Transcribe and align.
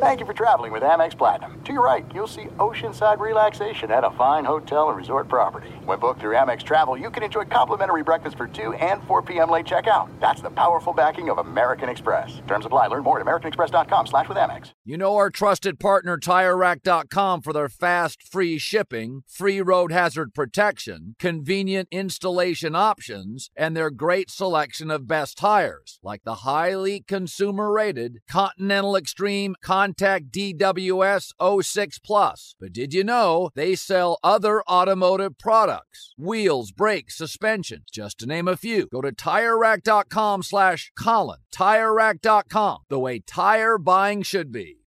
Thank 0.00 0.20
you 0.20 0.26
for 0.26 0.32
traveling 0.32 0.70
with 0.70 0.84
Amex 0.84 1.18
Platinum. 1.18 1.60
To 1.64 1.72
your 1.72 1.84
right, 1.84 2.06
you'll 2.14 2.28
see 2.28 2.44
oceanside 2.58 3.18
relaxation 3.18 3.90
at 3.90 4.04
a 4.04 4.12
fine 4.12 4.44
hotel 4.44 4.90
and 4.90 4.96
resort 4.96 5.26
property. 5.26 5.70
When 5.86 5.98
booked 5.98 6.20
through 6.20 6.36
Amex 6.36 6.62
Travel, 6.62 6.96
you 6.96 7.10
can 7.10 7.24
enjoy 7.24 7.46
complimentary 7.46 8.04
breakfast 8.04 8.36
for 8.36 8.46
2 8.46 8.74
and 8.74 9.02
4 9.08 9.22
p.m. 9.22 9.50
late 9.50 9.66
checkout. 9.66 10.08
That's 10.20 10.40
the 10.40 10.50
powerful 10.50 10.92
backing 10.92 11.30
of 11.30 11.38
American 11.38 11.88
Express. 11.88 12.40
Terms 12.46 12.64
apply. 12.64 12.86
Learn 12.86 13.02
more 13.02 13.18
at 13.18 13.26
americanexpress.com 13.26 14.06
slash 14.06 14.28
with 14.28 14.38
Amex. 14.38 14.70
You 14.84 14.98
know 14.98 15.16
our 15.16 15.30
trusted 15.30 15.80
partner 15.80 16.16
TireRack.com 16.16 17.42
for 17.42 17.52
their 17.52 17.68
fast, 17.68 18.22
free 18.22 18.56
shipping, 18.56 19.24
free 19.26 19.60
road 19.60 19.90
hazard 19.90 20.32
protection, 20.32 21.16
convenient 21.18 21.88
installation 21.90 22.76
options, 22.76 23.50
and 23.56 23.76
their 23.76 23.90
great 23.90 24.30
selection 24.30 24.92
of 24.92 25.08
best 25.08 25.36
tires, 25.36 25.98
like 26.04 26.22
the 26.22 26.36
highly 26.36 27.00
consumer-rated 27.00 28.20
Continental 28.30 28.94
Extreme 28.94 29.56
Contact 29.88 30.30
DWS 30.30 31.62
06 31.62 31.98
Plus. 32.00 32.54
But 32.60 32.74
did 32.74 32.92
you 32.92 33.02
know 33.02 33.48
they 33.54 33.74
sell 33.74 34.18
other 34.22 34.62
automotive 34.68 35.38
products? 35.38 36.12
Wheels, 36.18 36.72
brakes, 36.72 37.16
suspension, 37.16 37.84
just 37.90 38.18
to 38.18 38.26
name 38.26 38.48
a 38.48 38.56
few. 38.56 38.88
Go 38.92 39.00
to 39.00 39.12
TireRack.com 39.12 40.42
slash 40.42 40.92
Colin. 40.98 41.38
TireRack.com, 41.54 42.80
the 42.90 42.98
way 42.98 43.20
tire 43.20 43.78
buying 43.78 44.22
should 44.22 44.52
be. 44.52 44.77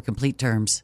complete 0.00 0.38
terms. 0.38 0.82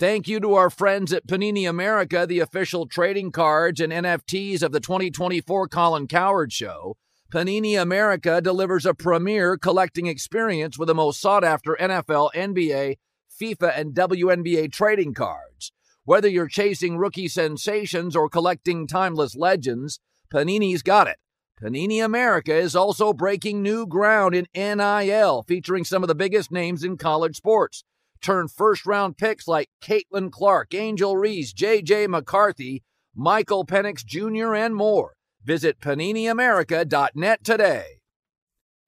Thank 0.00 0.28
you 0.28 0.40
to 0.40 0.54
our 0.54 0.70
friends 0.70 1.12
at 1.12 1.26
Panini 1.26 1.68
America, 1.68 2.26
the 2.26 2.40
official 2.40 2.86
trading 2.86 3.32
cards 3.32 3.80
and 3.80 3.92
NFTs 3.92 4.62
of 4.62 4.72
the 4.72 4.80
2024 4.80 5.68
Colin 5.68 6.06
Cowherd 6.06 6.54
Show. 6.54 6.96
Panini 7.30 7.78
America 7.80 8.40
delivers 8.40 8.86
a 8.86 8.94
premier 8.94 9.58
collecting 9.58 10.06
experience 10.06 10.78
with 10.78 10.86
the 10.86 10.94
most 10.94 11.20
sought 11.20 11.44
after 11.44 11.76
NFL, 11.78 12.30
NBA, 12.34 12.96
FIFA, 13.40 13.78
and 13.78 13.94
WNBA 13.94 14.72
trading 14.72 15.12
cards. 15.12 15.70
Whether 16.04 16.28
you're 16.28 16.48
chasing 16.48 16.96
rookie 16.96 17.28
sensations 17.28 18.16
or 18.16 18.30
collecting 18.30 18.86
timeless 18.86 19.36
legends, 19.36 20.00
Panini's 20.32 20.82
got 20.82 21.08
it. 21.08 21.18
Panini 21.62 22.02
America 22.02 22.54
is 22.54 22.74
also 22.74 23.12
breaking 23.12 23.62
new 23.62 23.86
ground 23.86 24.34
in 24.34 24.46
NIL, 24.54 25.44
featuring 25.46 25.84
some 25.84 26.02
of 26.02 26.08
the 26.08 26.14
biggest 26.14 26.50
names 26.50 26.82
in 26.82 26.96
college 26.96 27.36
sports. 27.36 27.84
Turn 28.22 28.48
first 28.48 28.86
round 28.86 29.18
picks 29.18 29.46
like 29.46 29.68
Caitlin 29.82 30.32
Clark, 30.32 30.72
Angel 30.72 31.18
Reese, 31.18 31.52
J.J. 31.52 32.06
McCarthy, 32.06 32.82
Michael 33.14 33.66
Penix 33.66 34.02
Jr., 34.02 34.54
and 34.54 34.74
more. 34.74 35.12
Visit 35.44 35.80
PaniniAmerica.net 35.80 37.44
today. 37.44 37.84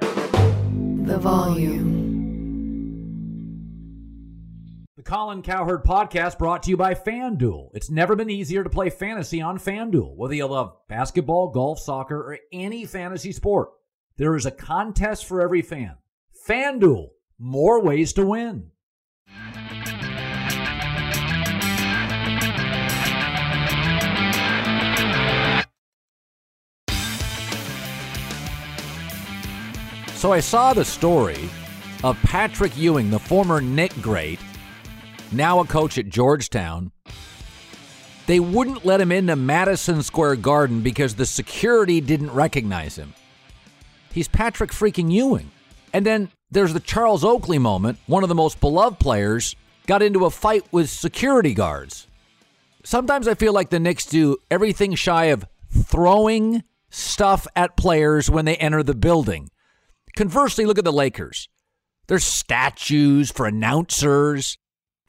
The 0.01 1.19
volume. 1.19 1.92
The 5.03 5.11
Colin 5.11 5.42
Cowherd 5.42 5.83
podcast 5.83 6.39
brought 6.39 6.62
to 6.62 6.70
you 6.70 6.77
by 6.77 6.95
FanDuel. 6.95 7.70
It's 7.74 7.90
never 7.90 8.14
been 8.14 8.30
easier 8.30 8.63
to 8.63 8.70
play 8.70 8.89
fantasy 8.89 9.40
on 9.40 9.58
FanDuel. 9.58 10.14
Whether 10.14 10.35
you 10.35 10.46
love 10.46 10.77
basketball, 10.86 11.48
golf, 11.48 11.80
soccer, 11.80 12.20
or 12.20 12.39
any 12.52 12.85
fantasy 12.85 13.33
sport, 13.33 13.70
there 14.17 14.36
is 14.36 14.46
a 14.46 14.52
contest 14.52 15.27
for 15.27 15.42
every 15.42 15.61
fan. 15.61 15.96
FanDuel, 16.46 17.08
more 17.36 17.83
ways 17.83 18.13
to 18.13 18.24
win. 18.24 18.70
So 30.14 30.33
I 30.33 30.39
saw 30.39 30.73
the 30.73 30.84
story 30.84 31.51
of 32.05 32.17
Patrick 32.23 32.79
Ewing, 32.79 33.11
the 33.11 33.19
former 33.19 33.61
Knick 33.61 34.01
great, 34.01 34.39
now 35.33 35.61
a 35.61 35.67
coach 35.67 35.98
at 35.98 36.09
Georgetown. 36.09 36.93
They 38.27 38.41
wouldn't 38.41 38.85
let 38.85 39.01
him 39.01 39.13
into 39.13 39.37
Madison 39.37 40.03
Square 40.03 40.37
Garden 40.37 40.81
because 40.81 41.15
the 41.15 41.27
security 41.27 42.01
didn't 42.01 42.33
recognize 42.33 42.97
him. 42.97 43.15
He's 44.13 44.29
Patrick 44.29 44.70
freaking 44.70 45.11
Ewing. 45.11 45.51
And 45.93 46.07
then 46.07 46.31
there's 46.51 46.73
the 46.73 46.81
Charles 46.81 47.25
Oakley 47.25 47.59
moment. 47.59 47.98
One 48.07 48.23
of 48.23 48.29
the 48.29 48.35
most 48.35 48.61
beloved 48.61 48.98
players 48.98 49.57
got 49.87 50.03
into 50.03 50.25
a 50.25 50.31
fight 50.31 50.65
with 50.70 50.89
security 50.89 51.55
guards. 51.55 52.07
Sometimes 52.85 53.27
I 53.27 53.35
feel 53.35 53.53
like 53.53 53.70
the 53.70 53.81
Knicks 53.81 54.07
do 54.07 54.37
everything 54.51 54.95
shy 54.95 55.27
of 55.27 55.45
throwing 55.70 56.63
stuff 56.91 57.47
at 57.57 57.77
players 57.77 58.31
when 58.31 58.45
they 58.45 58.57
enter 58.57 58.83
the 58.83 58.95
building. 58.95 59.49
Conversely, 60.14 60.67
look 60.67 60.79
at 60.79 60.85
the 60.85 60.93
Lakers. 60.93 61.49
There's 62.07 62.25
statues 62.25 63.31
for 63.31 63.47
announcers. 63.47 64.59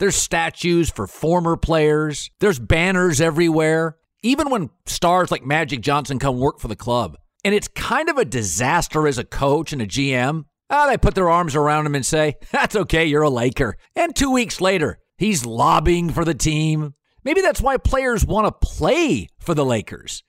There's 0.03 0.17
statues 0.17 0.89
for 0.89 1.07
former 1.07 1.55
players. 1.55 2.29
There's 2.41 2.59
banners 2.59 3.21
everywhere. 3.21 3.95
Even 4.21 4.49
when 4.49 4.69
stars 4.85 5.31
like 5.31 5.45
Magic 5.45 5.79
Johnson 5.79 6.19
come 6.19 6.41
work 6.41 6.59
for 6.59 6.67
the 6.67 6.75
club. 6.75 7.15
And 7.45 7.55
it's 7.55 7.69
kind 7.69 8.09
of 8.09 8.17
a 8.17 8.25
disaster 8.25 9.07
as 9.07 9.17
a 9.17 9.23
coach 9.23 9.71
and 9.71 9.81
a 9.81 9.87
GM. 9.87 10.43
Ah, 10.69 10.87
they 10.87 10.97
put 10.97 11.15
their 11.15 11.29
arms 11.29 11.55
around 11.55 11.85
him 11.85 11.95
and 11.95 12.05
say, 12.05 12.35
That's 12.51 12.75
okay, 12.75 13.05
you're 13.05 13.21
a 13.21 13.29
Laker. 13.29 13.77
And 13.95 14.13
two 14.13 14.29
weeks 14.29 14.59
later, 14.59 14.99
he's 15.17 15.45
lobbying 15.45 16.09
for 16.09 16.25
the 16.25 16.33
team. 16.33 16.95
Maybe 17.23 17.39
that's 17.39 17.61
why 17.61 17.77
players 17.77 18.25
want 18.25 18.45
to 18.45 18.67
play 18.67 19.29
for 19.39 19.53
the 19.53 19.63
Lakers. 19.63 20.21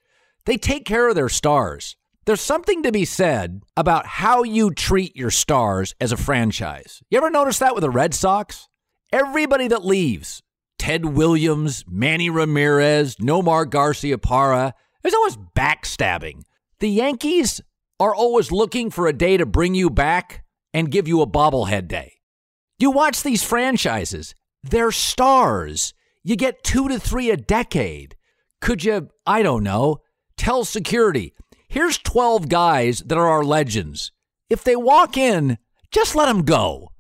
They 0.47 0.57
take 0.57 0.85
care 0.85 1.09
of 1.09 1.17
their 1.17 1.29
stars. 1.29 1.97
There's 2.27 2.41
something 2.41 2.85
to 2.85 2.93
be 2.93 3.05
said 3.05 3.63
about 3.77 4.07
how 4.07 4.45
you 4.45 4.71
treat 4.71 5.17
your 5.17 5.33
stars 5.33 5.97
as 6.01 6.13
a 6.13 6.17
franchise. 6.17 7.03
You 7.11 7.19
ever 7.19 7.29
notice 7.29 7.59
that 7.59 7.75
with 7.75 7.83
the 7.83 7.91
Red 7.91 8.15
Sox? 8.15 8.69
Everybody 9.15 9.69
that 9.69 9.85
leaves, 9.85 10.43
Ted 10.77 11.05
Williams, 11.05 11.85
Manny 11.87 12.29
Ramirez, 12.29 13.15
Nomar 13.15 13.65
Garciaparra, 13.65 14.73
there's 15.01 15.15
always 15.15 15.37
backstabbing. 15.57 16.43
The 16.81 16.89
Yankees 16.89 17.61
are 18.01 18.13
always 18.13 18.51
looking 18.51 18.91
for 18.91 19.07
a 19.07 19.13
day 19.13 19.37
to 19.37 19.47
bring 19.47 19.77
you 19.77 19.89
back 19.89 20.43
and 20.73 20.91
give 20.91 21.07
you 21.07 21.23
a 21.23 21.29
bobblehead 21.29 21.87
day. 21.87 22.15
You 22.81 22.91
watch 22.91 23.23
these 23.23 23.45
franchises, 23.45 24.35
they're 24.65 24.91
stars. 24.91 25.95
You 26.25 26.35
get 26.35 26.65
two 26.65 26.89
to 26.89 26.99
three 26.99 27.31
a 27.31 27.37
decade. 27.37 28.17
Could 28.61 28.83
you, 28.83 29.11
I 29.25 29.45
don't 29.45 29.63
know, 29.63 29.99
tell 30.37 30.65
security, 30.65 31.35
here's 31.69 31.99
12 31.99 32.49
guys 32.49 32.99
that 33.07 33.17
are 33.17 33.29
our 33.29 33.45
legends. 33.45 34.11
If 34.51 34.65
they 34.65 34.75
walk 34.75 35.17
in, 35.17 35.59
just 35.93 36.17
let 36.17 36.27
them 36.27 36.43
go. 36.43 36.91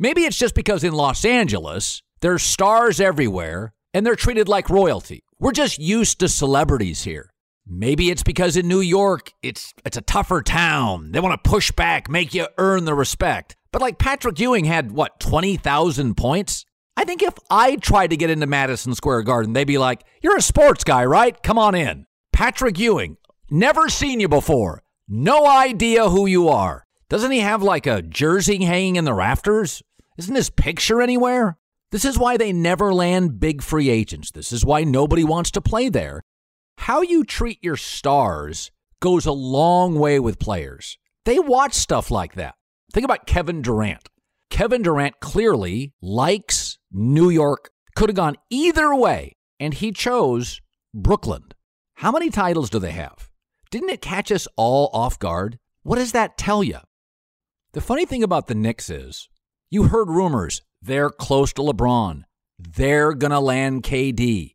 Maybe 0.00 0.22
it's 0.22 0.38
just 0.38 0.54
because 0.54 0.84
in 0.84 0.92
Los 0.92 1.24
Angeles, 1.24 2.02
there's 2.20 2.44
stars 2.44 3.00
everywhere 3.00 3.72
and 3.92 4.06
they're 4.06 4.14
treated 4.14 4.48
like 4.48 4.70
royalty. 4.70 5.24
We're 5.40 5.52
just 5.52 5.80
used 5.80 6.20
to 6.20 6.28
celebrities 6.28 7.02
here. 7.02 7.30
Maybe 7.66 8.10
it's 8.10 8.22
because 8.22 8.56
in 8.56 8.68
New 8.68 8.80
York, 8.80 9.32
it's 9.42 9.74
it's 9.84 9.96
a 9.96 10.02
tougher 10.02 10.40
town. 10.40 11.10
They 11.10 11.20
want 11.20 11.42
to 11.42 11.50
push 11.50 11.72
back, 11.72 12.08
make 12.08 12.32
you 12.32 12.46
earn 12.58 12.84
the 12.84 12.94
respect. 12.94 13.56
But 13.72 13.82
like 13.82 13.98
Patrick 13.98 14.38
Ewing 14.38 14.64
had 14.66 14.92
what, 14.92 15.18
20,000 15.18 16.16
points? 16.16 16.64
I 16.96 17.04
think 17.04 17.22
if 17.22 17.34
I 17.50 17.76
tried 17.76 18.10
to 18.10 18.16
get 18.16 18.30
into 18.30 18.46
Madison 18.46 18.94
Square 18.94 19.24
Garden, 19.24 19.52
they'd 19.52 19.64
be 19.64 19.78
like, 19.78 20.04
"You're 20.22 20.36
a 20.36 20.42
sports 20.42 20.84
guy, 20.84 21.04
right? 21.04 21.40
Come 21.42 21.58
on 21.58 21.74
in." 21.74 22.06
Patrick 22.32 22.78
Ewing, 22.78 23.16
never 23.50 23.88
seen 23.88 24.20
you 24.20 24.28
before. 24.28 24.82
No 25.08 25.46
idea 25.46 26.08
who 26.08 26.26
you 26.26 26.48
are. 26.48 26.84
Doesn't 27.10 27.30
he 27.30 27.40
have 27.40 27.62
like 27.62 27.86
a 27.86 28.02
jersey 28.02 28.64
hanging 28.64 28.96
in 28.96 29.04
the 29.04 29.14
rafters? 29.14 29.82
Isn't 30.18 30.34
his 30.34 30.50
picture 30.50 31.00
anywhere? 31.00 31.58
This 31.92 32.04
is 32.04 32.18
why 32.18 32.36
they 32.36 32.52
never 32.52 32.92
land 32.92 33.38
big 33.38 33.62
free 33.62 33.88
agents. 33.88 34.32
This 34.32 34.52
is 34.52 34.64
why 34.64 34.82
nobody 34.82 35.22
wants 35.22 35.52
to 35.52 35.60
play 35.60 35.88
there. 35.88 36.22
How 36.78 37.02
you 37.02 37.24
treat 37.24 37.62
your 37.62 37.76
stars 37.76 38.72
goes 39.00 39.26
a 39.26 39.32
long 39.32 39.96
way 39.96 40.18
with 40.18 40.40
players. 40.40 40.98
They 41.24 41.38
watch 41.38 41.72
stuff 41.72 42.10
like 42.10 42.34
that. 42.34 42.56
Think 42.92 43.04
about 43.04 43.26
Kevin 43.26 43.62
Durant. 43.62 44.08
Kevin 44.50 44.82
Durant 44.82 45.20
clearly 45.20 45.92
likes 46.02 46.78
New 46.90 47.30
York, 47.30 47.70
could 47.94 48.08
have 48.08 48.16
gone 48.16 48.36
either 48.50 48.94
way, 48.94 49.36
and 49.60 49.74
he 49.74 49.92
chose 49.92 50.60
Brooklyn. 50.92 51.44
How 51.94 52.10
many 52.10 52.28
titles 52.30 52.70
do 52.70 52.78
they 52.78 52.92
have? 52.92 53.28
Didn't 53.70 53.90
it 53.90 54.00
catch 54.00 54.32
us 54.32 54.48
all 54.56 54.90
off 54.92 55.18
guard? 55.18 55.58
What 55.82 55.96
does 55.96 56.12
that 56.12 56.38
tell 56.38 56.64
you? 56.64 56.78
The 57.72 57.80
funny 57.80 58.04
thing 58.06 58.22
about 58.22 58.46
the 58.46 58.54
Knicks 58.54 58.88
is 58.90 59.28
you 59.70 59.84
heard 59.84 60.08
rumors 60.08 60.62
they're 60.80 61.10
close 61.10 61.52
to 61.54 61.62
LeBron. 61.62 62.22
They're 62.58 63.12
going 63.12 63.30
to 63.30 63.40
land 63.40 63.82
KD. 63.82 64.54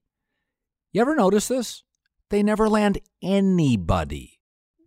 You 0.92 1.02
ever 1.02 1.16
notice 1.16 1.48
this? 1.48 1.84
They 2.30 2.44
never 2.44 2.70
land 2.70 3.00
anybody. 3.22 4.40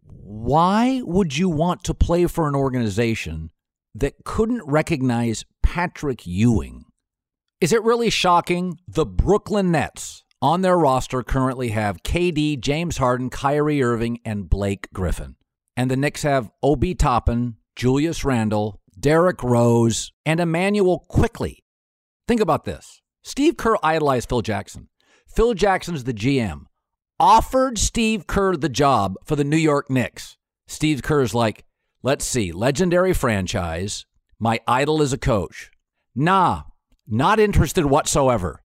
Why 0.02 1.02
would 1.05 1.37
you 1.37 1.49
want 1.49 1.84
to 1.84 1.94
play 1.94 2.26
for 2.26 2.49
an 2.49 2.55
organization 2.55 3.50
that 3.94 4.25
couldn't 4.25 4.67
recognize 4.67 5.44
Patrick 5.62 6.26
Ewing? 6.26 6.84
Is 7.61 7.73
it 7.73 7.82
really 7.82 8.11
shocking? 8.11 8.78
The 8.87 9.06
Brooklyn 9.06 9.70
Nets 9.70 10.25
on 10.43 10.61
their 10.61 10.76
roster 10.76 11.23
currently 11.23 11.69
have 11.69 12.02
KD, 12.02 12.61
James 12.61 12.99
Harden, 12.99 13.31
Kyrie 13.31 13.82
Irving, 13.82 14.20
and 14.25 14.50
Blake 14.50 14.88
Griffin. 14.93 15.37
And 15.76 15.90
the 15.90 15.96
Knicks 15.96 16.23
have 16.23 16.50
Obi 16.62 16.94
Toppin, 16.94 17.56
Julius 17.75 18.25
Randle, 18.25 18.81
Derrick 18.98 19.43
Rose, 19.43 20.12
and 20.25 20.40
Immanuel 20.40 21.00
Quickley. 21.08 21.64
Think 22.26 22.40
about 22.40 22.64
this. 22.64 23.02
Steve 23.22 23.56
Kerr 23.56 23.76
idolized 23.82 24.28
Phil 24.28 24.43
Jackson. 24.43 24.88
Phil 25.26 25.54
Jackson's 25.54 26.04
the 26.04 26.14
GM. 26.14 26.62
Offered 27.20 27.78
Steve 27.78 28.26
Kerr 28.26 28.56
the 28.56 28.69
job 28.69 29.14
for 29.25 29.37
the 29.37 29.44
New 29.44 29.56
York 29.56 29.90
Knicks. 29.90 30.37
Steve 30.66 31.02
Kerr's 31.02 31.34
like, 31.34 31.64
let's 32.02 32.25
see, 32.25 32.52
legendary 32.52 33.12
franchise. 33.12 34.06
My 34.38 34.60
idol 34.66 35.02
is 35.02 35.12
a 35.12 35.19
coach. 35.19 35.70
Nah, 36.14 36.62
not 37.06 37.38
interested 37.38 37.87
whatsoever. 37.87 38.62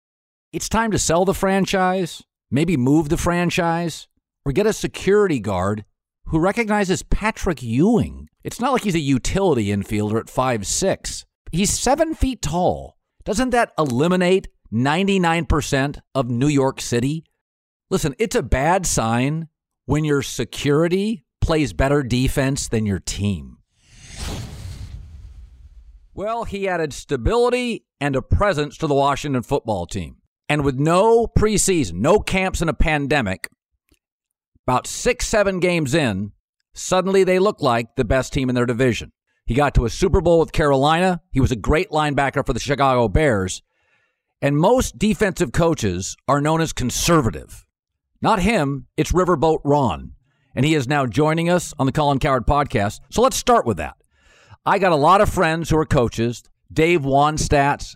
It's 0.52 0.68
time 0.68 0.90
to 0.90 0.98
sell 0.98 1.24
the 1.24 1.34
franchise, 1.34 2.22
maybe 2.50 2.76
move 2.76 3.08
the 3.08 3.16
franchise, 3.16 4.08
or 4.44 4.52
get 4.52 4.66
a 4.66 4.72
security 4.72 5.40
guard 5.40 5.84
who 6.26 6.38
recognizes 6.38 7.02
Patrick 7.02 7.62
Ewing. 7.62 8.28
It's 8.46 8.60
not 8.60 8.72
like 8.72 8.84
he's 8.84 8.94
a 8.94 9.00
utility 9.00 9.66
infielder 9.66 10.20
at 10.20 10.30
five 10.30 10.68
six. 10.68 11.24
He's 11.50 11.76
seven 11.76 12.14
feet 12.14 12.40
tall. 12.40 12.96
Doesn't 13.24 13.50
that 13.50 13.72
eliminate 13.76 14.46
99% 14.72 15.98
of 16.14 16.30
New 16.30 16.46
York 16.46 16.80
City? 16.80 17.24
Listen, 17.90 18.14
it's 18.20 18.36
a 18.36 18.44
bad 18.44 18.86
sign 18.86 19.48
when 19.86 20.04
your 20.04 20.22
security 20.22 21.24
plays 21.40 21.72
better 21.72 22.04
defense 22.04 22.68
than 22.68 22.86
your 22.86 23.00
team. 23.00 23.58
Well, 26.14 26.44
he 26.44 26.68
added 26.68 26.92
stability 26.92 27.84
and 28.00 28.14
a 28.14 28.22
presence 28.22 28.76
to 28.78 28.86
the 28.86 28.94
Washington 28.94 29.42
football 29.42 29.86
team. 29.86 30.18
And 30.48 30.64
with 30.64 30.78
no 30.78 31.26
preseason, 31.26 31.94
no 31.94 32.20
camps 32.20 32.62
in 32.62 32.68
a 32.68 32.74
pandemic, 32.74 33.48
about 34.68 34.86
six, 34.86 35.26
seven 35.26 35.58
games 35.58 35.94
in, 35.94 36.30
suddenly 36.76 37.24
they 37.24 37.38
look 37.38 37.60
like 37.60 37.96
the 37.96 38.04
best 38.04 38.32
team 38.32 38.48
in 38.48 38.54
their 38.54 38.66
division. 38.66 39.12
He 39.46 39.54
got 39.54 39.74
to 39.74 39.84
a 39.84 39.90
Super 39.90 40.20
Bowl 40.20 40.40
with 40.40 40.52
Carolina. 40.52 41.20
He 41.30 41.40
was 41.40 41.52
a 41.52 41.56
great 41.56 41.90
linebacker 41.90 42.44
for 42.44 42.52
the 42.52 42.60
Chicago 42.60 43.08
Bears. 43.08 43.62
And 44.42 44.58
most 44.58 44.98
defensive 44.98 45.52
coaches 45.52 46.16
are 46.28 46.40
known 46.40 46.60
as 46.60 46.72
conservative. 46.72 47.64
Not 48.20 48.40
him, 48.40 48.86
it's 48.96 49.12
Riverboat 49.12 49.60
Ron. 49.64 50.12
And 50.54 50.64
he 50.64 50.74
is 50.74 50.88
now 50.88 51.06
joining 51.06 51.48
us 51.48 51.72
on 51.78 51.86
the 51.86 51.92
Colin 51.92 52.18
Cowherd 52.18 52.46
podcast. 52.46 53.00
So 53.10 53.22
let's 53.22 53.36
start 53.36 53.66
with 53.66 53.76
that. 53.76 53.96
I 54.64 54.78
got 54.78 54.92
a 54.92 54.96
lot 54.96 55.20
of 55.20 55.28
friends 55.28 55.70
who 55.70 55.78
are 55.78 55.86
coaches, 55.86 56.42
Dave 56.72 57.02
Wannstedts, 57.02 57.94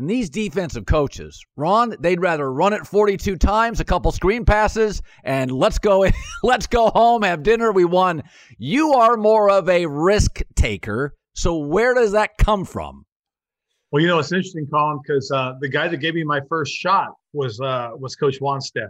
and 0.00 0.08
these 0.08 0.30
defensive 0.30 0.86
coaches, 0.86 1.44
Ron, 1.56 1.94
they'd 2.00 2.22
rather 2.22 2.50
run 2.50 2.72
it 2.72 2.86
42 2.86 3.36
times, 3.36 3.80
a 3.80 3.84
couple 3.84 4.10
screen 4.12 4.46
passes, 4.46 5.02
and 5.24 5.52
let's 5.52 5.78
go 5.78 6.06
let's 6.42 6.66
go 6.66 6.88
home, 6.88 7.22
have 7.22 7.42
dinner, 7.42 7.70
we 7.70 7.84
won. 7.84 8.22
You 8.56 8.94
are 8.94 9.18
more 9.18 9.50
of 9.50 9.68
a 9.68 9.84
risk 9.84 10.40
taker. 10.56 11.14
So 11.34 11.58
where 11.58 11.92
does 11.92 12.12
that 12.12 12.38
come 12.38 12.64
from? 12.64 13.04
Well, 13.92 14.00
you 14.00 14.08
know, 14.08 14.18
it's 14.18 14.32
interesting, 14.32 14.66
Colin, 14.72 15.00
because 15.06 15.30
uh, 15.30 15.52
the 15.60 15.68
guy 15.68 15.88
that 15.88 15.98
gave 15.98 16.14
me 16.14 16.24
my 16.24 16.40
first 16.48 16.72
shot 16.72 17.08
was 17.34 17.60
uh, 17.60 17.90
was 17.94 18.16
Coach 18.16 18.40
Wannstedt, 18.40 18.88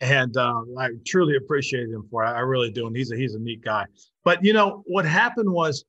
and 0.00 0.36
uh, 0.36 0.62
I 0.76 0.88
truly 1.06 1.36
appreciate 1.36 1.84
him 1.90 2.08
for 2.10 2.24
it. 2.24 2.28
I 2.28 2.40
really 2.40 2.72
do, 2.72 2.88
and 2.88 2.96
he's 2.96 3.12
a 3.12 3.16
he's 3.16 3.36
a 3.36 3.38
neat 3.38 3.62
guy. 3.62 3.84
But 4.24 4.44
you 4.44 4.52
know, 4.52 4.82
what 4.86 5.04
happened 5.04 5.52
was 5.52 5.84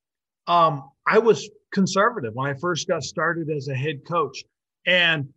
um, 0.46 0.84
I 1.08 1.18
was 1.18 1.50
conservative 1.76 2.34
when 2.34 2.50
I 2.50 2.54
first 2.56 2.88
got 2.88 3.04
started 3.04 3.50
as 3.52 3.68
a 3.68 3.76
head 3.76 4.06
coach. 4.08 4.44
And 4.88 5.28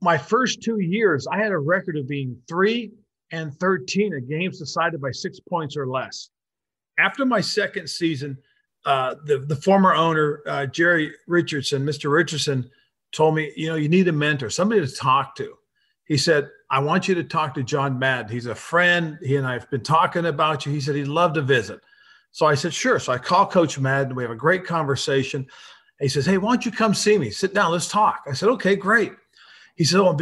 my 0.00 0.16
first 0.16 0.62
two 0.62 0.78
years, 0.78 1.26
I 1.26 1.38
had 1.38 1.50
a 1.50 1.58
record 1.58 1.96
of 1.96 2.08
being 2.08 2.38
three 2.48 2.92
and 3.32 3.52
13 3.58 4.14
at 4.14 4.28
games 4.28 4.60
decided 4.60 5.00
by 5.00 5.10
six 5.10 5.40
points 5.40 5.76
or 5.76 5.88
less. 5.88 6.30
After 6.98 7.26
my 7.26 7.40
second 7.40 7.90
season, 7.90 8.38
uh, 8.84 9.16
the, 9.24 9.38
the 9.38 9.56
former 9.56 9.92
owner, 9.92 10.42
uh, 10.46 10.66
Jerry 10.66 11.12
Richardson, 11.26 11.84
Mr. 11.84 12.10
Richardson, 12.12 12.70
told 13.10 13.34
me, 13.34 13.52
you 13.56 13.68
know, 13.68 13.74
you 13.74 13.88
need 13.88 14.06
a 14.06 14.12
mentor, 14.12 14.48
somebody 14.48 14.80
to 14.86 14.94
talk 14.94 15.34
to. 15.36 15.54
He 16.04 16.16
said, 16.16 16.48
I 16.70 16.78
want 16.78 17.08
you 17.08 17.16
to 17.16 17.24
talk 17.24 17.54
to 17.54 17.64
John 17.64 17.98
Madden. 17.98 18.30
He's 18.30 18.46
a 18.46 18.54
friend. 18.54 19.18
He 19.20 19.34
and 19.34 19.46
I 19.46 19.54
have 19.54 19.68
been 19.70 19.82
talking 19.82 20.26
about 20.26 20.64
you. 20.64 20.72
He 20.72 20.80
said 20.80 20.94
he'd 20.94 21.08
love 21.08 21.32
to 21.34 21.42
visit. 21.42 21.80
So 22.36 22.44
I 22.44 22.54
said, 22.54 22.74
sure. 22.74 22.98
So 22.98 23.14
I 23.14 23.16
call 23.16 23.46
Coach 23.46 23.78
Madden. 23.78 24.14
We 24.14 24.22
have 24.22 24.30
a 24.30 24.36
great 24.36 24.66
conversation. 24.66 25.46
He 25.98 26.06
says, 26.06 26.26
hey, 26.26 26.36
why 26.36 26.50
don't 26.50 26.66
you 26.66 26.70
come 26.70 26.92
see 26.92 27.16
me? 27.16 27.30
Sit 27.30 27.54
down. 27.54 27.72
Let's 27.72 27.88
talk. 27.88 28.24
I 28.28 28.34
said, 28.34 28.50
okay, 28.50 28.76
great. 28.76 29.12
He 29.74 29.84
said, 29.84 30.00
oh, 30.00 30.14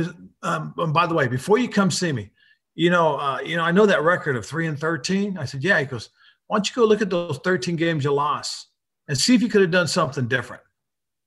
um, 0.45 0.75
and 0.79 0.95
by 0.95 1.09
the 1.09 1.15
way, 1.15 1.27
before 1.27 1.59
you 1.59 1.69
come 1.69 1.91
see 1.91 2.13
me, 2.13 2.31
you 2.77 2.89
know, 2.89 3.17
uh, 3.17 3.41
you 3.41 3.57
know, 3.57 3.65
I 3.65 3.73
know 3.73 3.85
that 3.85 4.05
record 4.05 4.37
of 4.37 4.47
three 4.47 4.69
and 4.69 4.79
13. 4.79 5.39
I 5.39 5.45
said, 5.45 5.65
yeah. 5.65 5.81
He 5.81 5.87
goes, 5.87 6.11
why 6.47 6.59
don't 6.59 6.69
you 6.69 6.77
go 6.77 6.87
look 6.87 7.03
at 7.03 7.11
those 7.11 7.39
13 7.39 7.75
games 7.75 8.05
you 8.05 8.13
lost 8.13 8.69
and 9.09 9.19
see 9.19 9.35
if 9.35 9.43
you 9.43 9.49
could 9.49 9.63
have 9.63 9.73
done 9.73 9.89
something 9.89 10.29
different. 10.29 10.63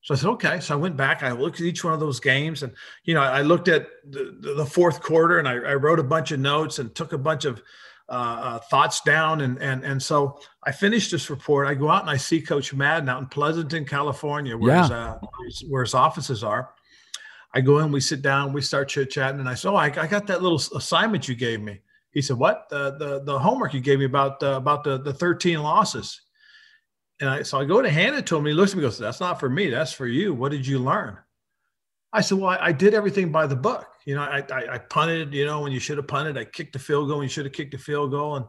So 0.04 0.14
I 0.14 0.18
said, 0.18 0.30
okay. 0.30 0.60
So 0.62 0.74
I 0.74 0.78
went 0.78 0.96
back. 0.96 1.22
I 1.22 1.34
looked 1.34 1.60
at 1.60 1.66
each 1.66 1.84
one 1.84 1.96
of 1.96 2.00
those 2.00 2.22
games, 2.22 2.64
and 2.64 2.72
you 3.04 3.14
know, 3.14 3.22
I 3.22 3.42
looked 3.42 3.68
at 3.68 3.90
the, 4.10 4.54
the 4.56 4.66
fourth 4.66 5.02
quarter, 5.02 5.38
and 5.38 5.50
I, 5.50 5.56
I, 5.56 5.74
wrote 5.74 6.00
a 6.00 6.04
bunch 6.04 6.32
of 6.32 6.40
notes 6.40 6.80
and 6.80 6.96
took 6.96 7.12
a 7.12 7.18
bunch 7.18 7.44
of 7.44 7.62
uh, 8.10 8.14
uh, 8.14 8.60
thoughts 8.60 9.02
down. 9.02 9.42
And, 9.42 9.62
and, 9.62 9.84
and 9.84 10.02
so 10.02 10.40
I 10.64 10.72
finished 10.72 11.12
this 11.12 11.30
report. 11.30 11.68
I 11.68 11.74
go 11.74 11.90
out 11.90 12.02
and 12.02 12.10
I 12.10 12.18
see 12.18 12.42
Coach 12.42 12.74
Madden 12.74 13.10
out 13.10 13.22
in 13.22 13.28
Pleasanton, 13.28 13.86
California, 13.86 14.58
where, 14.58 14.74
yeah. 14.74 14.82
his, 14.84 14.92
uh, 14.92 15.20
where 15.68 15.84
his 15.84 15.94
offices 15.94 16.44
are. 16.44 16.74
I 17.54 17.62
go 17.62 17.80
in, 17.80 17.92
we 17.92 18.02
sit 18.02 18.22
down, 18.22 18.54
we 18.54 18.62
start 18.62 18.90
chit 18.90 19.10
chatting, 19.10 19.40
and 19.40 19.50
I 19.50 19.56
said, 19.56 19.70
"Oh, 19.72 19.76
I, 19.76 19.86
I, 19.86 20.06
got 20.06 20.28
that 20.28 20.44
little 20.44 20.62
assignment 20.76 21.28
you 21.28 21.36
gave 21.36 21.62
me." 21.62 21.80
He 22.12 22.22
said, 22.22 22.38
"What? 22.38 22.68
The 22.70 22.98
the, 22.98 23.24
the 23.24 23.40
homework 23.40 23.74
you 23.74 23.80
gave 23.80 24.00
me 24.00 24.06
about 24.06 24.44
uh, 24.44 24.58
about 24.58 24.84
the 24.84 25.00
the 25.00 25.14
13 25.14 25.62
losses?" 25.64 26.22
And 27.20 27.30
I 27.30 27.42
so 27.42 27.60
I 27.60 27.66
go 27.66 27.82
to 27.82 27.90
hand 27.90 28.16
it 28.16 28.28
to 28.28 28.36
him. 28.36 28.42
And 28.42 28.50
he 28.50 28.54
looks 28.54 28.74
at 28.74 28.78
me, 28.78 28.84
and 28.84 28.92
goes, 28.92 29.00
"That's 29.00 29.20
not 29.20 29.40
for 29.40 29.50
me. 29.50 29.70
That's 29.70 29.94
for 29.94 30.08
you. 30.08 30.34
What 30.34 30.52
did 30.52 30.68
you 30.68 30.80
learn?" 30.80 31.18
I 32.14 32.22
said, 32.22 32.38
"Well, 32.38 32.50
I, 32.50 32.68
I 32.68 32.72
did 32.72 32.94
everything 32.94 33.32
by 33.32 33.48
the 33.48 33.56
book. 33.56 33.88
You 34.06 34.16
know, 34.16 34.22
I, 34.22 34.44
I, 34.52 34.76
I 34.76 34.78
punted, 34.78 35.34
you 35.34 35.46
know, 35.46 35.62
when 35.62 35.72
you 35.72 35.80
should 35.80 35.98
have 35.98 36.08
punted. 36.08 36.38
I 36.38 36.46
kicked 36.46 36.74
the 36.74 36.80
field 36.80 37.10
goal 37.10 37.22
you 37.24 37.30
should 37.30 37.46
have 37.46 37.54
kicked 37.54 37.72
the 37.72 37.78
field 37.78 38.12
goal. 38.12 38.38
And 38.38 38.46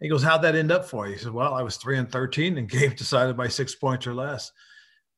he 0.00 0.08
goes, 0.08 0.22
How'd 0.22 0.42
that 0.42 0.54
end 0.54 0.70
up 0.70 0.84
for 0.84 1.06
you? 1.06 1.14
He 1.14 1.18
said, 1.18 1.32
Well, 1.32 1.54
I 1.54 1.62
was 1.62 1.76
three 1.76 1.98
and 1.98 2.10
13 2.10 2.58
and 2.58 2.68
game 2.70 2.94
decided 2.94 3.36
by 3.36 3.48
six 3.48 3.74
points 3.74 4.06
or 4.06 4.14
less. 4.14 4.52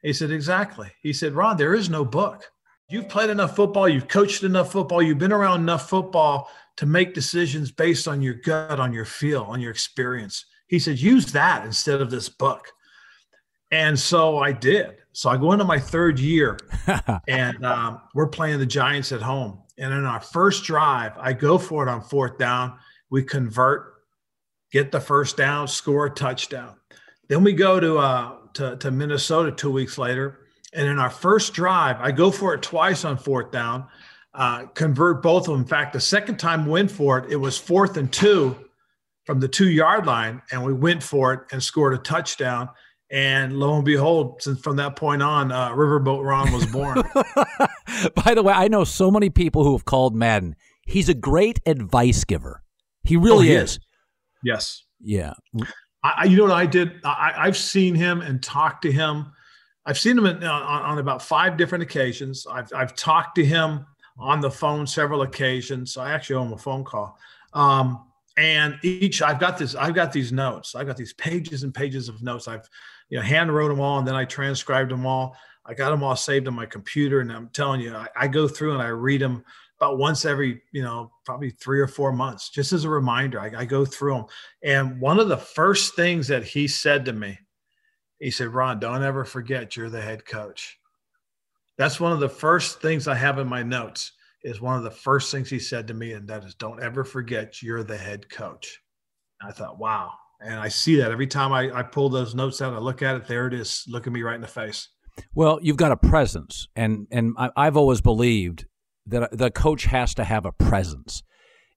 He 0.03 0.13
said, 0.13 0.31
Exactly. 0.31 0.91
He 1.03 1.13
said, 1.13 1.35
Ron, 1.35 1.57
there 1.57 1.75
is 1.75 1.91
no 1.91 2.05
book. 2.05 2.51
You've 2.89 3.09
played 3.09 3.31
enough 3.31 3.57
football, 3.57 3.89
you've 3.89 4.07
coached 4.07 4.45
enough 4.45 4.71
football, 4.71 5.03
you've 5.03 5.19
been 5.19 5.33
around 5.33 5.61
enough 5.61 5.89
football 5.89 6.49
to 6.77 6.87
make 6.87 7.15
decisions 7.15 7.73
based 7.73 8.07
on 8.07 8.23
your 8.23 8.35
gut, 8.35 8.79
on 8.79 8.93
your 8.93 9.05
feel, 9.05 9.43
on 9.43 9.61
your 9.61 9.73
experience. 9.73 10.45
He 10.69 10.79
said, 10.79 10.99
use 10.99 11.33
that 11.33 11.65
instead 11.65 12.01
of 12.01 12.11
this 12.11 12.29
book. 12.29 12.69
And 13.73 13.99
so 13.99 14.39
I 14.39 14.53
did. 14.53 14.99
So 15.17 15.31
I 15.31 15.39
go 15.39 15.53
into 15.53 15.65
my 15.65 15.79
third 15.79 16.19
year 16.21 16.59
and 17.27 17.65
um, 17.65 18.03
we're 18.15 18.27
playing 18.27 18.59
the 18.59 18.67
Giants 18.67 19.13
at 19.13 19.23
home. 19.23 19.63
And 19.79 19.95
in 19.95 20.05
our 20.05 20.21
first 20.21 20.65
drive, 20.65 21.13
I 21.17 21.33
go 21.33 21.57
for 21.57 21.83
it 21.83 21.89
on 21.89 22.03
fourth 22.03 22.37
down. 22.37 22.79
We 23.09 23.23
convert, 23.23 23.95
get 24.71 24.93
the 24.93 25.01
first 25.01 25.39
down, 25.39 25.69
score 25.69 26.05
a 26.05 26.11
touchdown. 26.11 26.77
Then 27.29 27.45
we 27.45 27.55
go 27.55 27.81
to, 27.81 27.97
uh, 27.97 28.37
to, 28.53 28.77
to 28.77 28.91
Minnesota 28.91 29.53
two 29.53 29.71
weeks 29.71 29.97
later. 29.97 30.41
And 30.75 30.87
in 30.87 30.99
our 30.99 31.09
first 31.09 31.55
drive, 31.55 31.97
I 31.99 32.13
go 32.13 32.31
for 32.31 32.53
it 32.53 32.61
twice 32.61 33.07
on 33.07 33.17
fourth 33.17 33.51
down, 33.51 33.87
uh, 34.35 34.67
convert 34.67 35.23
both 35.23 35.49
of 35.49 35.55
them. 35.55 35.63
In 35.63 35.67
fact, 35.67 35.95
the 35.95 36.01
second 36.01 36.37
time 36.37 36.67
went 36.67 36.91
for 36.91 37.21
it, 37.21 37.33
it 37.33 37.37
was 37.37 37.57
fourth 37.57 37.97
and 37.97 38.13
two 38.13 38.55
from 39.25 39.41
the 39.41 39.49
two 39.49 39.71
yard 39.71 40.05
line. 40.05 40.43
And 40.53 40.63
we 40.63 40.75
went 40.75 41.03
for 41.03 41.33
it 41.33 41.41
and 41.53 41.63
scored 41.63 41.95
a 41.95 41.99
touchdown. 41.99 42.69
And 43.11 43.59
lo 43.59 43.77
and 43.77 43.85
behold, 43.85 44.43
since 44.43 44.61
from 44.61 44.77
that 44.77 44.97
point 44.97 45.23
on, 45.23 45.53
uh, 45.53 45.71
Riverboat 45.71 46.25
Ron 46.25 46.53
was 46.53 46.67
born. 46.67 47.03
By 48.25 48.35
the 48.35 48.43
way, 48.43 48.53
I 48.53 48.69
know 48.69 48.83
so 48.85 49.11
many 49.11 49.31
people 49.31 49.63
who 49.63 49.73
have 49.73 49.85
called 49.85 50.15
Madden. 50.15 50.57
He's 50.83 51.09
a 51.09 51.15
great 51.15 51.61
advice 51.67 52.25
giver. 52.25 52.63
He 53.05 53.17
really 53.17 53.49
oh, 53.49 53.51
he 53.51 53.53
is. 53.53 53.71
is. 53.73 53.79
Yes. 54.43 54.85
Yeah. 55.01 55.35
I, 56.03 56.25
you 56.25 56.37
know 56.37 56.45
what 56.45 56.53
I 56.53 56.67
did? 56.67 57.01
I, 57.05 57.45
have 57.45 57.57
seen 57.57 57.95
him 57.95 58.21
and 58.21 58.43
talked 58.43 58.83
to 58.83 58.93
him. 58.93 59.33
I've 59.85 59.99
seen 59.99 60.19
him 60.19 60.27
in, 60.27 60.43
on, 60.43 60.63
on, 60.63 60.99
about 60.99 61.23
five 61.23 61.57
different 61.57 61.83
occasions. 61.83 62.47
I've, 62.51 62.73
I've 62.75 62.95
talked 62.97 63.37
to 63.37 63.45
him 63.45 63.87
on 64.19 64.41
the 64.41 64.51
phone 64.51 64.87
several 64.87 65.23
occasions. 65.23 65.97
I 65.97 66.13
actually 66.13 66.37
owe 66.37 66.45
him 66.45 66.53
a 66.53 66.59
phone 66.59 66.85
call. 66.85 67.19
Um, 67.53 68.07
and 68.37 68.79
each 68.83 69.23
I've 69.23 69.41
got 69.41 69.57
this 69.57 69.75
I've 69.75 69.95
got 69.95 70.13
these 70.13 70.31
notes. 70.33 70.75
I've 70.75 70.87
got 70.87 70.97
these 70.97 71.15
pages 71.15 71.63
and 71.63 71.75
pages 71.75 72.09
of 72.09 72.23
notes. 72.23 72.49
I've 72.49 72.69
you 73.09 73.19
know 73.19 73.25
hand 73.25 73.55
wrote 73.55 73.69
them 73.69 73.81
all 73.81 73.99
and 73.99 74.07
then 74.07 74.15
I 74.15 74.25
transcribed 74.25 74.91
them 74.91 75.07
all. 75.07 75.37
I 75.65 75.75
got 75.75 75.91
them 75.91 76.05
all 76.05 76.17
saved 76.17 76.47
on 76.47 76.55
my 76.55 76.67
computer, 76.67 77.21
and 77.21 77.33
I'm 77.33 77.49
telling 77.49 77.81
you, 77.81 77.95
I, 77.95 78.07
I 78.17 78.29
go 78.29 78.47
through 78.47 78.75
and 78.75 78.83
I 78.83 78.89
read 78.89 79.21
them 79.21 79.45
about 79.79 79.99
once 79.99 80.25
every 80.25 80.63
you 80.73 80.83
know 80.83 81.11
probably 81.25 81.51
three 81.51 81.81
or 81.81 81.89
four 81.89 82.13
months, 82.13 82.51
just 82.51 82.73
as 82.73 82.85
a 82.85 82.91
reminder. 82.91 83.41
I, 83.41 83.51
I 83.57 83.65
go 83.65 83.85
through 83.85 84.15
them, 84.15 84.27
and 84.63 85.01
one 85.01 85.19
of 85.19 85.29
the 85.29 85.37
first 85.37 85.97
things 85.97 86.29
that 86.29 86.45
he 86.45 86.69
said 86.69 87.05
to 87.07 87.13
me, 87.13 87.39
he 88.21 88.31
said, 88.31 88.49
"Ron, 88.49 88.79
don't 88.79 89.03
ever 89.03 89.25
forget 89.25 89.77
you're 89.77 89.91
the 89.91 90.01
head 90.01 90.25
coach." 90.25 90.79
That's 91.79 92.01
one 92.01 92.13
of 92.13 92.21
the 92.21 92.29
first 92.29 92.81
things 92.81 93.07
I 93.09 93.15
have 93.17 93.39
in 93.39 93.49
my 93.49 93.63
notes. 93.63 94.13
Is 94.45 94.61
one 94.61 94.77
of 94.77 94.85
the 94.85 94.91
first 94.93 95.33
things 95.33 95.51
he 95.51 95.59
said 95.59 95.89
to 95.89 95.95
me, 95.95 96.13
and 96.13 96.29
that 96.29 96.45
is, 96.45 96.55
"Don't 96.55 96.81
ever 96.81 97.05
forget 97.05 97.61
you're 97.63 97.83
the 97.83 97.97
head 97.97 98.31
coach." 98.31 98.81
I 99.43 99.53
thought, 99.53 99.79
wow. 99.79 100.13
And 100.41 100.59
I 100.61 100.69
see 100.69 100.97
that 100.97 101.11
every 101.11 101.27
time 101.27 101.53
I, 101.53 101.71
I 101.73 101.83
pull 101.83 102.09
those 102.09 102.35
notes 102.35 102.61
out, 102.61 102.75
I 102.75 102.79
look 102.79 103.03
at 103.03 103.17
it, 103.17 103.27
there 103.27 103.47
it 103.47 103.55
is, 103.55 103.85
looking 103.89 104.13
me 104.13 104.23
right 104.23 104.35
in 104.35 104.41
the 104.41 104.47
face. 104.47 104.89
Well, 105.35 105.59
you've 105.63 105.79
got 105.79 105.93
a 105.93 105.97
presence, 105.97 106.69
and 106.77 107.07
and 107.11 107.35
I, 107.39 107.51
I've 107.57 107.77
always 107.77 108.01
believed 108.01 108.67
that 109.07 109.37
the 109.37 109.51
coach 109.51 109.85
has 109.85 110.15
to 110.15 110.25
have 110.25 110.45
a 110.45 110.53
presence. 110.53 111.23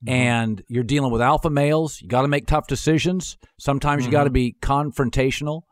Mm-hmm. 0.04 0.14
And 0.14 0.64
you're 0.68 0.84
dealing 0.84 1.12
with 1.12 1.22
alpha 1.22 1.50
males. 1.50 2.02
You 2.02 2.08
got 2.08 2.22
to 2.22 2.28
make 2.28 2.48
tough 2.48 2.68
decisions. 2.68 3.38
Sometimes 3.60 4.04
mm-hmm. 4.04 4.12
you 4.12 4.18
got 4.18 4.24
to 4.26 4.30
be 4.30 4.56
confrontational. 4.62 5.64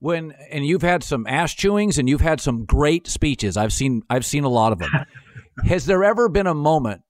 When 0.00 0.32
and 0.50 0.64
you've 0.64 0.82
had 0.82 1.02
some 1.02 1.26
ass 1.26 1.54
chewings 1.54 1.98
and 1.98 2.08
you've 2.08 2.20
had 2.20 2.40
some 2.40 2.64
great 2.64 3.08
speeches. 3.08 3.56
I've 3.56 3.72
seen 3.72 4.02
I've 4.08 4.24
seen 4.24 4.44
a 4.44 4.48
lot 4.48 4.72
of 4.72 4.78
them. 4.78 4.90
Has 5.64 5.86
there 5.86 6.04
ever 6.04 6.28
been 6.28 6.46
a 6.46 6.54
moment, 6.54 7.02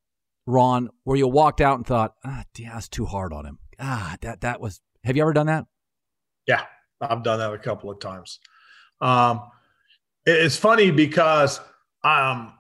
Ron, 0.47 0.89
where 1.05 1.19
you 1.19 1.29
walked 1.29 1.61
out 1.61 1.77
and 1.77 1.87
thought, 1.87 2.15
"Ah, 2.25 2.45
yeah, 2.57 2.73
that's 2.73 2.89
too 2.89 3.05
hard 3.05 3.35
on 3.35 3.45
him." 3.45 3.59
Ah, 3.79 4.17
that 4.23 4.41
that 4.41 4.61
was. 4.61 4.81
Have 5.09 5.17
you 5.17 5.23
ever 5.23 5.33
done 5.33 5.47
that? 5.47 5.65
Yeah, 6.47 6.65
I've 7.01 7.23
done 7.23 7.39
that 7.39 7.51
a 7.51 7.59
couple 7.59 7.91
of 7.91 7.99
times. 7.99 8.41
Um, 9.01 9.41
it's 10.27 10.57
funny 10.57 10.91
because 10.91 11.61
um, 12.05 12.53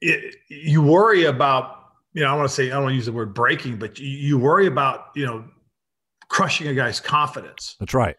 it, 0.00 0.36
you 0.48 0.82
worry 0.82 1.24
about 1.24 1.78
you 2.12 2.22
know 2.22 2.28
I 2.28 2.36
want 2.36 2.48
to 2.48 2.54
say 2.54 2.66
I 2.66 2.74
don't 2.74 2.84
want 2.84 2.92
to 2.92 2.96
use 2.96 3.06
the 3.06 3.12
word 3.12 3.34
breaking, 3.34 3.76
but 3.78 3.98
you, 3.98 4.06
you 4.06 4.38
worry 4.38 4.68
about 4.68 5.06
you 5.16 5.26
know 5.26 5.44
crushing 6.28 6.68
a 6.68 6.74
guy's 6.74 7.00
confidence. 7.00 7.74
That's 7.80 7.92
right. 7.92 8.14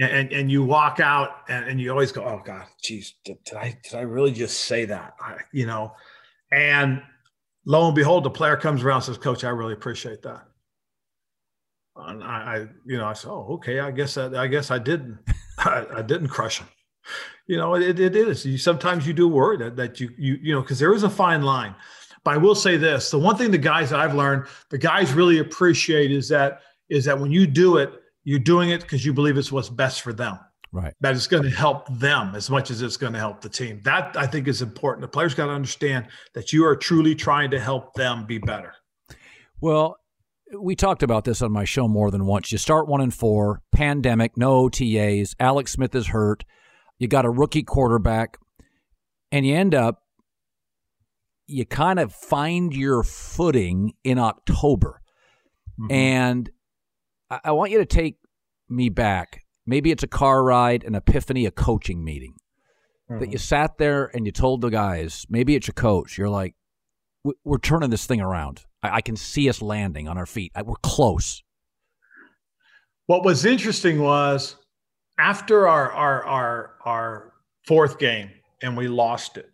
And, 0.00 0.32
and 0.32 0.50
you 0.50 0.64
walk 0.64 0.98
out 0.98 1.42
and, 1.48 1.66
and 1.66 1.80
you 1.80 1.90
always 1.90 2.10
go, 2.10 2.24
oh 2.24 2.40
God, 2.44 2.64
geez, 2.82 3.14
did, 3.22 3.36
did 3.44 3.56
I 3.56 3.78
did 3.84 3.94
I 3.94 4.00
really 4.00 4.32
just 4.32 4.60
say 4.62 4.86
that? 4.86 5.12
I, 5.20 5.36
you 5.52 5.66
know, 5.66 5.92
and 6.50 7.02
lo 7.66 7.86
and 7.86 7.94
behold, 7.94 8.24
the 8.24 8.30
player 8.30 8.56
comes 8.56 8.82
around 8.82 8.96
and 8.96 9.04
says, 9.04 9.18
Coach, 9.18 9.44
I 9.44 9.50
really 9.50 9.74
appreciate 9.74 10.22
that. 10.22 10.48
And 11.96 12.22
I, 12.22 12.26
I 12.26 12.58
you 12.84 12.98
know, 12.98 13.06
I 13.06 13.12
said, 13.12 13.30
oh, 13.30 13.46
okay, 13.54 13.80
I 13.80 13.90
guess 13.90 14.16
I, 14.16 14.26
I 14.34 14.46
guess 14.46 14.70
I 14.70 14.78
didn't, 14.78 15.18
I, 15.58 15.86
I 15.96 16.02
didn't 16.02 16.28
crush 16.28 16.58
him 16.58 16.68
you 17.46 17.56
know, 17.56 17.74
it, 17.74 18.00
it 18.00 18.16
is. 18.16 18.44
You, 18.44 18.58
sometimes 18.58 19.06
you 19.06 19.12
do 19.12 19.28
worry 19.28 19.56
that, 19.58 19.76
that 19.76 20.00
you, 20.00 20.10
you, 20.16 20.38
you 20.40 20.54
know, 20.54 20.62
because 20.62 20.78
there 20.78 20.94
is 20.94 21.02
a 21.02 21.10
fine 21.10 21.42
line. 21.42 21.74
But 22.24 22.34
I 22.34 22.36
will 22.38 22.54
say 22.54 22.76
this: 22.76 23.10
the 23.10 23.18
one 23.18 23.36
thing 23.36 23.50
the 23.50 23.58
guys 23.58 23.90
that 23.90 24.00
I've 24.00 24.14
learned, 24.14 24.46
the 24.70 24.78
guys 24.78 25.12
really 25.12 25.38
appreciate 25.38 26.10
is 26.10 26.28
that 26.30 26.60
is 26.88 27.04
that 27.04 27.18
when 27.18 27.30
you 27.30 27.46
do 27.46 27.76
it, 27.76 27.92
you're 28.24 28.38
doing 28.38 28.70
it 28.70 28.80
because 28.80 29.04
you 29.04 29.12
believe 29.12 29.36
it's 29.36 29.52
what's 29.52 29.68
best 29.68 30.00
for 30.00 30.12
them. 30.12 30.38
Right. 30.72 30.94
That 31.02 31.14
it's 31.14 31.26
going 31.26 31.42
to 31.42 31.50
help 31.50 31.86
them 31.98 32.34
as 32.34 32.50
much 32.50 32.70
as 32.70 32.82
it's 32.82 32.96
going 32.96 33.12
to 33.12 33.18
help 33.18 33.42
the 33.42 33.48
team. 33.48 33.80
That 33.84 34.16
I 34.16 34.26
think 34.26 34.48
is 34.48 34.62
important. 34.62 35.02
The 35.02 35.08
players 35.08 35.34
got 35.34 35.46
to 35.46 35.52
understand 35.52 36.08
that 36.32 36.52
you 36.52 36.64
are 36.64 36.74
truly 36.74 37.14
trying 37.14 37.50
to 37.50 37.60
help 37.60 37.92
them 37.94 38.24
be 38.26 38.38
better. 38.38 38.74
Well, 39.60 39.98
we 40.60 40.74
talked 40.74 41.02
about 41.02 41.24
this 41.24 41.42
on 41.42 41.52
my 41.52 41.64
show 41.64 41.88
more 41.88 42.10
than 42.10 42.26
once. 42.26 42.52
You 42.52 42.58
start 42.58 42.88
one 42.88 43.00
and 43.00 43.12
four, 43.12 43.62
pandemic, 43.72 44.36
no 44.36 44.68
OTAs. 44.68 45.34
Alex 45.38 45.72
Smith 45.72 45.94
is 45.94 46.08
hurt 46.08 46.44
you 46.98 47.08
got 47.08 47.24
a 47.24 47.30
rookie 47.30 47.62
quarterback, 47.62 48.38
and 49.32 49.44
you 49.46 49.54
end 49.54 49.74
up, 49.74 50.02
you 51.46 51.66
kind 51.66 51.98
of 51.98 52.14
find 52.14 52.74
your 52.74 53.02
footing 53.02 53.92
in 54.04 54.18
October. 54.18 55.02
Mm-hmm. 55.78 55.92
And 55.92 56.50
I, 57.30 57.40
I 57.44 57.52
want 57.52 57.72
you 57.72 57.78
to 57.78 57.86
take 57.86 58.16
me 58.68 58.88
back. 58.88 59.42
Maybe 59.66 59.90
it's 59.90 60.02
a 60.02 60.08
car 60.08 60.42
ride, 60.42 60.84
an 60.84 60.94
epiphany, 60.94 61.46
a 61.46 61.50
coaching 61.50 62.04
meeting. 62.04 62.34
Mm-hmm. 63.10 63.20
That 63.20 63.32
you 63.32 63.38
sat 63.38 63.76
there 63.76 64.10
and 64.14 64.24
you 64.24 64.32
told 64.32 64.62
the 64.62 64.70
guys, 64.70 65.26
maybe 65.28 65.54
it's 65.54 65.66
your 65.66 65.74
coach, 65.74 66.16
you're 66.16 66.30
like, 66.30 66.54
we're 67.42 67.58
turning 67.58 67.90
this 67.90 68.06
thing 68.06 68.20
around. 68.20 68.64
I, 68.92 69.00
can 69.00 69.16
see 69.16 69.48
us 69.48 69.62
landing 69.62 70.08
on 70.08 70.18
our 70.18 70.26
feet. 70.26 70.52
we're 70.64 70.74
close. 70.82 71.42
What 73.06 73.24
was 73.24 73.44
interesting 73.44 74.00
was 74.00 74.56
after 75.18 75.68
our 75.68 75.92
our 75.92 76.24
our 76.24 76.70
our 76.84 77.32
fourth 77.66 77.98
game 77.98 78.30
and 78.62 78.76
we 78.76 78.88
lost 78.88 79.36
it 79.36 79.50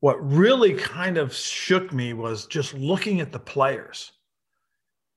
what 0.00 0.16
really 0.26 0.74
kind 0.74 1.18
of 1.18 1.34
shook 1.34 1.92
me 1.92 2.12
was 2.12 2.46
just 2.46 2.74
looking 2.74 3.20
at 3.20 3.32
the 3.32 3.38
players 3.38 4.12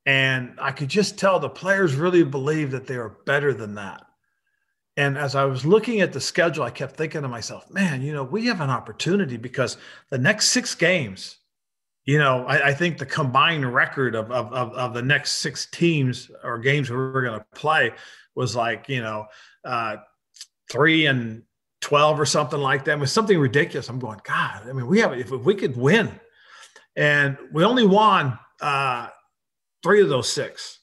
and 0.05 0.57
i 0.61 0.71
could 0.71 0.89
just 0.89 1.17
tell 1.17 1.39
the 1.39 1.49
players 1.49 1.95
really 1.95 2.23
believe 2.23 2.71
that 2.71 2.87
they 2.87 2.95
are 2.95 3.17
better 3.25 3.53
than 3.53 3.75
that 3.75 4.05
and 4.95 5.17
as 5.17 5.35
i 5.35 5.43
was 5.43 5.65
looking 5.65 6.01
at 6.01 6.13
the 6.13 6.21
schedule 6.21 6.63
i 6.63 6.69
kept 6.69 6.95
thinking 6.95 7.21
to 7.21 7.27
myself 7.27 7.69
man 7.69 8.01
you 8.01 8.13
know 8.13 8.23
we 8.23 8.45
have 8.45 8.61
an 8.61 8.69
opportunity 8.69 9.37
because 9.37 9.77
the 10.09 10.17
next 10.17 10.49
six 10.49 10.73
games 10.73 11.37
you 12.05 12.17
know 12.17 12.45
i, 12.45 12.69
I 12.69 12.73
think 12.73 12.97
the 12.97 13.05
combined 13.05 13.71
record 13.73 14.15
of, 14.15 14.31
of, 14.31 14.51
of, 14.53 14.73
of 14.73 14.93
the 14.93 15.01
next 15.01 15.33
six 15.33 15.67
teams 15.71 16.29
or 16.43 16.59
games 16.59 16.89
we're 16.89 17.21
going 17.21 17.39
to 17.39 17.45
play 17.55 17.91
was 18.35 18.55
like 18.55 18.89
you 18.89 19.01
know 19.01 19.25
uh, 19.65 19.97
three 20.69 21.05
and 21.05 21.43
twelve 21.83 22.19
or 22.19 22.25
something 22.25 22.59
like 22.59 22.85
that. 22.85 22.93
It 22.93 22.99
was 22.99 23.11
something 23.11 23.37
ridiculous. 23.37 23.89
I'm 23.89 23.99
going, 23.99 24.19
God. 24.23 24.67
I 24.67 24.73
mean, 24.73 24.87
we 24.87 24.99
have 24.99 25.13
if, 25.13 25.31
if 25.31 25.41
we 25.41 25.53
could 25.53 25.77
win, 25.77 26.19
and 26.95 27.37
we 27.51 27.63
only 27.63 27.85
won 27.85 28.39
uh, 28.61 29.09
three 29.83 30.01
of 30.01 30.09
those 30.09 30.31
six, 30.31 30.79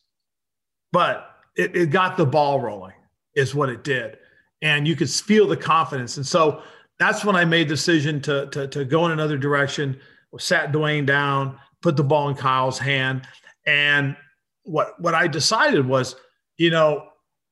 but 0.93 1.31
it, 1.57 1.75
it 1.75 1.91
got 1.91 2.17
the 2.17 2.27
ball 2.27 2.61
rolling. 2.61 2.93
Is 3.35 3.55
what 3.55 3.69
it 3.69 3.85
did, 3.85 4.19
and 4.61 4.87
you 4.87 4.97
could 4.97 5.09
feel 5.09 5.47
the 5.47 5.57
confidence. 5.57 6.17
And 6.17 6.27
so 6.27 6.63
that's 6.99 7.25
when 7.25 7.37
I 7.37 7.45
made 7.45 7.69
the 7.69 7.75
decision 7.75 8.21
to 8.23 8.49
to, 8.49 8.69
to 8.69 8.85
go 8.85 9.07
in 9.07 9.13
another 9.13 9.39
direction. 9.39 9.99
Sat 10.39 10.73
Dwayne 10.73 11.07
down, 11.07 11.59
put 11.83 11.97
the 11.97 12.05
ball 12.05 12.29
in 12.29 12.35
Kyle's 12.35 12.79
hand, 12.79 13.27
and 13.67 14.17
what 14.65 15.01
what 15.01 15.15
I 15.15 15.27
decided 15.27 15.87
was, 15.87 16.17
you 16.57 16.71
know, 16.71 17.09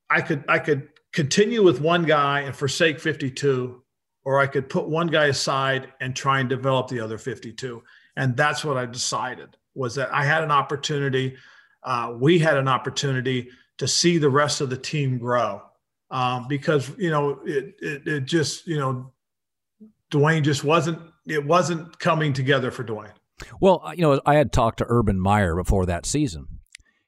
I 0.09 0.21
could 0.21 0.43
I 0.47 0.59
could 0.59 0.89
continue 1.13 1.63
with 1.63 1.81
one 1.81 2.03
guy 2.03 2.41
and 2.41 2.55
forsake 2.55 2.99
52 2.99 3.83
or 4.25 4.39
I 4.39 4.45
could 4.45 4.69
put 4.69 4.87
one 4.87 5.07
guy 5.07 5.25
aside 5.25 5.91
and 5.99 6.15
try 6.15 6.39
and 6.39 6.47
develop 6.47 6.87
the 6.87 6.99
other 6.99 7.17
52 7.17 7.81
and 8.15 8.37
that's 8.37 8.63
what 8.63 8.77
I 8.77 8.85
decided 8.85 9.57
was 9.73 9.95
that 9.95 10.13
I 10.13 10.23
had 10.23 10.43
an 10.43 10.51
opportunity 10.51 11.35
uh, 11.83 12.13
we 12.17 12.39
had 12.39 12.57
an 12.57 12.67
opportunity 12.67 13.49
to 13.77 13.87
see 13.87 14.17
the 14.17 14.29
rest 14.29 14.61
of 14.61 14.69
the 14.69 14.77
team 14.77 15.17
grow. 15.17 15.61
Um, 16.11 16.47
because 16.47 16.91
you 16.97 17.11
know 17.11 17.39
it, 17.45 17.75
it, 17.79 18.07
it 18.07 18.25
just 18.25 18.65
you 18.65 18.79
know 18.79 19.11
Dwayne 20.11 20.41
just 20.41 20.63
wasn't 20.63 20.99
it 21.29 21.45
wasn't 21.45 21.99
coming 21.99 22.33
together 22.33 22.71
for 22.71 22.83
Dwayne. 22.83 23.11
Well, 23.61 23.91
you 23.95 24.01
know, 24.01 24.21
I 24.25 24.35
had 24.35 24.51
talked 24.51 24.79
to 24.79 24.85
Urban 24.87 25.19
Meyer 25.19 25.55
before 25.55 25.85
that 25.85 26.05
season, 26.05 26.47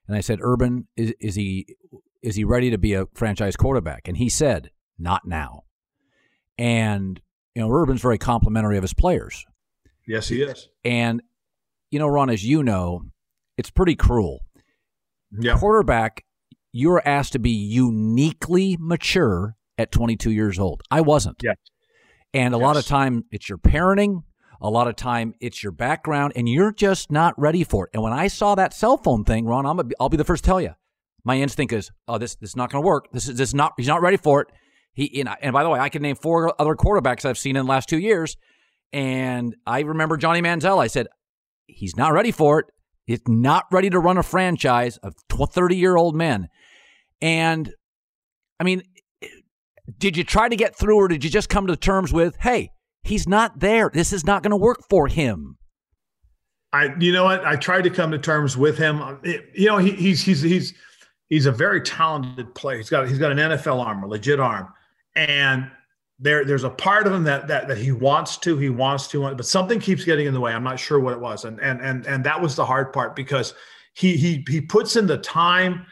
and 0.08 0.16
I 0.16 0.20
said, 0.20 0.38
Urban, 0.40 0.88
is, 0.96 1.12
is 1.20 1.34
he 1.34 1.76
is 2.22 2.36
he 2.36 2.44
ready 2.44 2.70
to 2.70 2.78
be 2.78 2.94
a 2.94 3.06
franchise 3.14 3.56
quarterback? 3.56 4.06
And 4.06 4.16
he 4.16 4.28
said, 4.28 4.70
not 4.98 5.26
now. 5.26 5.64
And, 6.56 7.20
you 7.54 7.62
know, 7.62 7.70
Urban's 7.70 8.00
very 8.00 8.18
complimentary 8.18 8.76
of 8.76 8.82
his 8.82 8.94
players. 8.94 9.44
Yes, 10.06 10.28
he 10.28 10.42
is. 10.42 10.68
And, 10.84 11.22
you 11.90 11.98
know, 11.98 12.06
Ron, 12.06 12.30
as 12.30 12.44
you 12.44 12.62
know, 12.62 13.02
it's 13.58 13.70
pretty 13.70 13.96
cruel. 13.96 14.40
Yeah. 15.36 15.58
Quarterback, 15.58 16.24
you're 16.72 17.02
asked 17.04 17.32
to 17.32 17.38
be 17.38 17.50
uniquely 17.50 18.76
mature 18.78 19.56
at 19.78 19.90
22 19.90 20.30
years 20.30 20.58
old. 20.58 20.82
I 20.90 21.00
wasn't. 21.00 21.38
Yeah. 21.42 21.54
And 22.34 22.54
a 22.54 22.58
yes. 22.58 22.62
lot 22.62 22.76
of 22.76 22.86
time 22.86 23.24
it's 23.30 23.48
your 23.48 23.58
parenting, 23.58 24.22
a 24.60 24.70
lot 24.70 24.88
of 24.88 24.96
time 24.96 25.34
it's 25.40 25.62
your 25.62 25.72
background, 25.72 26.32
and 26.36 26.48
you're 26.48 26.72
just 26.72 27.10
not 27.10 27.38
ready 27.38 27.64
for 27.64 27.86
it. 27.86 27.90
And 27.94 28.02
when 28.02 28.12
I 28.12 28.28
saw 28.28 28.54
that 28.54 28.72
cell 28.72 28.96
phone 28.96 29.24
thing, 29.24 29.44
Ron, 29.44 29.66
I'm 29.66 29.78
a, 29.80 29.84
I'll 30.00 30.08
be 30.08 30.16
the 30.16 30.24
first 30.24 30.44
to 30.44 30.48
tell 30.48 30.60
you, 30.60 30.70
my 31.24 31.38
instinct 31.38 31.72
is, 31.72 31.90
oh, 32.08 32.18
this 32.18 32.34
this 32.36 32.50
is 32.50 32.56
not 32.56 32.70
going 32.70 32.82
to 32.82 32.86
work. 32.86 33.08
This 33.12 33.28
is 33.28 33.36
this 33.36 33.50
is 33.50 33.54
not. 33.54 33.74
He's 33.76 33.88
not 33.88 34.02
ready 34.02 34.16
for 34.16 34.40
it. 34.40 34.48
He 34.92 35.20
and, 35.20 35.28
and 35.40 35.52
by 35.52 35.62
the 35.62 35.70
way, 35.70 35.78
I 35.78 35.88
can 35.88 36.02
name 36.02 36.16
four 36.16 36.54
other 36.60 36.74
quarterbacks 36.74 37.24
I've 37.24 37.38
seen 37.38 37.56
in 37.56 37.66
the 37.66 37.70
last 37.70 37.88
two 37.88 37.98
years, 37.98 38.36
and 38.92 39.54
I 39.66 39.80
remember 39.80 40.16
Johnny 40.16 40.40
Manziel. 40.40 40.82
I 40.82 40.86
said, 40.86 41.06
he's 41.66 41.96
not 41.96 42.12
ready 42.12 42.30
for 42.30 42.60
it. 42.60 42.66
He's 43.04 43.20
not 43.26 43.66
ready 43.70 43.90
to 43.90 43.98
run 43.98 44.18
a 44.18 44.22
franchise 44.22 44.96
of 44.98 45.14
thirty 45.30 45.76
year 45.76 45.96
old 45.96 46.14
men. 46.14 46.48
And 47.20 47.72
I 48.58 48.64
mean, 48.64 48.82
did 49.98 50.16
you 50.16 50.24
try 50.24 50.48
to 50.48 50.56
get 50.56 50.76
through, 50.76 50.96
or 50.96 51.08
did 51.08 51.24
you 51.24 51.30
just 51.30 51.48
come 51.48 51.66
to 51.66 51.76
terms 51.76 52.12
with, 52.12 52.36
hey, 52.40 52.70
he's 53.02 53.28
not 53.28 53.60
there. 53.60 53.90
This 53.92 54.12
is 54.12 54.24
not 54.24 54.42
going 54.42 54.50
to 54.50 54.56
work 54.56 54.82
for 54.88 55.08
him. 55.08 55.56
I, 56.72 56.94
you 56.98 57.12
know 57.12 57.24
what? 57.24 57.44
I 57.44 57.56
tried 57.56 57.82
to 57.82 57.90
come 57.90 58.10
to 58.12 58.18
terms 58.18 58.56
with 58.56 58.78
him. 58.78 59.18
It, 59.22 59.50
you 59.54 59.66
know, 59.66 59.78
he, 59.78 59.90
he's 59.90 60.22
he's 60.22 60.40
he's 60.40 60.74
he's 61.28 61.46
a 61.46 61.52
very 61.52 61.82
talented 61.82 62.54
player. 62.54 62.78
He's 62.78 62.88
got 62.88 63.08
he's 63.08 63.18
got 63.18 63.30
an 63.30 63.38
NFL 63.38 63.84
arm, 63.84 64.02
a 64.02 64.06
legit 64.06 64.40
arm, 64.40 64.72
and 65.14 65.70
there 66.18 66.44
there's 66.44 66.64
a 66.64 66.70
part 66.70 67.06
of 67.06 67.12
him 67.12 67.24
that 67.24 67.46
that 67.48 67.68
that 67.68 67.76
he 67.76 67.92
wants 67.92 68.38
to, 68.38 68.56
he 68.56 68.70
wants 68.70 69.06
to, 69.08 69.34
but 69.34 69.44
something 69.44 69.80
keeps 69.80 70.04
getting 70.04 70.26
in 70.26 70.32
the 70.32 70.40
way. 70.40 70.52
I'm 70.52 70.64
not 70.64 70.80
sure 70.80 70.98
what 70.98 71.12
it 71.12 71.20
was, 71.20 71.44
and 71.44 71.60
and 71.60 71.80
and 71.82 72.06
and 72.06 72.24
that 72.24 72.40
was 72.40 72.56
the 72.56 72.64
hard 72.64 72.92
part 72.92 73.14
because 73.14 73.52
he 73.92 74.16
he 74.16 74.44
he 74.48 74.60
puts 74.60 74.96
in 74.96 75.06
the 75.06 75.18
time, 75.18 75.84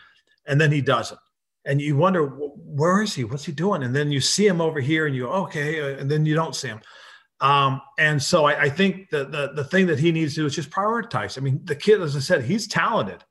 and 0.46 0.58
then 0.58 0.72
he 0.72 0.80
doesn't, 0.80 1.20
and 1.64 1.80
you 1.80 1.96
wonder 1.96 2.26
where 2.26 3.02
is 3.02 3.14
he? 3.14 3.24
What's 3.24 3.44
he 3.44 3.52
doing? 3.52 3.82
And 3.82 3.94
then 3.94 4.10
you 4.10 4.20
see 4.20 4.46
him 4.46 4.60
over 4.60 4.80
here, 4.80 5.06
and 5.06 5.14
you 5.14 5.24
go, 5.24 5.32
okay, 5.44 5.80
uh, 5.80 5.98
and 5.98 6.10
then 6.10 6.24
you 6.26 6.34
don't 6.34 6.54
see 6.54 6.68
him. 6.68 6.80
Um, 7.40 7.80
and 7.98 8.22
so 8.22 8.44
I, 8.44 8.62
I 8.62 8.68
think 8.68 9.10
the, 9.10 9.24
the 9.24 9.52
the 9.54 9.64
thing 9.64 9.86
that 9.86 9.98
he 9.98 10.12
needs 10.12 10.34
to 10.34 10.40
do 10.40 10.46
is 10.46 10.54
just 10.54 10.70
prioritize. 10.70 11.38
I 11.38 11.40
mean, 11.40 11.60
the 11.64 11.74
kid, 11.74 12.00
as 12.00 12.16
I 12.16 12.20
said, 12.20 12.44
he's 12.44 12.66
talented, 12.66 13.24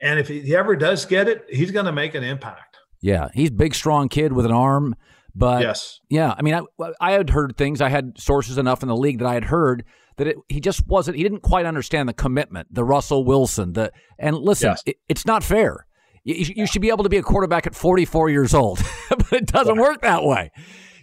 and 0.00 0.18
if 0.18 0.28
he 0.28 0.54
ever 0.56 0.74
does 0.76 1.04
get 1.06 1.28
it, 1.28 1.44
he's 1.48 1.70
going 1.70 1.86
to 1.86 1.92
make 1.92 2.14
an 2.14 2.24
impact. 2.24 2.76
Yeah, 3.00 3.28
he's 3.34 3.50
big, 3.50 3.74
strong 3.74 4.08
kid 4.08 4.32
with 4.32 4.46
an 4.46 4.52
arm. 4.52 4.96
But 5.34 5.62
yes, 5.62 6.00
yeah, 6.08 6.34
I 6.36 6.42
mean, 6.42 6.54
I, 6.54 6.92
I 7.00 7.12
had 7.12 7.30
heard 7.30 7.56
things. 7.56 7.80
I 7.80 7.88
had 7.88 8.18
sources 8.18 8.58
enough 8.58 8.82
in 8.82 8.88
the 8.88 8.96
league 8.96 9.18
that 9.20 9.28
I 9.28 9.34
had 9.34 9.44
heard 9.44 9.84
that 10.16 10.26
it, 10.26 10.36
he 10.48 10.60
just 10.60 10.86
wasn't. 10.86 11.16
He 11.16 11.22
didn't 11.22 11.42
quite 11.42 11.66
understand 11.66 12.08
the 12.08 12.12
commitment, 12.12 12.72
the 12.72 12.84
Russell 12.84 13.24
Wilson. 13.24 13.72
The 13.72 13.92
and 14.18 14.36
listen, 14.36 14.70
yes. 14.70 14.82
it, 14.86 14.96
it's 15.08 15.24
not 15.24 15.42
fair. 15.42 15.86
You, 16.24 16.34
you 16.34 16.54
yeah. 16.56 16.64
should 16.66 16.82
be 16.82 16.90
able 16.90 17.04
to 17.04 17.08
be 17.08 17.16
a 17.16 17.22
quarterback 17.22 17.66
at 17.66 17.74
44 17.74 18.30
years 18.30 18.54
old, 18.54 18.80
but 19.10 19.32
it 19.32 19.46
doesn't 19.46 19.76
yeah. 19.76 19.80
work 19.80 20.02
that 20.02 20.24
way. 20.24 20.50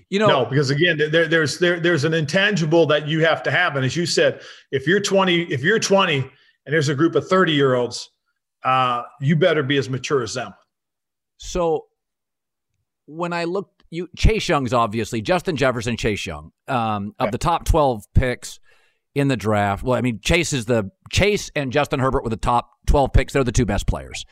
You 0.09 0.17
know, 0.17 0.27
no, 0.27 0.45
because 0.45 0.71
again, 0.71 0.97
there, 0.97 1.27
there's 1.27 1.59
there, 1.59 1.79
there's 1.79 2.03
an 2.03 2.15
intangible 2.15 2.88
that 2.88 3.07
you 3.07 3.23
have 3.23 3.43
to 3.43 3.51
have, 3.51 3.75
and 3.75 3.85
as 3.85 3.95
you 3.95 4.07
said, 4.07 4.41
if 4.71 4.88
you're 4.88 4.99
20, 4.99 5.43
if 5.43 5.61
you're 5.61 5.77
20, 5.77 6.17
and 6.17 6.31
there's 6.65 6.89
a 6.89 6.95
group 6.95 7.13
of 7.13 7.27
30 7.27 7.53
year 7.53 7.75
olds, 7.75 8.09
uh, 8.63 9.03
you 9.21 9.35
better 9.35 9.61
be 9.61 9.77
as 9.77 9.88
mature 9.88 10.23
as 10.23 10.33
them. 10.33 10.53
So, 11.38 11.85
when 13.05 13.33
I 13.33 13.43
looked, 13.43 13.83
you 13.91 14.07
Chase 14.17 14.49
Young's 14.49 14.73
obviously 14.73 15.21
Justin 15.21 15.55
Jefferson, 15.55 15.95
Chase 15.95 16.25
Young, 16.25 16.51
um, 16.67 17.13
of 17.19 17.31
the 17.31 17.38
top 17.38 17.65
12 17.65 18.05
picks 18.15 18.59
in 19.13 19.27
the 19.27 19.38
draft. 19.38 19.83
Well, 19.83 19.97
I 19.97 20.01
mean, 20.01 20.19
Chase 20.21 20.53
is 20.53 20.65
the 20.65 20.89
Chase 21.11 21.51
and 21.55 21.71
Justin 21.71 21.99
Herbert 21.99 22.23
were 22.23 22.29
the 22.29 22.38
top 22.38 22.69
12 22.88 23.13
picks. 23.13 23.33
They're 23.33 23.43
the 23.43 23.51
two 23.51 23.65
best 23.65 23.88
players. 23.88 24.25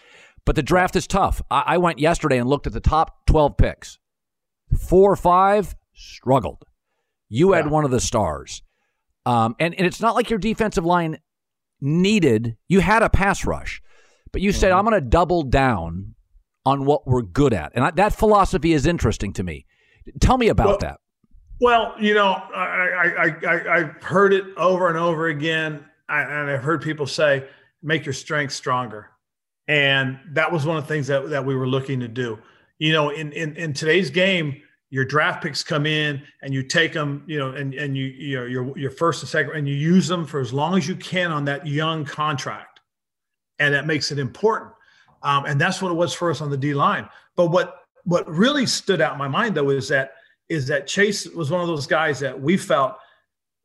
But 0.47 0.55
the 0.55 0.63
draft 0.63 0.95
is 0.95 1.07
tough. 1.07 1.41
I, 1.51 1.63
I 1.67 1.77
went 1.77 1.99
yesterday 1.99 2.37
and 2.37 2.49
looked 2.49 2.67
at 2.67 2.73
the 2.73 2.79
top 2.79 3.25
12 3.27 3.57
picks. 3.57 3.99
Four 4.79 5.11
or 5.11 5.17
five 5.17 5.75
struggled. 5.93 6.63
You 7.27 7.51
had 7.51 7.65
yeah. 7.65 7.71
one 7.71 7.83
of 7.83 7.91
the 7.91 7.99
stars. 7.99 8.63
Um, 9.25 9.57
and, 9.59 9.75
and 9.75 9.85
it's 9.85 9.99
not 9.99 10.15
like 10.15 10.29
your 10.29 10.39
defensive 10.39 10.85
line 10.85 11.19
needed, 11.81 12.55
you 12.69 12.79
had 12.79 13.03
a 13.03 13.09
pass 13.09 13.45
rush, 13.45 13.81
but 14.31 14.41
you 14.41 14.51
mm-hmm. 14.51 14.59
said, 14.59 14.71
I'm 14.71 14.85
going 14.85 14.93
to 14.93 15.05
double 15.05 15.43
down 15.43 16.15
on 16.65 16.85
what 16.85 17.05
we're 17.05 17.23
good 17.23 17.53
at. 17.53 17.73
And 17.75 17.83
I, 17.83 17.91
that 17.91 18.15
philosophy 18.15 18.71
is 18.71 18.85
interesting 18.85 19.33
to 19.33 19.43
me. 19.43 19.65
Tell 20.21 20.37
me 20.37 20.47
about 20.47 20.67
well, 20.67 20.77
that. 20.79 20.99
Well, 21.59 21.93
you 21.99 22.13
know, 22.13 22.31
I, 22.31 22.63
I, 22.63 23.25
I, 23.45 23.77
I've 23.79 24.01
heard 24.01 24.31
it 24.31 24.45
over 24.55 24.87
and 24.87 24.97
over 24.97 25.27
again. 25.27 25.83
I, 26.07 26.21
and 26.21 26.49
I've 26.49 26.63
heard 26.63 26.81
people 26.81 27.05
say, 27.05 27.49
make 27.83 28.05
your 28.05 28.13
strength 28.13 28.53
stronger. 28.53 29.11
And 29.67 30.19
that 30.31 30.51
was 30.51 30.65
one 30.65 30.77
of 30.77 30.83
the 30.83 30.87
things 30.87 31.07
that, 31.07 31.29
that 31.29 31.45
we 31.45 31.55
were 31.55 31.67
looking 31.67 31.99
to 31.99 32.07
do 32.07 32.39
you 32.79 32.93
know, 32.93 33.09
in, 33.09 33.31
in, 33.31 33.55
in 33.55 33.73
today's 33.73 34.09
game, 34.09 34.61
your 34.89 35.03
draft 35.03 35.43
picks 35.43 35.63
come 35.63 35.85
in 35.85 36.21
and 36.41 36.53
you 36.53 36.63
take 36.63 36.93
them, 36.93 37.23
you 37.27 37.37
know, 37.37 37.49
and, 37.49 37.73
and 37.73 37.97
you, 37.97 38.05
you 38.05 38.37
know, 38.37 38.45
your, 38.45 38.77
your 38.77 38.91
first 38.91 39.21
and 39.21 39.29
second, 39.29 39.55
and 39.55 39.67
you 39.67 39.75
use 39.75 40.07
them 40.07 40.25
for 40.25 40.39
as 40.39 40.53
long 40.53 40.77
as 40.77 40.87
you 40.87 40.95
can 40.95 41.31
on 41.31 41.43
that 41.45 41.67
young 41.67 42.05
contract. 42.05 42.79
And 43.59 43.73
that 43.73 43.87
makes 43.87 44.11
it 44.11 44.19
important. 44.19 44.71
Um, 45.23 45.45
and 45.45 45.59
that's 45.59 45.81
what 45.81 45.91
it 45.91 45.95
was 45.95 46.13
for 46.13 46.29
us 46.29 46.41
on 46.41 46.49
the 46.49 46.57
D 46.57 46.73
line. 46.73 47.09
But 47.35 47.47
what, 47.47 47.79
what 48.03 48.27
really 48.29 48.65
stood 48.65 49.01
out 49.01 49.13
in 49.13 49.17
my 49.17 49.27
mind 49.27 49.55
though, 49.55 49.71
is 49.71 49.87
that, 49.89 50.11
is 50.47 50.67
that 50.67 50.87
Chase 50.87 51.27
was 51.27 51.51
one 51.51 51.61
of 51.61 51.67
those 51.67 51.87
guys 51.87 52.19
that 52.19 52.39
we 52.39 52.55
felt 52.55 52.95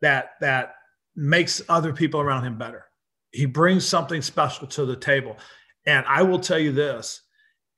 that, 0.00 0.30
that 0.40 0.74
makes 1.14 1.62
other 1.68 1.92
people 1.92 2.20
around 2.20 2.44
him 2.44 2.58
better. 2.58 2.86
He 3.30 3.46
brings 3.46 3.86
something 3.86 4.20
special 4.22 4.66
to 4.66 4.84
the 4.84 4.96
table. 4.96 5.36
And 5.86 6.04
I 6.06 6.22
will 6.22 6.38
tell 6.38 6.58
you 6.58 6.72
this, 6.72 7.22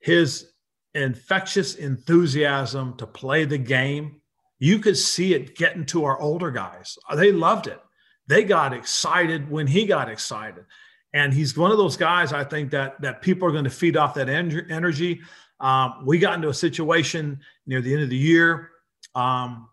his 0.01 0.53
infectious 0.95 1.75
enthusiasm 1.75 2.97
to 2.99 3.07
play 3.07 3.45
the 3.45 3.59
game. 3.59 4.21
You 4.59 4.79
could 4.79 4.97
see 4.97 5.35
it 5.35 5.57
getting 5.57 5.85
to 5.87 6.05
our 6.05 6.21
older 6.21 6.51
guys. 6.51 6.97
They 7.15 7.33
loved 7.33 7.67
it. 7.67 7.81
They 8.27 8.45
got 8.45 8.73
excited 8.73 9.51
when 9.51 9.67
he 9.67 9.87
got 9.87 10.09
excited. 10.09 10.65
And 11.13 11.33
he's 11.33 11.57
one 11.57 11.71
of 11.71 11.79
those 11.79 11.97
guys 11.97 12.33
I 12.33 12.45
think 12.45 12.71
that 12.71 13.01
that 13.03 13.23
people 13.23 13.47
are 13.47 13.53
going 13.53 13.65
to 13.65 13.71
feed 13.71 13.97
off 13.97 14.15
that 14.15 14.29
en- 14.29 14.67
energy. 14.71 15.21
Um, 15.61 16.05
we 16.05 16.19
got 16.19 16.35
into 16.35 16.49
a 16.49 16.55
situation 16.55 17.41
near 17.67 17.81
the 17.81 17.93
end 17.93 18.03
of 18.03 18.11
the 18.11 18.17
year. 18.17 18.71
Um, 19.15 19.69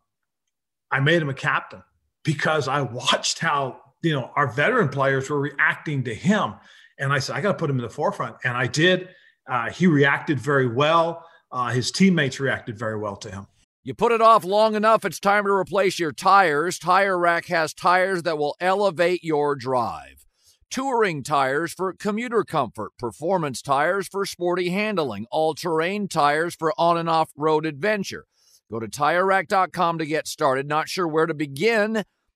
I 0.92 1.00
made 1.00 1.22
him 1.22 1.30
a 1.30 1.34
captain 1.34 1.84
because 2.24 2.68
I 2.68 2.82
watched 2.82 3.40
how 3.40 3.82
you 4.04 4.14
know 4.14 4.32
our 4.36 4.52
veteran 4.52 4.90
players 4.90 5.30
were 5.30 5.40
reacting 5.40 6.04
to 6.04 6.14
him, 6.14 6.56
and 7.02 7.12
I 7.12 7.20
said 7.20 7.36
I 7.36 7.42
got 7.42 7.54
to 7.54 7.58
put 7.58 7.70
him 7.70 7.78
in 7.78 7.82
the 7.82 7.90
forefront, 7.90 8.38
and 8.44 8.56
I 8.56 8.68
did. 8.68 9.10
Uh, 9.48 9.70
he 9.70 9.88
reacted 9.88 10.40
very 10.40 10.68
well. 10.68 11.26
Uh, 11.52 11.70
his 11.70 11.92
teammates 11.92 12.40
reacted 12.40 12.78
very 12.78 12.98
well 12.98 13.18
to 13.18 13.30
him. 13.30 13.48
You 13.84 13.96
put 13.96 14.12
it 14.12 14.22
off 14.22 14.44
long 14.46 14.76
enough, 14.76 15.04
it's 15.04 15.20
time 15.20 15.44
to 15.46 15.52
replace 15.52 15.98
your 15.98 16.12
tires. 16.12 16.78
Tire 16.78 17.18
Rack 17.18 17.48
has 17.48 17.74
tires 17.74 18.22
that 18.24 18.38
will 18.38 18.56
elevate 18.62 19.24
your 19.24 19.56
drive. 19.56 20.26
Touring 20.70 21.24
tires 21.24 21.74
for 21.74 21.92
commuter 21.92 22.44
comfort, 22.44 22.92
performance 22.98 23.62
tires 23.62 24.08
for 24.08 24.26
sporty 24.26 24.70
handling, 24.70 25.26
all 25.32 25.56
terrain 25.56 26.08
tires 26.08 26.56
for 26.56 26.74
on 26.78 26.98
and 26.98 27.10
off 27.10 27.32
road 27.36 27.66
adventure. 27.66 28.26
Go 28.72 28.80
to 28.80 28.88
tirerack.com 28.88 29.98
to 29.98 30.06
get 30.06 30.28
started. 30.28 30.68
Not 30.68 30.88
sure 30.88 31.08
where 31.08 31.26
to 31.26 31.34
begin? 31.34 32.06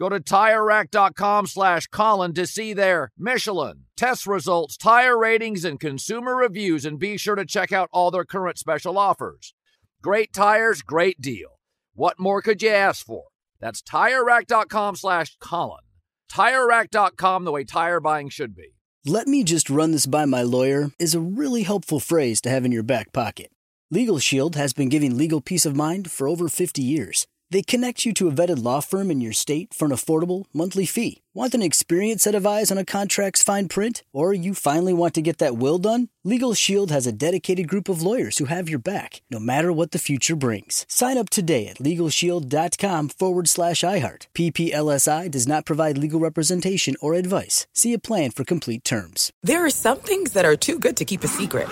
Go 0.00 0.08
to 0.08 0.18
TireRack.com 0.18 1.46
slash 1.46 1.86
Colin 1.88 2.32
to 2.32 2.46
see 2.46 2.72
their 2.72 3.12
Michelin, 3.18 3.84
test 3.98 4.26
results, 4.26 4.78
tire 4.78 5.18
ratings, 5.18 5.62
and 5.62 5.78
consumer 5.78 6.34
reviews, 6.34 6.86
and 6.86 6.98
be 6.98 7.18
sure 7.18 7.34
to 7.34 7.44
check 7.44 7.70
out 7.70 7.90
all 7.92 8.10
their 8.10 8.24
current 8.24 8.56
special 8.56 8.96
offers. 8.96 9.52
Great 10.00 10.32
tires, 10.32 10.80
great 10.80 11.20
deal. 11.20 11.60
What 11.92 12.18
more 12.18 12.40
could 12.40 12.62
you 12.62 12.70
ask 12.70 13.04
for? 13.04 13.24
That's 13.60 13.82
TireRack.com 13.82 14.96
slash 14.96 15.36
Colin. 15.38 15.84
TireRack.com, 16.32 17.44
the 17.44 17.52
way 17.52 17.64
tire 17.64 18.00
buying 18.00 18.30
should 18.30 18.56
be. 18.56 18.70
Let 19.04 19.28
me 19.28 19.44
just 19.44 19.68
run 19.68 19.92
this 19.92 20.06
by 20.06 20.24
my 20.24 20.40
lawyer 20.40 20.92
is 20.98 21.14
a 21.14 21.20
really 21.20 21.64
helpful 21.64 22.00
phrase 22.00 22.40
to 22.42 22.48
have 22.48 22.64
in 22.64 22.72
your 22.72 22.82
back 22.82 23.12
pocket. 23.12 23.50
Legal 23.90 24.18
Shield 24.18 24.56
has 24.56 24.72
been 24.72 24.88
giving 24.88 25.18
legal 25.18 25.42
peace 25.42 25.66
of 25.66 25.76
mind 25.76 26.10
for 26.10 26.26
over 26.26 26.48
50 26.48 26.80
years. 26.80 27.26
They 27.50 27.62
connect 27.62 28.06
you 28.06 28.12
to 28.14 28.28
a 28.28 28.32
vetted 28.32 28.62
law 28.62 28.78
firm 28.80 29.10
in 29.10 29.20
your 29.20 29.32
state 29.32 29.74
for 29.74 29.86
an 29.86 29.90
affordable 29.90 30.44
monthly 30.52 30.86
fee. 30.86 31.22
Want 31.34 31.52
an 31.54 31.62
experienced 31.62 32.22
set 32.22 32.36
of 32.36 32.46
eyes 32.46 32.70
on 32.70 32.78
a 32.78 32.84
contract's 32.84 33.42
fine 33.42 33.66
print? 33.66 34.04
Or 34.12 34.32
you 34.32 34.54
finally 34.54 34.92
want 34.92 35.14
to 35.14 35.22
get 35.22 35.38
that 35.38 35.56
will 35.56 35.78
done? 35.78 36.10
Legal 36.22 36.54
Shield 36.54 36.92
has 36.92 37.08
a 37.08 37.12
dedicated 37.12 37.66
group 37.66 37.88
of 37.88 38.02
lawyers 38.02 38.38
who 38.38 38.44
have 38.44 38.68
your 38.68 38.78
back, 38.78 39.22
no 39.30 39.40
matter 39.40 39.72
what 39.72 39.90
the 39.90 39.98
future 39.98 40.36
brings. 40.36 40.86
Sign 40.88 41.18
up 41.18 41.28
today 41.28 41.66
at 41.66 41.78
LegalShield.com 41.78 43.08
forward 43.08 43.48
slash 43.48 43.80
iHeart. 43.80 44.28
PPLSI 44.34 45.28
does 45.28 45.48
not 45.48 45.66
provide 45.66 45.98
legal 45.98 46.20
representation 46.20 46.94
or 47.00 47.14
advice. 47.14 47.66
See 47.72 47.92
a 47.92 47.98
plan 47.98 48.30
for 48.30 48.44
complete 48.44 48.84
terms. 48.84 49.32
There 49.42 49.64
are 49.64 49.70
some 49.70 49.98
things 49.98 50.34
that 50.34 50.44
are 50.44 50.56
too 50.56 50.78
good 50.78 50.96
to 50.98 51.04
keep 51.04 51.24
a 51.24 51.28
secret. 51.28 51.68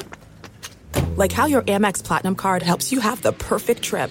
Like 1.17 1.31
how 1.31 1.47
your 1.47 1.63
Amex 1.63 2.03
Platinum 2.03 2.35
card 2.35 2.63
helps 2.63 2.91
you 2.91 2.99
have 3.01 3.23
the 3.23 3.33
perfect 3.33 3.83
trip. 3.83 4.11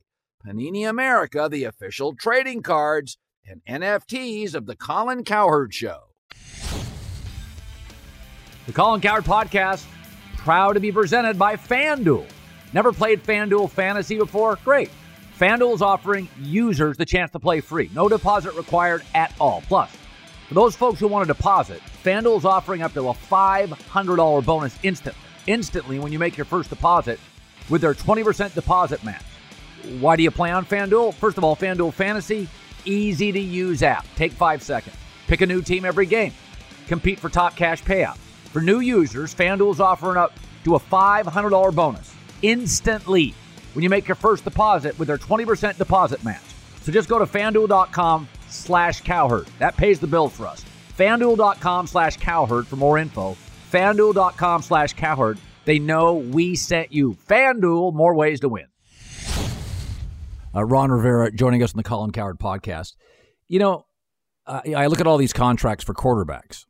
Panini 0.46 0.88
America, 0.88 1.50
the 1.52 1.65
official 1.65 2.15
trading 2.15 2.62
cards 2.62 3.17
and 3.46 3.62
NFTs 3.67 4.54
of 4.54 4.65
the 4.65 4.76
Colin 4.76 5.24
Cowherd 5.24 5.74
Show. 5.74 6.04
The 8.65 8.74
Colin 8.74 9.02
Cowherd 9.02 9.24
Podcast 9.24 9.86
proud 10.48 10.72
to 10.72 10.80
be 10.80 10.94
presented 10.94 11.38
by 11.38 11.58
FanDuel. 11.58 12.26
Never 12.72 12.94
played 12.94 13.22
FanDuel 13.22 13.70
Fantasy 13.70 14.18
before? 14.18 14.58
Great. 14.64 14.90
FanDuel 15.38 15.76
is 15.76 15.82
offering 15.82 16.30
users 16.40 16.96
the 16.96 17.04
chance 17.04 17.32
to 17.32 17.40
play 17.40 17.60
free. 17.60 17.90
No 17.94 18.08
deposit 18.08 18.54
required 18.56 19.04
at 19.14 19.36
all. 19.42 19.62
Plus, 19.68 19.92
for 20.48 20.54
those 20.54 20.74
folks 20.74 21.02
who 21.02 21.10
want 21.10 21.28
to 21.28 21.34
deposit, 21.34 21.82
FanDuel 22.02 22.38
is 22.38 22.46
offering 22.46 22.82
up 22.82 22.94
to 22.94 23.10
a 23.10 23.14
$500 23.14 24.46
bonus 24.46 24.80
instantly. 24.84 25.20
Instantly 25.48 26.00
when 26.00 26.14
you 26.14 26.20
make 26.20 26.38
your 26.38 26.46
first 26.46 26.70
deposit 26.70 27.20
with 27.70 27.82
their 27.82 27.94
20% 27.94 28.54
deposit 28.54 29.04
match. 29.04 29.26
Why 30.00 30.16
do 30.16 30.24
you 30.24 30.32
play 30.32 30.52
on 30.52 30.66
FanDuel? 30.66 31.14
First 31.16 31.38
of 31.38 31.44
all, 31.44 31.58
FanDuel 31.58 31.94
Fantasy, 31.94 32.48
easy 32.86 33.34
to 33.34 33.40
use 33.42 33.84
app. 33.84 34.06
Take 34.16 34.32
five 34.32 34.64
seconds. 34.64 34.96
Pick 35.28 35.42
a 35.42 35.46
new 35.46 35.62
team 35.62 35.84
every 35.84 36.06
game. 36.06 36.32
Compete 36.88 37.20
for 37.20 37.28
top 37.28 37.58
cash 37.58 37.84
payout. 37.84 38.18
For 38.48 38.62
new 38.62 38.80
users, 38.80 39.36
FanDuel 39.36 39.74
is 39.74 39.80
offering 39.80 40.18
up 40.18 40.34
to 40.64 40.76
a 40.76 40.80
$500 40.80 41.76
bonus 41.76 42.14
instantly 42.42 43.34
when 43.74 43.84
you 43.84 43.90
make 43.90 44.08
your 44.08 44.16
first 44.16 44.44
deposit 44.44 44.98
with 44.98 45.08
their 45.08 45.18
20% 45.18 45.78
deposit 45.78 46.24
match. 46.24 46.42
So 46.82 46.92
just 46.92 47.10
go 47.10 47.20
to 47.20 47.26
fanduel.com 47.26 48.28
slash 48.50 49.02
cowherd. 49.02 49.48
That 49.60 49.76
pays 49.78 50.00
the 50.00 50.08
bill 50.08 50.30
for 50.30 50.48
us. 50.48 50.64
Fanduel.com 50.98 51.88
slash 51.88 52.18
cowherd 52.18 52.68
for 52.68 52.76
more 52.76 52.98
info. 52.98 53.36
Fanduel.com 53.72 54.62
slash 54.62 54.94
cowherd. 54.94 55.38
They 55.66 55.80
know 55.80 56.16
we 56.16 56.56
sent 56.56 56.94
you. 56.94 57.18
Fanduel, 57.28 57.94
more 57.94 58.16
ways 58.16 58.40
to 58.40 58.50
win. 58.50 58.68
Uh, 60.56 60.64
Ron 60.64 60.92
Rivera 60.92 61.32
joining 61.32 61.62
us 61.62 61.74
on 61.74 61.78
the 61.78 61.84
Colin 61.84 62.12
Cowherd 62.12 62.40
podcast. 62.40 62.96
You 63.48 63.60
know, 63.60 63.86
uh, 64.46 64.62
I 64.76 64.88
look 64.88 65.02
at 65.02 65.08
all 65.08 65.18
these 65.18 65.34
contracts 65.34 65.84
for 65.84 65.94
quarterbacks, 65.94 66.66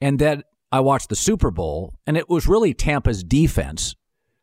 and 0.00 0.18
that 0.18 0.46
I 0.72 0.80
watched 0.80 1.08
the 1.08 1.16
Super 1.16 1.50
Bowl, 1.50 1.94
and 2.06 2.16
it 2.16 2.28
was 2.28 2.48
really 2.48 2.74
Tampa's 2.74 3.22
defense 3.22 3.94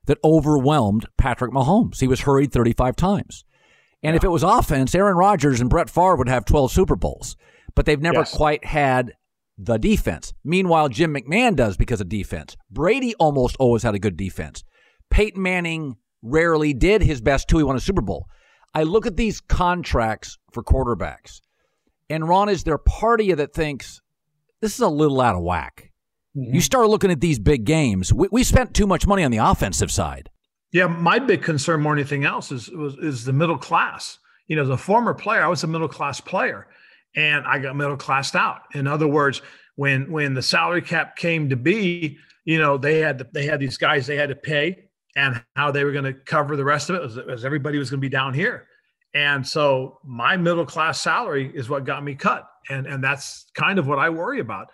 that 0.06 0.18
overwhelmed 0.24 1.06
Patrick 1.18 1.52
Mahomes. 1.52 2.00
He 2.00 2.08
was 2.08 2.22
hurried 2.22 2.52
35 2.52 2.96
times. 2.96 3.46
And 4.04 4.14
yeah. 4.14 4.18
if 4.18 4.24
it 4.24 4.30
was 4.30 4.44
offense, 4.44 4.96
Aaron 4.96 5.16
Rodgers 5.16 5.62
and 5.62 5.70
Brett 5.70 5.90
Favre 5.90 6.16
would 6.16 6.30
have 6.30 6.46
12 6.46 6.72
Super 6.72 6.96
Bowls, 6.96 7.36
but 7.76 7.86
they've 7.86 8.02
never 8.02 8.20
yes. 8.20 8.36
quite 8.36 8.66
had 8.66 9.14
the 9.58 9.78
defense. 9.78 10.34
Meanwhile, 10.44 10.90
Jim 10.90 11.14
McMahon 11.14 11.56
does 11.56 11.78
because 11.78 12.02
of 12.02 12.10
defense. 12.10 12.58
Brady 12.70 13.14
almost 13.16 13.56
always 13.60 13.84
had 13.84 13.94
a 13.94 14.00
good 14.00 14.18
defense. 14.18 14.64
Peyton 15.10 15.42
Manning 15.42 15.98
rarely 16.22 16.74
did 16.74 17.04
his 17.04 17.22
best 17.22 17.48
till 17.48 17.60
he 17.60 17.64
won 17.64 17.76
a 17.76 17.82
Super 17.82 18.02
Bowl. 18.02 18.28
I 18.74 18.84
look 18.84 19.06
at 19.06 19.18
these 19.18 19.42
contracts 19.42 20.38
for 20.54 20.64
quarterbacks, 20.64 21.42
and 22.10 22.28
Ron, 22.28 22.50
is 22.50 22.64
there 22.64 22.78
part 22.78 23.20
of 23.20 23.28
you 23.28 23.36
that 23.36 23.54
thinks 23.54 24.02
this 24.62 24.74
is 24.74 24.80
a 24.80 24.88
little 24.88 25.20
out 25.22 25.36
of 25.36 25.44
whack? 25.44 25.91
Mm-hmm. 26.36 26.56
You 26.56 26.62
start 26.62 26.90
looking 26.90 27.12
at 27.12 27.20
these 27.20 27.40
big 27.40 27.66
games. 27.66 28.14
We, 28.14 28.28
we 28.32 28.44
spent 28.44 28.74
too 28.74 28.88
much 28.88 29.06
money 29.06 29.24
on 29.24 29.32
the 29.32 29.38
offensive 29.38 29.92
side. 29.92 30.30
Yeah, 30.72 30.88
my 30.88 31.20
big 31.20 31.44
concern 31.44 31.82
more 31.82 31.94
than 31.94 32.00
anything 32.00 32.24
else 32.24 32.52
is 32.52 32.70
was, 32.70 32.96
is 32.96 33.26
the 33.26 33.34
middle 33.34 33.58
class. 33.58 34.18
You 34.48 34.56
know, 34.56 34.64
as 34.64 34.70
a 34.70 34.78
former 34.78 35.14
player, 35.14 35.44
I 35.44 35.48
was 35.48 35.64
a 35.64 35.68
middle 35.68 35.90
class 35.90 36.22
player, 36.22 36.68
and 37.16 37.46
I 37.46 37.60
got 37.60 37.76
middle 37.76 37.98
classed 37.98 38.36
out. 38.36 38.62
In 38.74 38.88
other 38.88 39.08
words, 39.08 39.42
when 39.76 40.10
when 40.12 40.34
the 40.34 40.42
salary 40.42 40.82
cap 40.82 41.18
came 41.18 41.50
to 41.50 41.58
be, 41.58 42.18
you 42.46 42.58
know, 42.58 42.78
they 42.78 43.00
had 43.00 43.20
to, 43.20 43.28
they 43.34 43.46
had 43.46 43.60
these 43.60 43.78
guys 43.78 44.08
they 44.08 44.16
had 44.16 44.30
to 44.30 44.36
pay, 44.36 44.86
and 45.18 45.44
how 45.58 45.72
they 45.72 45.84
were 45.84 45.92
going 45.92 46.06
to 46.06 46.14
cover 46.14 46.56
the 46.56 46.64
rest 46.64 46.90
of 46.90 46.96
it 46.96 47.02
was, 47.02 47.18
was 47.18 47.44
everybody 47.44 47.78
was 47.78 47.90
going 47.90 48.00
to 48.00 48.06
be 48.06 48.10
down 48.10 48.34
here. 48.34 48.68
And 49.14 49.46
so 49.46 50.00
my 50.06 50.38
middle 50.38 50.66
class 50.66 51.02
salary 51.02 51.52
is 51.54 51.68
what 51.68 51.84
got 51.84 52.02
me 52.02 52.16
cut, 52.16 52.48
and 52.70 52.88
and 52.88 53.04
that's 53.04 53.48
kind 53.54 53.80
of 53.80 53.88
what 53.88 54.00
I 54.00 54.10
worry 54.10 54.40
about. 54.40 54.68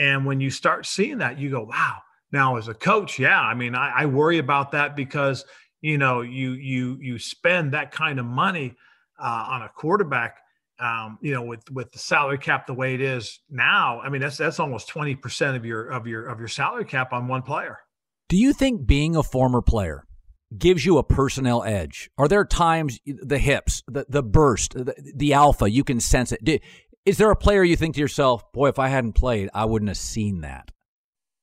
And 0.00 0.24
when 0.24 0.40
you 0.40 0.50
start 0.50 0.86
seeing 0.86 1.18
that, 1.18 1.38
you 1.38 1.50
go, 1.50 1.62
wow. 1.62 1.98
Now, 2.32 2.56
as 2.56 2.68
a 2.68 2.74
coach, 2.74 3.18
yeah, 3.18 3.38
I 3.38 3.54
mean, 3.54 3.74
I, 3.74 3.92
I 3.98 4.06
worry 4.06 4.38
about 4.38 4.72
that 4.72 4.96
because 4.96 5.44
you 5.80 5.98
know 5.98 6.20
you 6.22 6.52
you 6.52 6.98
you 7.00 7.18
spend 7.18 7.74
that 7.74 7.92
kind 7.92 8.18
of 8.18 8.26
money 8.26 8.76
uh, 9.22 9.46
on 9.48 9.62
a 9.62 9.68
quarterback. 9.68 10.36
Um, 10.78 11.18
you 11.20 11.34
know, 11.34 11.42
with 11.42 11.60
with 11.70 11.92
the 11.92 11.98
salary 11.98 12.38
cap 12.38 12.66
the 12.66 12.72
way 12.72 12.94
it 12.94 13.02
is 13.02 13.40
now, 13.50 14.00
I 14.00 14.08
mean 14.08 14.22
that's 14.22 14.38
that's 14.38 14.60
almost 14.60 14.88
twenty 14.88 15.16
percent 15.16 15.56
of 15.56 15.64
your 15.64 15.88
of 15.88 16.06
your 16.06 16.26
of 16.26 16.38
your 16.38 16.48
salary 16.48 16.84
cap 16.84 17.12
on 17.12 17.28
one 17.28 17.42
player. 17.42 17.78
Do 18.28 18.36
you 18.36 18.52
think 18.52 18.86
being 18.86 19.16
a 19.16 19.22
former 19.22 19.60
player 19.60 20.04
gives 20.56 20.86
you 20.86 20.98
a 20.98 21.04
personnel 21.04 21.64
edge? 21.64 22.10
Are 22.16 22.28
there 22.28 22.44
times 22.44 23.00
the 23.04 23.38
hips, 23.38 23.82
the 23.88 24.06
the 24.08 24.22
burst, 24.22 24.72
the, 24.74 24.94
the 25.14 25.34
alpha, 25.34 25.68
you 25.68 25.84
can 25.84 26.00
sense 26.00 26.32
it? 26.32 26.42
Do, 26.44 26.58
is 27.06 27.18
there 27.18 27.30
a 27.30 27.36
player 27.36 27.64
you 27.64 27.76
think 27.76 27.94
to 27.94 28.00
yourself, 28.00 28.52
boy, 28.52 28.68
if 28.68 28.78
I 28.78 28.88
hadn't 28.88 29.14
played, 29.14 29.48
I 29.54 29.64
wouldn't 29.64 29.88
have 29.88 29.96
seen 29.96 30.42
that? 30.42 30.70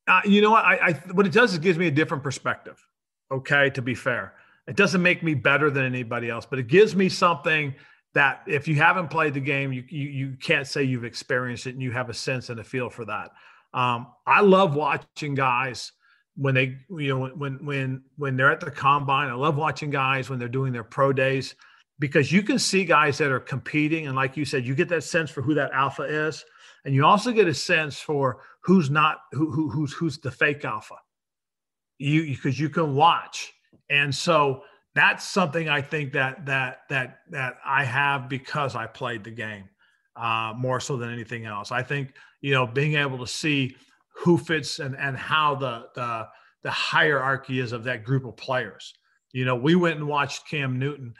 Uh, 0.08 0.22
you 0.24 0.42
know 0.42 0.52
what? 0.52 0.64
I, 0.64 0.76
I, 0.76 0.94
what 1.12 1.26
it 1.26 1.34
does 1.34 1.52
is 1.52 1.58
it 1.58 1.62
gives 1.62 1.78
me 1.78 1.88
a 1.88 1.92
different 1.92 2.24
perspective. 2.24 2.84
Okay, 3.32 3.70
to 3.72 3.82
be 3.82 3.94
fair, 3.94 4.34
it 4.68 4.78
doesn't 4.78 5.02
make 5.02 5.22
me 5.22 5.34
better 5.34 5.70
than 5.70 5.84
anybody 5.84 6.30
else, 6.30 6.46
but 6.46 6.60
it 6.60 6.68
gives 6.68 6.96
me 6.96 7.10
something 7.10 7.76
that 8.14 8.42
if 8.48 8.68
you 8.68 8.76
haven't 8.76 9.10
played 9.10 9.34
the 9.34 9.42
game, 9.42 9.74
you 9.74 9.84
you, 9.90 10.08
you 10.08 10.38
can't 10.40 10.66
say 10.66 10.84
you've 10.84 11.04
experienced 11.04 11.68
it, 11.68 11.72
and 11.72 11.82
you 11.82 11.92
have 11.92 12.10
a 12.10 12.14
sense 12.14 12.50
and 12.50 12.60
a 12.60 12.64
feel 12.64 12.90
for 12.90 13.04
that. 13.04 13.32
Um, 13.74 14.08
I 14.26 14.42
love 14.42 14.76
watching 14.76 15.36
guys 15.36 15.92
when 16.38 16.56
they 16.56 16.78
you 16.90 17.10
know 17.10 17.28
when 17.28 17.66
when 17.66 18.04
when 18.16 18.38
they're 18.38 18.52
at 18.52 18.62
the 18.62 18.72
combine. 18.72 19.30
I 19.30 19.34
love 19.34 19.58
watching 19.58 19.90
guys 19.90 20.30
when 20.30 20.40
they're 20.40 20.48
doing 20.48 20.72
their 20.72 20.86
pro 20.86 21.12
days 21.12 21.56
because 22.00 22.32
you 22.32 22.44
can 22.44 22.60
see 22.60 22.86
guys 22.86 23.18
that 23.18 23.32
are 23.32 23.40
competing 23.40 24.08
and 24.08 24.16
like 24.16 24.38
you 24.38 24.46
said 24.46 24.66
you 24.66 24.76
get 24.76 24.90
that 24.90 25.04
sense 25.04 25.30
for 25.30 25.42
who 25.42 25.54
that 25.54 25.72
alpha 25.72 26.04
is 26.04 26.44
and 26.86 26.96
you 26.96 27.06
also 27.06 27.32
get 27.34 27.48
a 27.48 27.54
sense 27.54 28.00
for 28.00 28.40
who's 28.62 28.90
not 28.90 29.18
who, 29.34 29.52
who 29.52 29.70
who's 29.70 29.92
who's 29.92 30.18
the 30.20 30.32
fake 30.32 30.64
alpha. 30.64 30.96
You 31.98 32.24
because 32.28 32.58
you 32.58 32.70
can 32.70 32.96
watch. 32.96 33.54
And 33.90 34.14
so 34.14 34.64
that's 34.96 35.28
something 35.28 35.70
i 35.70 35.80
think 35.80 36.14
that 36.14 36.46
that 36.46 36.80
that 36.90 37.20
that 37.30 37.58
i 37.64 37.84
have 37.84 38.28
because 38.28 38.76
i 38.76 38.88
played 38.88 39.24
the 39.24 39.30
game 39.30 39.70
uh, 40.16 40.52
more 40.58 40.80
so 40.80 40.98
than 40.98 41.14
anything 41.14 41.46
else. 41.46 41.72
I 41.72 41.84
think 41.84 42.14
you 42.42 42.54
know 42.54 42.66
being 42.66 42.96
able 42.96 43.20
to 43.20 43.28
see 43.28 43.76
who 44.16 44.38
fits 44.38 44.80
and 44.80 44.96
and 44.98 45.16
how 45.18 45.56
the 45.56 45.88
the 45.94 46.28
the 46.64 46.72
hierarchy 46.72 47.60
is 47.60 47.74
of 47.74 47.84
that 47.84 48.04
group 48.04 48.26
of 48.26 48.38
players. 48.38 48.94
You 49.34 49.46
know 49.46 49.56
we 49.56 49.76
went 49.76 49.98
and 49.98 50.08
watched 50.08 50.50
cam 50.50 50.80
newton 50.80 51.14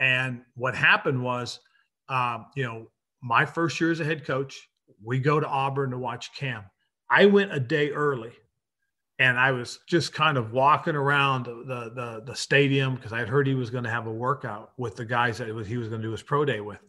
and 0.00 0.42
what 0.54 0.74
happened 0.74 1.22
was, 1.22 1.60
um, 2.08 2.46
you 2.54 2.64
know, 2.64 2.88
my 3.22 3.44
first 3.46 3.80
year 3.80 3.90
as 3.90 4.00
a 4.00 4.04
head 4.04 4.26
coach, 4.26 4.68
we 5.02 5.18
go 5.18 5.40
to 5.40 5.46
Auburn 5.46 5.90
to 5.90 5.98
watch 5.98 6.34
Cam. 6.34 6.64
I 7.10 7.26
went 7.26 7.52
a 7.52 7.60
day 7.60 7.90
early 7.90 8.32
and 9.18 9.38
I 9.38 9.52
was 9.52 9.80
just 9.88 10.12
kind 10.12 10.36
of 10.36 10.52
walking 10.52 10.96
around 10.96 11.46
the 11.46 11.92
the, 11.94 12.22
the 12.26 12.34
stadium 12.34 12.96
because 12.96 13.12
I 13.12 13.18
had 13.18 13.28
heard 13.28 13.46
he 13.46 13.54
was 13.54 13.70
going 13.70 13.84
to 13.84 13.90
have 13.90 14.06
a 14.06 14.12
workout 14.12 14.72
with 14.76 14.96
the 14.96 15.04
guys 15.04 15.38
that 15.38 15.54
was, 15.54 15.66
he 15.66 15.76
was 15.76 15.88
going 15.88 16.00
to 16.02 16.06
do 16.06 16.12
his 16.12 16.22
pro 16.22 16.44
day 16.44 16.60
with. 16.60 16.80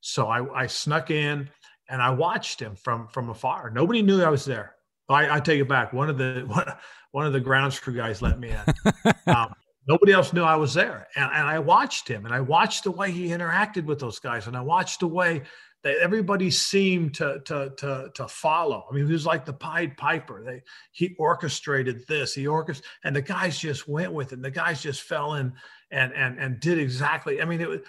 So 0.00 0.28
I, 0.28 0.62
I 0.62 0.66
snuck 0.66 1.10
in 1.10 1.48
and 1.88 2.00
I 2.00 2.10
watched 2.10 2.60
him 2.60 2.76
from 2.76 3.08
from 3.08 3.30
afar. 3.30 3.70
Nobody 3.70 4.02
knew 4.02 4.22
I 4.22 4.28
was 4.28 4.44
there. 4.44 4.74
I, 5.08 5.36
I 5.36 5.40
take 5.40 5.60
it 5.60 5.68
back. 5.68 5.92
One 5.92 6.08
of 6.08 6.16
the 6.16 6.44
one, 6.46 6.72
one 7.12 7.26
of 7.26 7.32
the 7.32 7.40
grounds 7.40 7.78
crew 7.78 7.94
guys 7.94 8.22
let 8.22 8.38
me 8.38 8.50
in. 8.50 9.14
um, 9.34 9.54
nobody 9.86 10.12
else 10.12 10.32
knew 10.32 10.42
I 10.42 10.56
was 10.56 10.74
there, 10.74 11.08
and, 11.16 11.30
and 11.32 11.46
I 11.48 11.58
watched 11.58 12.08
him, 12.08 12.24
and 12.24 12.34
I 12.34 12.40
watched 12.40 12.84
the 12.84 12.90
way 12.90 13.10
he 13.10 13.28
interacted 13.28 13.84
with 13.84 13.98
those 13.98 14.18
guys, 14.18 14.46
and 14.46 14.56
I 14.56 14.60
watched 14.60 15.00
the 15.00 15.08
way 15.08 15.42
that 15.84 15.98
everybody 15.98 16.50
seemed 16.50 17.14
to 17.14 17.40
to 17.44 17.70
to 17.76 18.10
to 18.14 18.26
follow. 18.26 18.86
I 18.90 18.94
mean, 18.94 19.06
he 19.06 19.12
was 19.12 19.26
like 19.26 19.44
the 19.44 19.52
Pied 19.52 19.96
Piper. 19.96 20.42
They 20.44 20.62
he 20.92 21.14
orchestrated 21.18 22.06
this, 22.08 22.34
he 22.34 22.46
orchestrated, 22.46 22.90
and 23.04 23.14
the 23.14 23.22
guys 23.22 23.58
just 23.58 23.86
went 23.86 24.12
with 24.12 24.32
it. 24.32 24.36
And 24.36 24.44
the 24.44 24.50
guys 24.50 24.82
just 24.82 25.02
fell 25.02 25.34
in 25.34 25.52
and 25.90 26.12
and 26.14 26.38
and 26.38 26.58
did 26.58 26.78
exactly. 26.78 27.40
I 27.40 27.44
mean, 27.44 27.60
it 27.60 27.68
was 27.68 27.80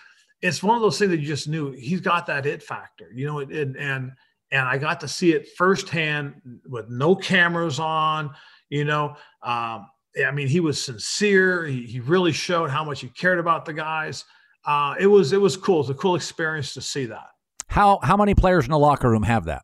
it's 0.42 0.62
one 0.62 0.76
of 0.76 0.82
those 0.82 1.00
things 1.00 1.10
that 1.12 1.20
you 1.20 1.26
just 1.26 1.48
knew 1.48 1.72
he's 1.72 2.02
got 2.02 2.28
that 2.28 2.46
it 2.46 2.62
factor, 2.62 3.10
you 3.16 3.26
know, 3.26 3.40
and 3.40 3.76
and 3.78 4.12
and 4.52 4.68
I 4.68 4.78
got 4.78 5.00
to 5.00 5.08
see 5.08 5.32
it 5.32 5.48
firsthand 5.58 6.36
with 6.68 6.90
no 6.90 7.16
cameras 7.16 7.80
on, 7.80 8.32
you 8.70 8.84
know. 8.84 9.16
Um, 9.42 9.88
I 10.26 10.32
mean, 10.32 10.48
he 10.48 10.60
was 10.60 10.82
sincere. 10.82 11.66
He, 11.66 11.84
he 11.84 12.00
really 12.00 12.32
showed 12.32 12.70
how 12.70 12.84
much 12.84 13.02
he 13.02 13.10
cared 13.10 13.40
about 13.40 13.66
the 13.66 13.74
guys. 13.74 14.24
Uh, 14.66 14.96
it 15.00 15.08
was 15.08 15.34
it 15.34 15.42
was 15.42 15.58
cool. 15.58 15.82
It's 15.82 15.90
a 15.90 15.94
cool 15.94 16.16
experience 16.16 16.74
to 16.74 16.82
see 16.82 17.06
that. 17.06 17.28
How 17.68 18.00
how 18.02 18.18
many 18.18 18.34
players 18.34 18.66
in 18.66 18.72
the 18.72 18.80
locker 18.80 19.10
room 19.10 19.24
have 19.24 19.46
that? 19.46 19.64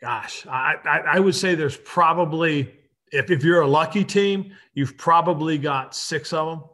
Gosh, 0.00 0.46
I, 0.46 0.74
I, 0.84 0.98
I 0.98 1.20
would 1.20 1.34
say 1.34 1.54
there's 1.54 1.76
probably 1.76 2.74
if 3.12 3.30
if 3.30 3.44
you're 3.44 3.60
a 3.60 3.68
lucky 3.68 4.04
team, 4.04 4.52
you've 4.74 4.96
probably 4.96 5.58
got 5.58 5.94
six 5.94 6.32
of 6.32 6.48
them. 6.48 6.68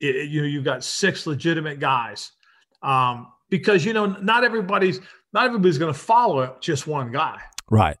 It, 0.00 0.28
you 0.28 0.42
know, 0.42 0.46
you've 0.46 0.64
got 0.64 0.84
six 0.84 1.26
legitimate 1.26 1.80
guys. 1.80 2.32
Um, 2.82 3.28
because 3.48 3.84
you 3.84 3.92
know, 3.92 4.06
not 4.06 4.44
everybody's 4.44 5.00
not 5.32 5.46
everybody's 5.46 5.78
going 5.78 5.92
to 5.92 5.98
follow 5.98 6.56
just 6.60 6.86
one 6.86 7.10
guy. 7.10 7.40
Right. 7.70 7.96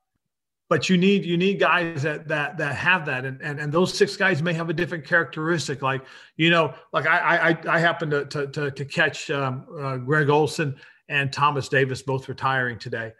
But 0.72 0.88
you 0.88 0.96
need 0.96 1.26
you 1.26 1.36
need 1.36 1.60
guys 1.60 2.02
that 2.04 2.26
that 2.28 2.56
that 2.56 2.74
have 2.76 3.04
that, 3.04 3.26
and 3.26 3.38
and, 3.42 3.60
and 3.60 3.70
those 3.70 3.92
six 3.92 4.16
guys 4.16 4.42
may 4.42 4.54
have 4.54 4.70
a 4.70 4.72
different 4.72 5.04
characteristic. 5.04 5.82
Like 5.82 6.00
you 6.38 6.48
know, 6.48 6.72
like 6.94 7.06
I 7.06 7.50
I 7.50 7.74
I 7.74 7.78
happen 7.78 8.08
to 8.08 8.24
to 8.24 8.46
to, 8.46 8.70
to 8.70 8.84
catch 8.86 9.30
um, 9.30 9.66
uh, 9.78 9.98
Greg 9.98 10.30
olson 10.30 10.76
and 11.10 11.30
Thomas 11.30 11.68
Davis 11.68 12.00
both 12.00 12.26
retiring 12.26 12.78
today, 12.78 13.12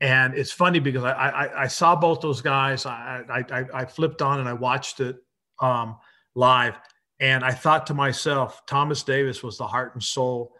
and 0.00 0.34
it's 0.34 0.50
funny 0.50 0.80
because 0.80 1.04
I 1.04 1.12
I, 1.12 1.62
I 1.62 1.66
saw 1.68 1.94
both 1.94 2.20
those 2.20 2.40
guys. 2.40 2.84
I, 2.84 3.22
I 3.30 3.64
I 3.72 3.84
flipped 3.84 4.20
on 4.20 4.40
and 4.40 4.48
I 4.48 4.54
watched 4.54 4.98
it 4.98 5.18
um, 5.60 5.98
live, 6.34 6.80
and 7.20 7.44
I 7.44 7.52
thought 7.52 7.86
to 7.86 7.94
myself, 7.94 8.66
Thomas 8.66 9.04
Davis 9.04 9.40
was 9.40 9.56
the 9.56 9.68
heart 9.68 9.94
and 9.94 10.02
soul 10.02 10.52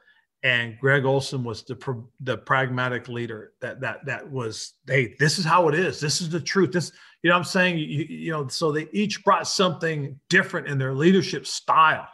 and 0.42 0.78
Greg 0.78 1.04
Olson 1.04 1.42
was 1.42 1.64
the 1.64 2.04
the 2.20 2.36
pragmatic 2.36 3.08
leader 3.08 3.52
that 3.60 3.80
that 3.80 4.06
that 4.06 4.30
was 4.30 4.74
hey 4.86 5.14
this 5.18 5.38
is 5.38 5.44
how 5.44 5.68
it 5.68 5.74
is. 5.74 6.00
This 6.00 6.20
is 6.20 6.30
the 6.30 6.40
truth. 6.40 6.72
This 6.72 6.92
you 7.22 7.30
know 7.30 7.36
I'm 7.36 7.44
saying? 7.44 7.78
You, 7.78 8.04
you 8.04 8.32
know 8.32 8.46
so 8.48 8.70
they 8.70 8.88
each 8.92 9.24
brought 9.24 9.48
something 9.48 10.18
different 10.28 10.68
in 10.68 10.78
their 10.78 10.94
leadership 10.94 11.46
style. 11.46 12.08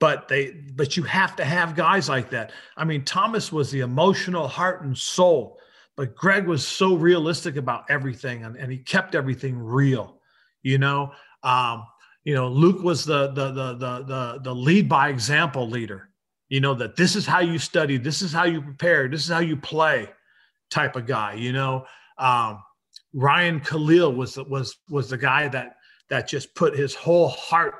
But 0.00 0.28
they 0.28 0.52
but 0.74 0.96
you 0.96 1.02
have 1.04 1.36
to 1.36 1.44
have 1.44 1.76
guys 1.76 2.08
like 2.08 2.30
that. 2.30 2.52
I 2.76 2.84
mean 2.84 3.04
Thomas 3.04 3.52
was 3.52 3.70
the 3.70 3.80
emotional 3.80 4.48
heart 4.48 4.82
and 4.82 4.96
soul 4.96 5.58
but 5.96 6.16
Greg 6.16 6.46
was 6.46 6.66
so 6.66 6.94
realistic 6.94 7.56
about 7.56 7.84
everything 7.90 8.44
and, 8.44 8.56
and 8.56 8.72
he 8.72 8.78
kept 8.78 9.14
everything 9.14 9.58
real 9.58 10.20
you 10.62 10.78
know? 10.78 11.12
Um, 11.42 11.84
you 12.24 12.34
know 12.34 12.48
Luke 12.48 12.82
was 12.82 13.04
the 13.04 13.28
the 13.28 13.50
the 13.50 13.72
the 13.74 14.04
the, 14.04 14.40
the 14.42 14.54
lead 14.54 14.88
by 14.88 15.08
example 15.08 15.68
leader 15.68 16.09
you 16.50 16.60
know 16.60 16.74
that 16.74 16.96
this 16.96 17.16
is 17.16 17.24
how 17.24 17.40
you 17.40 17.58
study 17.58 17.96
this 17.96 18.20
is 18.20 18.32
how 18.32 18.44
you 18.44 18.60
prepare 18.60 19.08
this 19.08 19.22
is 19.22 19.28
how 19.28 19.38
you 19.38 19.56
play 19.56 20.08
type 20.70 20.96
of 20.96 21.06
guy 21.06 21.32
you 21.34 21.52
know? 21.52 21.86
Um, 22.18 22.62
ryan 23.14 23.60
Kalil 23.60 24.12
was 24.12 24.36
was 24.36 24.76
was 24.90 25.08
the 25.08 25.16
guy 25.18 25.48
that 25.48 25.76
that 26.10 26.28
just 26.28 26.54
put 26.54 26.76
his 26.76 26.94
whole 26.94 27.28
heart 27.28 27.76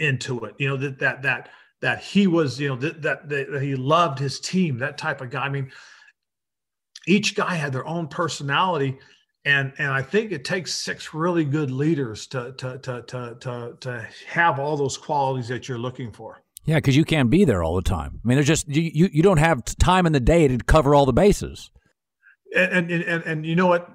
into 0.00 0.44
it 0.44 0.54
you 0.58 0.68
know 0.68 0.76
that 0.76 0.98
that 0.98 1.22
that 1.22 1.50
that 1.80 2.00
he 2.02 2.26
was 2.26 2.58
you 2.58 2.70
know 2.70 2.76
that, 2.76 3.02
that 3.02 3.28
that 3.28 3.62
he 3.62 3.76
loved 3.76 4.18
his 4.18 4.40
team 4.40 4.78
that 4.78 4.98
type 4.98 5.20
of 5.20 5.30
guy. 5.30 5.44
I 5.44 5.48
mean 5.48 5.70
each 7.06 7.34
guy 7.34 7.54
had 7.54 7.72
their 7.72 7.86
own 7.86 8.08
personality 8.08 8.98
and 9.44 9.72
and 9.78 9.88
i 9.88 10.02
think 10.02 10.32
it 10.32 10.44
takes 10.44 10.74
six 10.74 11.12
really 11.12 11.44
good 11.44 11.70
leaders 11.70 12.26
to 12.26 12.52
to 12.52 12.78
to 12.78 13.02
to 13.02 13.36
to, 13.40 13.76
to 13.80 14.08
have 14.26 14.58
all 14.58 14.76
those 14.76 14.96
qualities 14.96 15.48
that 15.48 15.68
you're 15.68 15.78
looking 15.78 16.10
for 16.10 16.43
yeah, 16.64 16.76
because 16.76 16.96
you 16.96 17.04
can't 17.04 17.30
be 17.30 17.44
there 17.44 17.62
all 17.62 17.76
the 17.76 17.82
time. 17.82 18.20
I 18.24 18.28
mean, 18.28 18.36
there's 18.36 18.46
just 18.46 18.68
you, 18.68 19.08
you, 19.12 19.22
don't 19.22 19.38
have 19.38 19.64
time 19.64 20.06
in 20.06 20.12
the 20.12 20.20
day 20.20 20.48
to 20.48 20.58
cover 20.58 20.94
all 20.94 21.04
the 21.04 21.12
bases. 21.12 21.70
And 22.56 22.90
and 22.90 23.02
and, 23.02 23.22
and 23.24 23.46
you 23.46 23.54
know 23.54 23.66
what? 23.66 23.88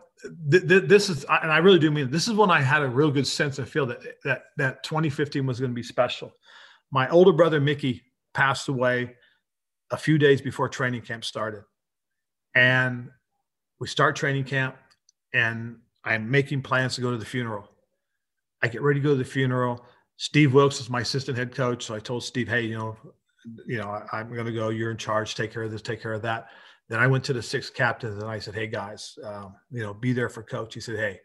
This 0.46 1.10
is, 1.10 1.24
and 1.24 1.52
I 1.52 1.60
really 1.60 1.80
do 1.80 1.90
mean. 1.90 2.12
This 2.12 2.28
is 2.28 2.34
when 2.34 2.52
I 2.52 2.62
had 2.62 2.82
a 2.82 2.90
real 2.90 3.10
good 3.10 3.26
sense 3.26 3.58
of 3.58 3.70
feel 3.70 3.86
that 3.88 4.02
that 4.24 4.44
that 4.58 4.84
2015 4.84 5.46
was 5.46 5.60
going 5.60 5.72
to 5.72 5.76
be 5.76 5.84
special. 5.84 6.32
My 6.92 7.10
older 7.10 7.32
brother 7.32 7.60
Mickey 7.62 8.04
passed 8.34 8.68
away 8.68 9.16
a 9.92 9.98
few 9.98 10.18
days 10.18 10.42
before 10.42 10.70
training 10.70 11.02
camp 11.02 11.24
started, 11.24 11.64
and 12.54 13.10
we 13.80 13.88
start 13.88 14.16
training 14.16 14.44
camp, 14.44 14.76
and 15.34 15.78
I'm 16.04 16.30
making 16.30 16.62
plans 16.62 16.96
to 16.96 17.02
go 17.02 17.12
to 17.12 17.18
the 17.18 17.26
funeral. 17.26 17.70
I 18.62 18.68
get 18.68 18.82
ready 18.82 19.00
to 19.00 19.04
go 19.04 19.12
to 19.12 19.16
the 19.16 19.24
funeral. 19.24 19.86
Steve 20.20 20.54
Wilks 20.54 20.82
is 20.82 20.90
my 20.90 21.00
assistant 21.00 21.38
head 21.38 21.56
coach. 21.56 21.86
So 21.86 21.96
I 21.96 22.00
told 22.00 22.26
Steve, 22.26 22.50
hey, 22.50 22.64
you 22.64 22.78
know, 22.78 22.98
you 23.66 23.78
know, 23.78 24.04
I, 24.12 24.20
am 24.20 24.34
going 24.34 24.46
to 24.46 24.52
go. 24.52 24.68
You're 24.68 24.92
in 24.92 24.98
charge. 24.98 25.34
Take 25.34 25.54
care 25.54 25.64
of 25.64 25.72
this. 25.72 25.82
Take 25.82 26.02
care 26.02 26.12
of 26.12 26.22
that. 26.24 26.50
Then 26.90 27.00
I 27.00 27.08
went 27.08 27.24
to 27.26 27.34
the 27.34 27.42
six 27.42 27.70
captains 27.70 28.22
and 28.22 28.30
I 28.30 28.38
said, 28.38 28.54
hey 28.54 28.68
guys, 28.68 29.18
um, 29.24 29.56
you 29.72 29.82
know, 29.82 29.94
be 29.94 30.12
there 30.12 30.28
for 30.28 30.44
coach. 30.44 30.74
He 30.74 30.82
said, 30.82 30.98
hey, 30.98 31.22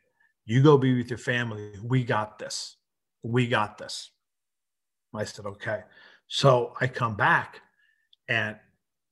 you 0.47 0.63
go 0.63 0.79
be 0.79 0.97
with 0.97 1.11
your 1.11 1.19
family. 1.19 1.73
We 1.83 2.05
got 2.05 2.39
this. 2.39 2.77
We 3.25 3.49
got 3.49 3.79
this. 3.79 4.13
I 5.13 5.25
said, 5.25 5.45
okay. 5.45 5.81
So 6.29 6.75
I 6.81 6.87
come 6.87 7.17
back 7.17 7.63
and 8.29 8.57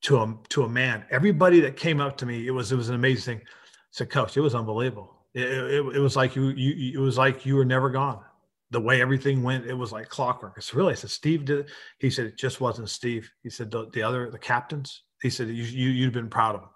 to 0.03 0.19
a 0.19 0.39
to 0.51 0.63
a 0.63 0.69
man, 0.69 1.05
everybody 1.11 1.59
that 1.61 1.77
came 1.77 2.01
up 2.01 2.17
to 2.19 2.27
me, 2.27 2.47
it 2.47 2.53
was 2.53 2.71
it 2.71 2.77
was 2.77 2.89
an 2.89 2.95
amazing. 2.95 3.39
I 3.39 3.43
said, 3.91 4.11
Coach, 4.11 4.37
it 4.37 4.41
was 4.43 4.55
unbelievable. 4.55 5.27
It, 5.35 5.43
it, 5.43 5.97
it 5.97 6.01
was 6.01 6.15
like 6.15 6.37
you 6.37 6.51
you 6.51 7.01
it 7.01 7.03
was 7.03 7.19
like 7.19 7.45
you 7.45 7.57
were 7.57 7.65
never 7.65 7.91
gone 7.91 8.21
the 8.73 8.81
way 8.81 9.01
everything 9.01 9.43
went, 9.43 9.67
it 9.67 9.75
was 9.75 9.93
like 9.93 10.09
clockwork. 10.09 10.55
It's 10.57 10.75
really, 10.75 10.93
I 10.93 10.97
said, 10.97 11.11
Steve 11.11 11.45
did 11.45 11.61
it. 11.61 11.71
He 11.99 12.11
said, 12.11 12.27
it 12.27 12.39
just 12.39 12.61
wasn't 12.61 12.89
Steve. 12.89 13.31
He 13.43 13.51
said, 13.51 13.71
the, 13.71 13.89
the 13.93 14.03
other, 14.03 14.31
the 14.31 14.39
captains, 14.39 15.03
he 15.21 15.31
said, 15.31 15.49
you, 15.49 15.63
you, 15.63 15.91
you'd 15.91 16.15
been 16.15 16.31
proud 16.31 16.55
of 16.55 16.63
them. 16.63 16.71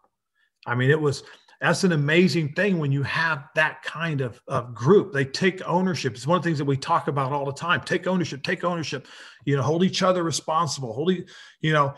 I 0.66 0.74
mean, 0.74 0.90
it 0.90 1.00
was, 1.00 1.24
that's 1.60 1.84
an 1.84 1.92
amazing 1.92 2.52
thing 2.52 2.78
when 2.78 2.92
you 2.92 3.02
have 3.04 3.44
that 3.54 3.82
kind 3.82 4.20
of, 4.20 4.40
of 4.46 4.74
group. 4.74 5.12
They 5.12 5.24
take 5.24 5.66
ownership. 5.66 6.14
It's 6.14 6.26
one 6.26 6.36
of 6.36 6.42
the 6.42 6.48
things 6.48 6.58
that 6.58 6.66
we 6.66 6.76
talk 6.76 7.08
about 7.08 7.32
all 7.32 7.46
the 7.46 7.52
time. 7.52 7.80
Take 7.80 8.06
ownership, 8.06 8.42
take 8.42 8.62
ownership, 8.62 9.08
you 9.46 9.56
know, 9.56 9.62
hold 9.62 9.82
each 9.82 10.02
other 10.02 10.22
responsible, 10.22 10.92
hold, 10.92 11.12
you 11.60 11.72
know, 11.72 11.94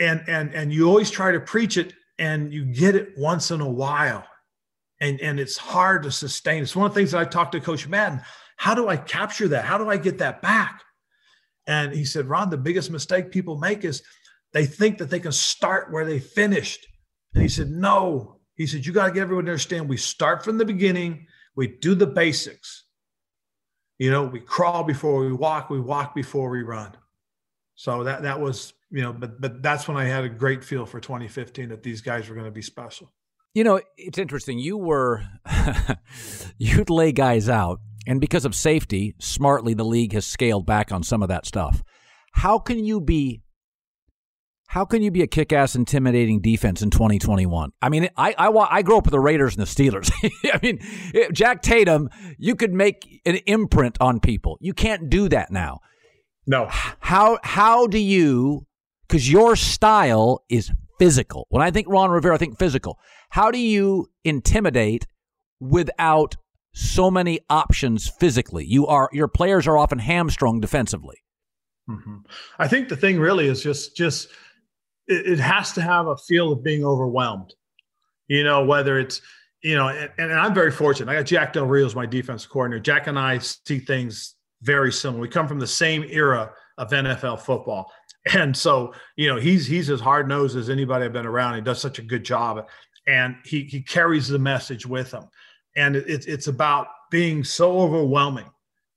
and, 0.00 0.24
and, 0.26 0.54
and 0.54 0.72
you 0.72 0.88
always 0.88 1.10
try 1.10 1.32
to 1.32 1.40
preach 1.40 1.76
it 1.76 1.92
and 2.18 2.52
you 2.52 2.64
get 2.64 2.96
it 2.96 3.10
once 3.18 3.50
in 3.50 3.60
a 3.60 3.68
while. 3.68 4.24
And, 5.00 5.20
and 5.20 5.38
it's 5.38 5.58
hard 5.58 6.04
to 6.04 6.10
sustain. 6.10 6.62
It's 6.62 6.74
one 6.74 6.86
of 6.86 6.94
the 6.94 7.00
things 7.00 7.10
that 7.10 7.20
I 7.20 7.24
talked 7.24 7.52
to 7.52 7.60
Coach 7.60 7.86
Madden. 7.86 8.22
How 8.62 8.76
do 8.76 8.86
I 8.86 8.96
capture 8.96 9.48
that? 9.48 9.64
How 9.64 9.76
do 9.76 9.90
I 9.90 9.96
get 9.96 10.18
that 10.18 10.40
back? 10.40 10.84
And 11.66 11.92
he 11.92 12.04
said, 12.04 12.26
Ron, 12.26 12.48
the 12.48 12.56
biggest 12.56 12.92
mistake 12.92 13.32
people 13.32 13.58
make 13.58 13.84
is 13.84 14.04
they 14.52 14.66
think 14.66 14.98
that 14.98 15.10
they 15.10 15.18
can 15.18 15.32
start 15.32 15.90
where 15.90 16.04
they 16.04 16.20
finished. 16.20 16.86
And 17.34 17.42
he 17.42 17.48
said, 17.48 17.70
No. 17.70 18.38
He 18.54 18.68
said, 18.68 18.86
You 18.86 18.92
got 18.92 19.08
to 19.08 19.12
get 19.12 19.22
everyone 19.22 19.46
to 19.46 19.50
understand 19.50 19.88
we 19.88 19.96
start 19.96 20.44
from 20.44 20.58
the 20.58 20.64
beginning, 20.64 21.26
we 21.56 21.66
do 21.66 21.96
the 21.96 22.06
basics. 22.06 22.84
You 23.98 24.12
know, 24.12 24.26
we 24.26 24.38
crawl 24.38 24.84
before 24.84 25.24
we 25.24 25.32
walk, 25.32 25.68
we 25.68 25.80
walk 25.80 26.14
before 26.14 26.48
we 26.48 26.62
run. 26.62 26.96
So 27.74 28.04
that 28.04 28.22
that 28.22 28.38
was, 28.38 28.74
you 28.92 29.02
know, 29.02 29.12
but 29.12 29.40
but 29.40 29.60
that's 29.60 29.88
when 29.88 29.96
I 29.96 30.04
had 30.04 30.22
a 30.22 30.28
great 30.28 30.62
feel 30.62 30.86
for 30.86 31.00
2015 31.00 31.70
that 31.70 31.82
these 31.82 32.00
guys 32.00 32.28
were 32.28 32.36
going 32.36 32.46
to 32.46 32.52
be 32.52 32.62
special. 32.62 33.12
You 33.54 33.64
know, 33.64 33.80
it's 33.96 34.18
interesting. 34.18 34.60
You 34.60 34.76
were 34.76 35.24
you'd 36.58 36.90
lay 36.90 37.10
guys 37.10 37.48
out 37.48 37.80
and 38.06 38.20
because 38.20 38.44
of 38.44 38.54
safety, 38.54 39.14
smartly, 39.20 39.74
the 39.74 39.84
league 39.84 40.12
has 40.12 40.26
scaled 40.26 40.66
back 40.66 40.92
on 40.92 41.02
some 41.02 41.22
of 41.22 41.28
that 41.28 41.46
stuff. 41.46 41.82
How 42.32 42.58
can 42.58 42.84
you 42.84 43.00
be 43.00 43.42
how 44.68 44.86
can 44.86 45.02
you 45.02 45.10
be 45.10 45.20
a 45.20 45.26
kick-ass, 45.26 45.74
intimidating 45.74 46.40
defense 46.40 46.80
in 46.80 46.88
2021? 46.88 47.72
I 47.82 47.88
mean, 47.90 48.08
I 48.16 48.34
I, 48.38 48.48
I 48.48 48.82
grew 48.82 48.96
up 48.96 49.04
with 49.04 49.12
the 49.12 49.20
Raiders 49.20 49.54
and 49.54 49.66
the 49.66 49.70
Steelers. 49.70 50.10
I 50.52 50.58
mean, 50.62 50.78
Jack 51.32 51.60
Tatum, 51.60 52.08
you 52.38 52.56
could 52.56 52.72
make 52.72 53.20
an 53.26 53.36
imprint 53.46 53.98
on 54.00 54.18
people. 54.18 54.56
You 54.60 54.72
can't 54.72 55.10
do 55.10 55.28
that 55.28 55.50
now. 55.50 55.80
No. 56.46 56.68
How 56.70 57.38
how 57.42 57.86
do 57.86 57.98
you? 57.98 58.66
Because 59.06 59.30
your 59.30 59.56
style 59.56 60.42
is 60.48 60.72
physical. 60.98 61.46
When 61.50 61.62
I 61.62 61.70
think 61.70 61.86
Ron 61.88 62.10
Rivera, 62.10 62.34
I 62.34 62.38
think 62.38 62.58
physical. 62.58 62.98
How 63.30 63.50
do 63.50 63.58
you 63.58 64.06
intimidate 64.24 65.06
without 65.60 66.36
so 66.72 67.10
many 67.10 67.40
options 67.50 68.08
physically. 68.08 68.64
You 68.64 68.86
are 68.86 69.08
your 69.12 69.28
players 69.28 69.66
are 69.66 69.78
often 69.78 69.98
hamstrung 69.98 70.60
defensively. 70.60 71.18
Mm-hmm. 71.88 72.18
I 72.58 72.68
think 72.68 72.88
the 72.88 72.96
thing 72.96 73.18
really 73.18 73.48
is 73.48 73.62
just 73.62 73.96
just 73.96 74.28
it, 75.06 75.26
it 75.26 75.38
has 75.38 75.72
to 75.72 75.82
have 75.82 76.06
a 76.06 76.16
feel 76.16 76.52
of 76.52 76.64
being 76.64 76.84
overwhelmed. 76.84 77.54
You 78.28 78.44
know, 78.44 78.64
whether 78.64 78.98
it's 78.98 79.20
you 79.62 79.76
know, 79.76 79.88
and, 79.88 80.10
and 80.18 80.32
I'm 80.32 80.54
very 80.54 80.72
fortunate. 80.72 81.10
I 81.10 81.16
got 81.16 81.26
Jack 81.26 81.52
Del 81.52 81.66
Rio 81.66 81.86
as 81.86 81.94
my 81.94 82.06
defense 82.06 82.46
coordinator. 82.46 82.82
Jack 82.82 83.06
and 83.06 83.18
I 83.18 83.38
see 83.38 83.78
things 83.78 84.34
very 84.62 84.92
similar. 84.92 85.20
We 85.20 85.28
come 85.28 85.48
from 85.48 85.60
the 85.60 85.66
same 85.66 86.04
era 86.08 86.52
of 86.78 86.90
NFL 86.90 87.40
football. 87.40 87.92
And 88.34 88.56
so, 88.56 88.94
you 89.16 89.26
know, 89.28 89.36
he's 89.40 89.66
he's 89.66 89.90
as 89.90 90.00
hard 90.00 90.28
nosed 90.28 90.56
as 90.56 90.70
anybody 90.70 91.04
I've 91.04 91.12
been 91.12 91.26
around. 91.26 91.56
He 91.56 91.60
does 91.60 91.80
such 91.80 91.98
a 91.98 92.02
good 92.02 92.24
job, 92.24 92.68
and 93.08 93.34
he 93.44 93.64
he 93.64 93.82
carries 93.82 94.28
the 94.28 94.38
message 94.38 94.86
with 94.86 95.10
him. 95.10 95.24
And 95.76 95.96
it's 95.96 96.26
it's 96.26 96.48
about 96.48 96.88
being 97.10 97.44
so 97.44 97.80
overwhelming 97.80 98.46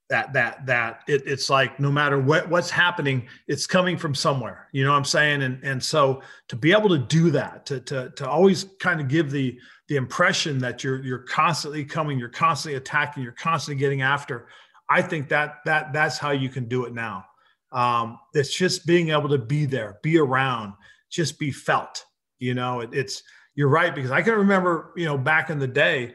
that 0.10 0.34
that 0.34 0.66
that 0.66 1.02
it, 1.08 1.24
it's 1.26 1.50
like 1.50 1.80
no 1.80 1.92
matter 1.92 2.20
what 2.20 2.48
what's 2.50 2.70
happening, 2.70 3.28
it's 3.48 3.66
coming 3.66 3.98
from 3.98 4.14
somewhere. 4.14 4.68
You 4.72 4.84
know 4.84 4.92
what 4.92 4.98
I'm 4.98 5.06
saying? 5.06 5.42
And 5.42 5.64
and 5.64 5.84
so 5.84 6.22
to 6.50 6.56
be 6.56 6.72
able 6.72 6.90
to 6.90 7.00
do 7.00 7.32
that, 7.32 7.66
to 7.68 7.80
to 7.82 8.12
to 8.12 8.30
always 8.30 8.66
kind 8.80 9.02
of 9.02 9.08
give 9.08 9.32
the 9.32 9.58
the 9.88 9.96
impression 9.96 10.60
that 10.60 10.84
you're 10.84 11.04
you're 11.04 11.20
constantly 11.20 11.86
coming, 11.86 12.20
you're 12.20 12.30
constantly 12.30 12.78
attacking, 12.78 13.24
you're 13.24 13.32
constantly 13.32 13.80
getting 13.80 14.02
after. 14.02 14.48
I 14.90 15.02
think 15.02 15.30
that 15.30 15.58
that 15.66 15.94
that's 15.94 16.18
how 16.18 16.32
you 16.32 16.50
can 16.50 16.68
do 16.68 16.86
it 16.86 16.94
now. 16.94 17.26
Um, 17.72 18.20
it's 18.34 18.56
just 18.56 18.86
being 18.86 19.10
able 19.10 19.30
to 19.30 19.38
be 19.40 19.66
there, 19.66 19.98
be 20.04 20.20
around, 20.20 20.74
just 21.10 21.40
be 21.40 21.52
felt. 21.52 22.06
You 22.38 22.54
know, 22.54 22.82
it, 22.82 22.90
it's 22.94 23.24
you're 23.56 23.70
right 23.70 23.94
because 23.96 24.12
I 24.12 24.22
can 24.22 24.36
remember, 24.36 24.94
you 24.96 25.06
know, 25.06 25.18
back 25.18 25.50
in 25.50 25.58
the 25.58 25.68
day, 25.68 26.14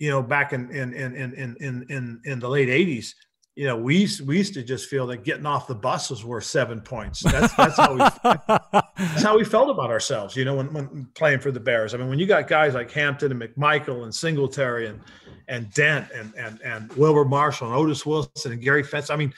you 0.00 0.10
know, 0.10 0.22
back 0.22 0.52
in 0.52 0.70
in 0.70 0.92
in 0.94 1.14
in 1.14 1.56
in 1.60 1.86
in, 1.88 2.20
in 2.24 2.40
the 2.40 2.48
late 2.48 2.68
'80s, 2.68 3.12
you 3.54 3.66
know, 3.66 3.76
we 3.76 3.98
used, 3.98 4.26
we 4.26 4.38
used 4.38 4.54
to 4.54 4.62
just 4.62 4.88
feel 4.88 5.06
that 5.08 5.24
getting 5.24 5.44
off 5.44 5.66
the 5.66 5.74
bus 5.74 6.08
was 6.08 6.24
worth 6.24 6.44
seven 6.44 6.80
points. 6.80 7.20
That's 7.20 7.54
that's 7.54 7.76
how 7.76 7.92
we 7.92 7.98
that's 8.96 9.22
how 9.22 9.36
we 9.36 9.44
felt 9.44 9.68
about 9.68 9.90
ourselves. 9.90 10.34
You 10.34 10.46
know, 10.46 10.54
when, 10.54 10.72
when 10.72 11.06
playing 11.14 11.40
for 11.40 11.52
the 11.52 11.60
Bears. 11.60 11.92
I 11.92 11.98
mean, 11.98 12.08
when 12.08 12.18
you 12.18 12.26
got 12.26 12.48
guys 12.48 12.72
like 12.72 12.90
Hampton 12.90 13.30
and 13.30 13.42
McMichael 13.42 14.04
and 14.04 14.14
Singletary 14.14 14.86
and 14.86 15.00
and 15.48 15.70
Dent 15.74 16.10
and 16.14 16.32
and 16.34 16.58
and 16.62 16.90
Wilber 16.94 17.26
Marshall 17.26 17.66
and 17.66 17.76
Otis 17.76 18.06
Wilson 18.06 18.52
and 18.52 18.62
Gary 18.62 18.82
Fencik. 18.82 19.10
I 19.10 19.16
mean, 19.16 19.34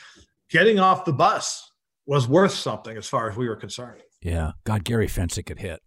getting 0.48 0.78
off 0.78 1.04
the 1.04 1.12
bus 1.12 1.72
was 2.06 2.28
worth 2.28 2.52
something 2.52 2.96
as 2.96 3.08
far 3.08 3.28
as 3.28 3.36
we 3.36 3.48
were 3.48 3.56
concerned. 3.56 4.00
Yeah, 4.20 4.52
God, 4.62 4.84
Gary 4.84 5.08
Fencik 5.08 5.46
could 5.46 5.58
hit. 5.58 5.80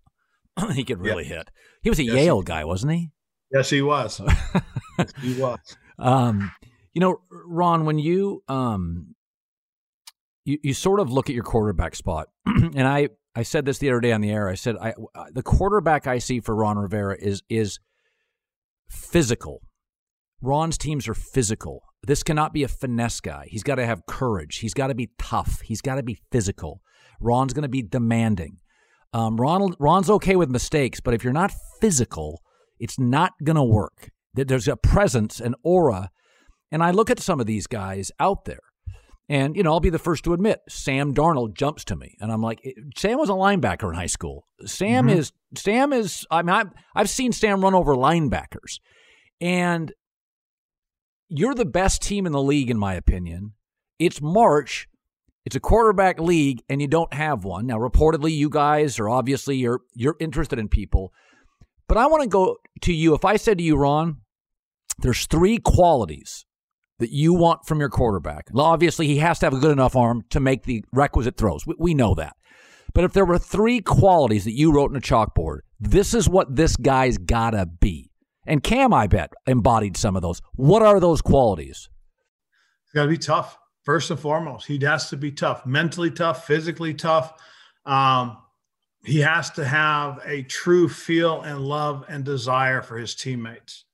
he 0.73 0.83
could 0.83 0.99
really 0.99 1.23
yeah. 1.23 1.37
hit. 1.37 1.51
He 1.81 1.89
was 1.89 1.99
a 1.99 2.03
yes, 2.03 2.15
Yale 2.15 2.41
guy, 2.41 2.65
wasn't 2.65 2.93
he? 2.93 3.11
Yes, 3.55 3.69
he 3.69 3.81
was. 3.81 4.19
yes, 4.99 5.13
he 5.21 5.39
was. 5.39 5.77
Um, 5.97 6.51
you 6.93 6.99
know, 6.99 7.21
Ron, 7.29 7.85
when 7.85 7.97
you 7.97 8.43
um, 8.49 9.15
you 10.43 10.57
you 10.61 10.73
sort 10.73 10.99
of 10.99 11.09
look 11.09 11.29
at 11.29 11.35
your 11.35 11.45
quarterback 11.45 11.95
spot, 11.95 12.27
and 12.45 12.85
I 12.85 13.09
I 13.33 13.43
said 13.43 13.63
this 13.63 13.77
the 13.77 13.89
other 13.89 14.01
day 14.01 14.11
on 14.11 14.19
the 14.19 14.29
air. 14.29 14.49
I 14.49 14.55
said 14.55 14.75
I 14.75 14.93
the 15.31 15.41
quarterback 15.41 16.05
I 16.05 16.17
see 16.17 16.41
for 16.41 16.53
Ron 16.53 16.77
Rivera 16.77 17.15
is 17.17 17.43
is 17.47 17.79
physical. 18.89 19.61
Ron's 20.41 20.77
teams 20.77 21.07
are 21.07 21.13
physical. 21.13 21.81
This 22.03 22.23
cannot 22.23 22.51
be 22.51 22.63
a 22.63 22.67
finesse 22.67 23.21
guy. 23.21 23.47
He's 23.49 23.63
got 23.63 23.75
to 23.75 23.85
have 23.85 24.05
courage. 24.05 24.57
He's 24.57 24.73
got 24.73 24.87
to 24.87 24.95
be 24.95 25.11
tough. 25.17 25.61
He's 25.61 25.81
got 25.81 25.95
to 25.95 26.03
be 26.03 26.19
physical. 26.29 26.81
Ron's 27.21 27.53
going 27.53 27.63
to 27.63 27.69
be 27.69 27.81
demanding. 27.81 28.57
Um, 29.13 29.37
Ron, 29.37 29.75
Ron's 29.79 30.09
okay 30.09 30.35
with 30.35 30.49
mistakes, 30.49 30.99
but 30.99 31.13
if 31.13 31.23
you're 31.23 31.31
not 31.31 31.53
physical, 31.79 32.41
it's 32.79 32.99
not 32.99 33.33
going 33.43 33.55
to 33.55 33.63
work. 33.63 34.09
There's 34.33 34.67
a 34.67 34.75
presence, 34.75 35.39
an 35.39 35.55
aura. 35.63 36.09
And 36.71 36.83
I 36.83 36.91
look 36.91 37.09
at 37.09 37.19
some 37.19 37.39
of 37.39 37.45
these 37.45 37.67
guys 37.67 38.11
out 38.19 38.45
there, 38.45 38.59
and, 39.29 39.55
you 39.55 39.63
know, 39.63 39.71
I'll 39.71 39.79
be 39.79 39.89
the 39.89 39.97
first 39.97 40.23
to 40.25 40.33
admit, 40.33 40.59
Sam 40.69 41.13
Darnold 41.13 41.55
jumps 41.55 41.83
to 41.85 41.95
me. 41.95 42.15
And 42.19 42.31
I'm 42.31 42.41
like, 42.41 42.59
Sam 42.97 43.17
was 43.17 43.29
a 43.29 43.33
linebacker 43.33 43.89
in 43.89 43.95
high 43.95 44.05
school. 44.05 44.45
Sam 44.65 45.07
mm-hmm. 45.07 45.17
is, 45.17 45.31
Sam 45.55 45.93
is, 45.93 46.25
I 46.29 46.41
mean, 46.41 46.55
I've, 46.55 46.69
I've 46.95 47.09
seen 47.09 47.31
Sam 47.31 47.61
run 47.61 47.73
over 47.73 47.95
linebackers. 47.95 48.79
And 49.41 49.93
you're 51.27 51.55
the 51.55 51.65
best 51.65 52.01
team 52.01 52.25
in 52.25 52.33
the 52.33 52.41
league, 52.41 52.69
in 52.69 52.77
my 52.77 52.93
opinion. 52.93 53.53
It's 53.97 54.21
March. 54.21 54.87
It's 55.43 55.55
a 55.55 55.59
quarterback 55.59 56.19
league, 56.19 56.61
and 56.69 56.81
you 56.81 56.87
don't 56.87 57.13
have 57.13 57.43
one. 57.43 57.67
Now, 57.67 57.77
reportedly, 57.77 58.31
you 58.31 58.49
guys 58.49 58.99
are 58.99 59.09
obviously 59.09 59.55
you're 59.55 59.81
you're 59.93 60.15
interested 60.19 60.59
in 60.59 60.67
people. 60.69 61.11
But 61.87 61.97
I 61.97 62.07
want 62.07 62.23
to 62.23 62.29
go 62.29 62.57
to 62.81 62.93
you. 62.93 63.13
If 63.13 63.25
I 63.25 63.35
said 63.35 63.57
to 63.59 63.63
you, 63.63 63.77
Ron, 63.77 64.17
there's 64.99 65.25
three 65.27 65.57
qualities 65.57 66.45
that 66.99 67.11
you 67.11 67.33
want 67.33 67.65
from 67.65 67.79
your 67.79 67.89
quarterback. 67.89 68.47
Well, 68.51 68.65
obviously, 68.65 69.07
he 69.07 69.17
has 69.17 69.39
to 69.39 69.45
have 69.47 69.53
a 69.53 69.59
good 69.59 69.71
enough 69.71 69.95
arm 69.95 70.23
to 70.29 70.39
make 70.39 70.63
the 70.63 70.83
requisite 70.93 71.37
throws. 71.37 71.65
We, 71.67 71.75
we 71.77 71.93
know 71.93 72.15
that. 72.15 72.35
But 72.93 73.03
if 73.03 73.13
there 73.13 73.25
were 73.25 73.37
three 73.37 73.81
qualities 73.81 74.45
that 74.45 74.53
you 74.53 74.71
wrote 74.71 74.89
in 74.91 74.97
a 74.97 75.01
chalkboard, 75.01 75.59
this 75.79 76.13
is 76.13 76.29
what 76.29 76.55
this 76.55 76.77
guy's 76.77 77.17
got 77.17 77.51
to 77.51 77.65
be. 77.65 78.09
And 78.47 78.63
Cam, 78.63 78.93
I 78.93 79.07
bet, 79.07 79.33
embodied 79.45 79.97
some 79.97 80.15
of 80.15 80.21
those. 80.21 80.41
What 80.53 80.81
are 80.81 80.99
those 80.99 81.21
qualities? 81.21 81.89
He's 82.85 82.93
got 82.93 83.03
to 83.03 83.09
be 83.09 83.17
tough, 83.17 83.57
first 83.83 84.11
and 84.11 84.19
foremost. 84.19 84.67
He 84.67 84.79
has 84.85 85.09
to 85.09 85.17
be 85.17 85.31
tough, 85.31 85.65
mentally 85.65 86.11
tough, 86.11 86.45
physically 86.45 86.93
tough. 86.93 87.33
Um, 87.85 88.37
he 89.05 89.19
has 89.19 89.51
to 89.51 89.65
have 89.65 90.19
a 90.25 90.43
true 90.43 90.89
feel 90.89 91.41
and 91.41 91.59
love 91.59 92.05
and 92.07 92.23
desire 92.23 92.81
for 92.81 92.97
his 92.97 93.15
teammates. 93.15 93.85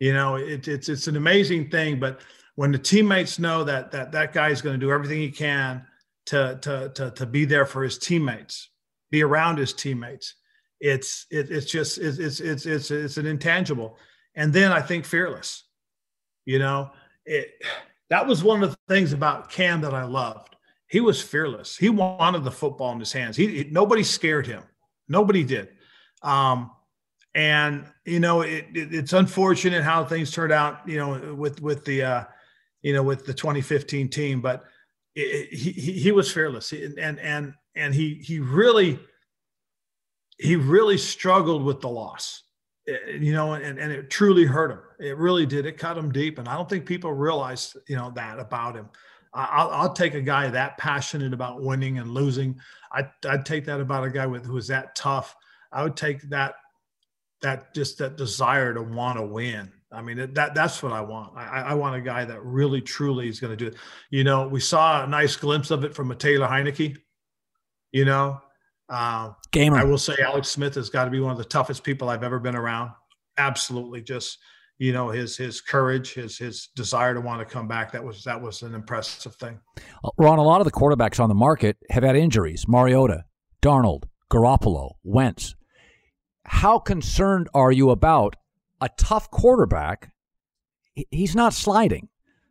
You 0.00 0.12
know, 0.12 0.36
it, 0.36 0.68
it's 0.68 0.88
it's 0.88 1.06
an 1.06 1.16
amazing 1.16 1.70
thing, 1.70 1.98
but 1.98 2.20
when 2.54 2.72
the 2.72 2.78
teammates 2.78 3.38
know 3.38 3.64
that 3.64 3.90
that 3.92 4.12
that 4.12 4.32
guy 4.32 4.50
is 4.50 4.62
going 4.62 4.78
to 4.78 4.84
do 4.84 4.92
everything 4.92 5.18
he 5.18 5.30
can 5.30 5.84
to 6.26 6.58
to 6.62 6.90
to 6.94 7.10
to 7.12 7.26
be 7.26 7.44
there 7.44 7.66
for 7.66 7.82
his 7.82 7.98
teammates, 7.98 8.70
be 9.10 9.22
around 9.22 9.58
his 9.58 9.72
teammates, 9.72 10.34
it's 10.80 11.26
it, 11.30 11.50
it's 11.50 11.66
just 11.66 11.98
it's, 11.98 12.18
it's 12.18 12.40
it's 12.40 12.66
it's 12.66 12.90
it's 12.90 13.16
an 13.16 13.26
intangible 13.26 13.96
and 14.36 14.52
then 14.52 14.70
i 14.70 14.80
think 14.80 15.04
fearless 15.04 15.64
you 16.44 16.58
know 16.58 16.90
it 17.24 17.50
that 18.10 18.26
was 18.26 18.44
one 18.44 18.62
of 18.62 18.70
the 18.70 18.76
things 18.88 19.12
about 19.12 19.50
cam 19.50 19.80
that 19.80 19.94
i 19.94 20.04
loved 20.04 20.54
he 20.88 21.00
was 21.00 21.22
fearless 21.22 21.76
he 21.76 21.88
wanted 21.88 22.44
the 22.44 22.50
football 22.50 22.92
in 22.92 23.00
his 23.00 23.12
hands 23.12 23.36
he, 23.36 23.68
nobody 23.70 24.02
scared 24.02 24.46
him 24.46 24.62
nobody 25.08 25.44
did 25.44 25.68
um 26.22 26.70
and 27.34 27.84
you 28.04 28.20
know 28.20 28.40
it, 28.40 28.66
it, 28.74 28.94
it's 28.94 29.12
unfortunate 29.12 29.82
how 29.82 30.04
things 30.04 30.30
turned 30.30 30.52
out 30.52 30.80
you 30.86 30.98
know 30.98 31.34
with 31.34 31.60
with 31.62 31.84
the 31.84 32.02
uh 32.02 32.24
you 32.82 32.92
know 32.92 33.02
with 33.02 33.26
the 33.26 33.34
2015 33.34 34.08
team 34.08 34.40
but 34.40 34.64
it, 35.14 35.52
he, 35.52 35.72
he 35.72 36.12
was 36.12 36.32
fearless 36.32 36.72
and 36.72 37.18
and 37.20 37.54
and 37.74 37.94
he 37.94 38.14
he 38.14 38.40
really 38.40 38.98
he 40.38 40.56
really 40.56 40.96
struggled 40.96 41.64
with 41.64 41.80
the 41.80 41.88
loss, 41.88 42.44
eh, 42.86 42.96
you 43.20 43.32
know, 43.32 43.54
and, 43.54 43.78
and 43.78 43.92
it 43.92 44.08
truly 44.08 44.44
hurt 44.44 44.70
him. 44.70 44.80
It 45.00 45.16
really 45.16 45.46
did. 45.46 45.66
It 45.66 45.78
cut 45.78 45.98
him 45.98 46.12
deep. 46.12 46.38
And 46.38 46.48
I 46.48 46.54
don't 46.54 46.68
think 46.68 46.86
people 46.86 47.12
realized, 47.12 47.76
you 47.88 47.96
know, 47.96 48.12
that 48.14 48.38
about 48.38 48.76
him. 48.76 48.88
I'll, 49.34 49.70
I'll 49.70 49.92
take 49.92 50.14
a 50.14 50.22
guy 50.22 50.48
that 50.48 50.78
passionate 50.78 51.32
about 51.32 51.62
winning 51.62 51.98
and 51.98 52.12
losing. 52.12 52.58
I, 52.92 53.08
I'd 53.28 53.46
take 53.46 53.66
that 53.66 53.80
about 53.80 54.04
a 54.04 54.10
guy 54.10 54.26
with 54.26 54.44
who 54.44 54.56
is 54.56 54.68
that 54.68 54.94
tough. 54.94 55.36
I 55.72 55.82
would 55.82 55.96
take 55.96 56.22
that, 56.30 56.54
that 57.42 57.74
just 57.74 57.98
that 57.98 58.16
desire 58.16 58.74
to 58.74 58.82
want 58.82 59.18
to 59.18 59.26
win. 59.26 59.72
I 59.90 60.02
mean, 60.02 60.34
that 60.34 60.54
that's 60.54 60.82
what 60.82 60.92
I 60.92 61.00
want. 61.00 61.36
I, 61.36 61.62
I 61.62 61.74
want 61.74 61.96
a 61.96 62.00
guy 62.00 62.24
that 62.24 62.44
really, 62.44 62.80
truly 62.82 63.28
is 63.28 63.40
going 63.40 63.56
to 63.56 63.56
do 63.56 63.68
it. 63.68 63.76
You 64.10 64.22
know, 64.22 64.46
we 64.46 64.60
saw 64.60 65.04
a 65.04 65.06
nice 65.06 65.34
glimpse 65.36 65.70
of 65.70 65.84
it 65.84 65.94
from 65.94 66.10
a 66.10 66.14
Taylor 66.14 66.46
Heinicke. 66.46 66.96
You 67.92 68.04
know, 68.04 68.38
uh, 68.90 69.30
Gamer. 69.50 69.78
I 69.78 69.84
will 69.84 69.96
say 69.96 70.14
Alex 70.22 70.48
Smith 70.48 70.74
has 70.74 70.90
got 70.90 71.06
to 71.06 71.10
be 71.10 71.20
one 71.20 71.32
of 71.32 71.38
the 71.38 71.44
toughest 71.44 71.84
people 71.84 72.10
I've 72.10 72.22
ever 72.22 72.38
been 72.38 72.56
around. 72.56 72.90
Absolutely, 73.38 74.02
just 74.02 74.38
you 74.78 74.92
know 74.92 75.08
his 75.08 75.36
his 75.36 75.60
courage, 75.60 76.14
his 76.14 76.38
his 76.38 76.68
desire 76.74 77.14
to 77.14 77.20
want 77.20 77.40
to 77.40 77.44
come 77.44 77.68
back. 77.68 77.92
That 77.92 78.04
was 78.04 78.22
that 78.24 78.40
was 78.40 78.62
an 78.62 78.74
impressive 78.74 79.34
thing. 79.34 79.58
Uh, 80.04 80.10
Ron, 80.16 80.38
a 80.38 80.42
lot 80.42 80.60
of 80.60 80.64
the 80.64 80.72
quarterbacks 80.72 81.20
on 81.20 81.28
the 81.28 81.34
market 81.34 81.76
have 81.90 82.04
had 82.04 82.16
injuries. 82.16 82.66
Mariota, 82.68 83.24
Darnold, 83.60 84.04
Garoppolo, 84.30 84.92
Wentz. 85.02 85.54
How 86.44 86.78
concerned 86.78 87.48
are 87.52 87.72
you 87.72 87.90
about 87.90 88.36
a 88.80 88.88
tough 88.96 89.30
quarterback? 89.30 90.12
He's 91.10 91.34
not 91.34 91.52
sliding. 91.52 92.08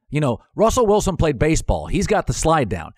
You 0.09 0.21
know, 0.21 0.39
Russell 0.55 0.85
Wilson 0.85 1.17
played 1.17 1.39
baseball. 1.39 1.87
He's 1.87 2.07
got 2.07 2.27
the 2.27 2.33
slide 2.33 2.69
down. 2.69 2.91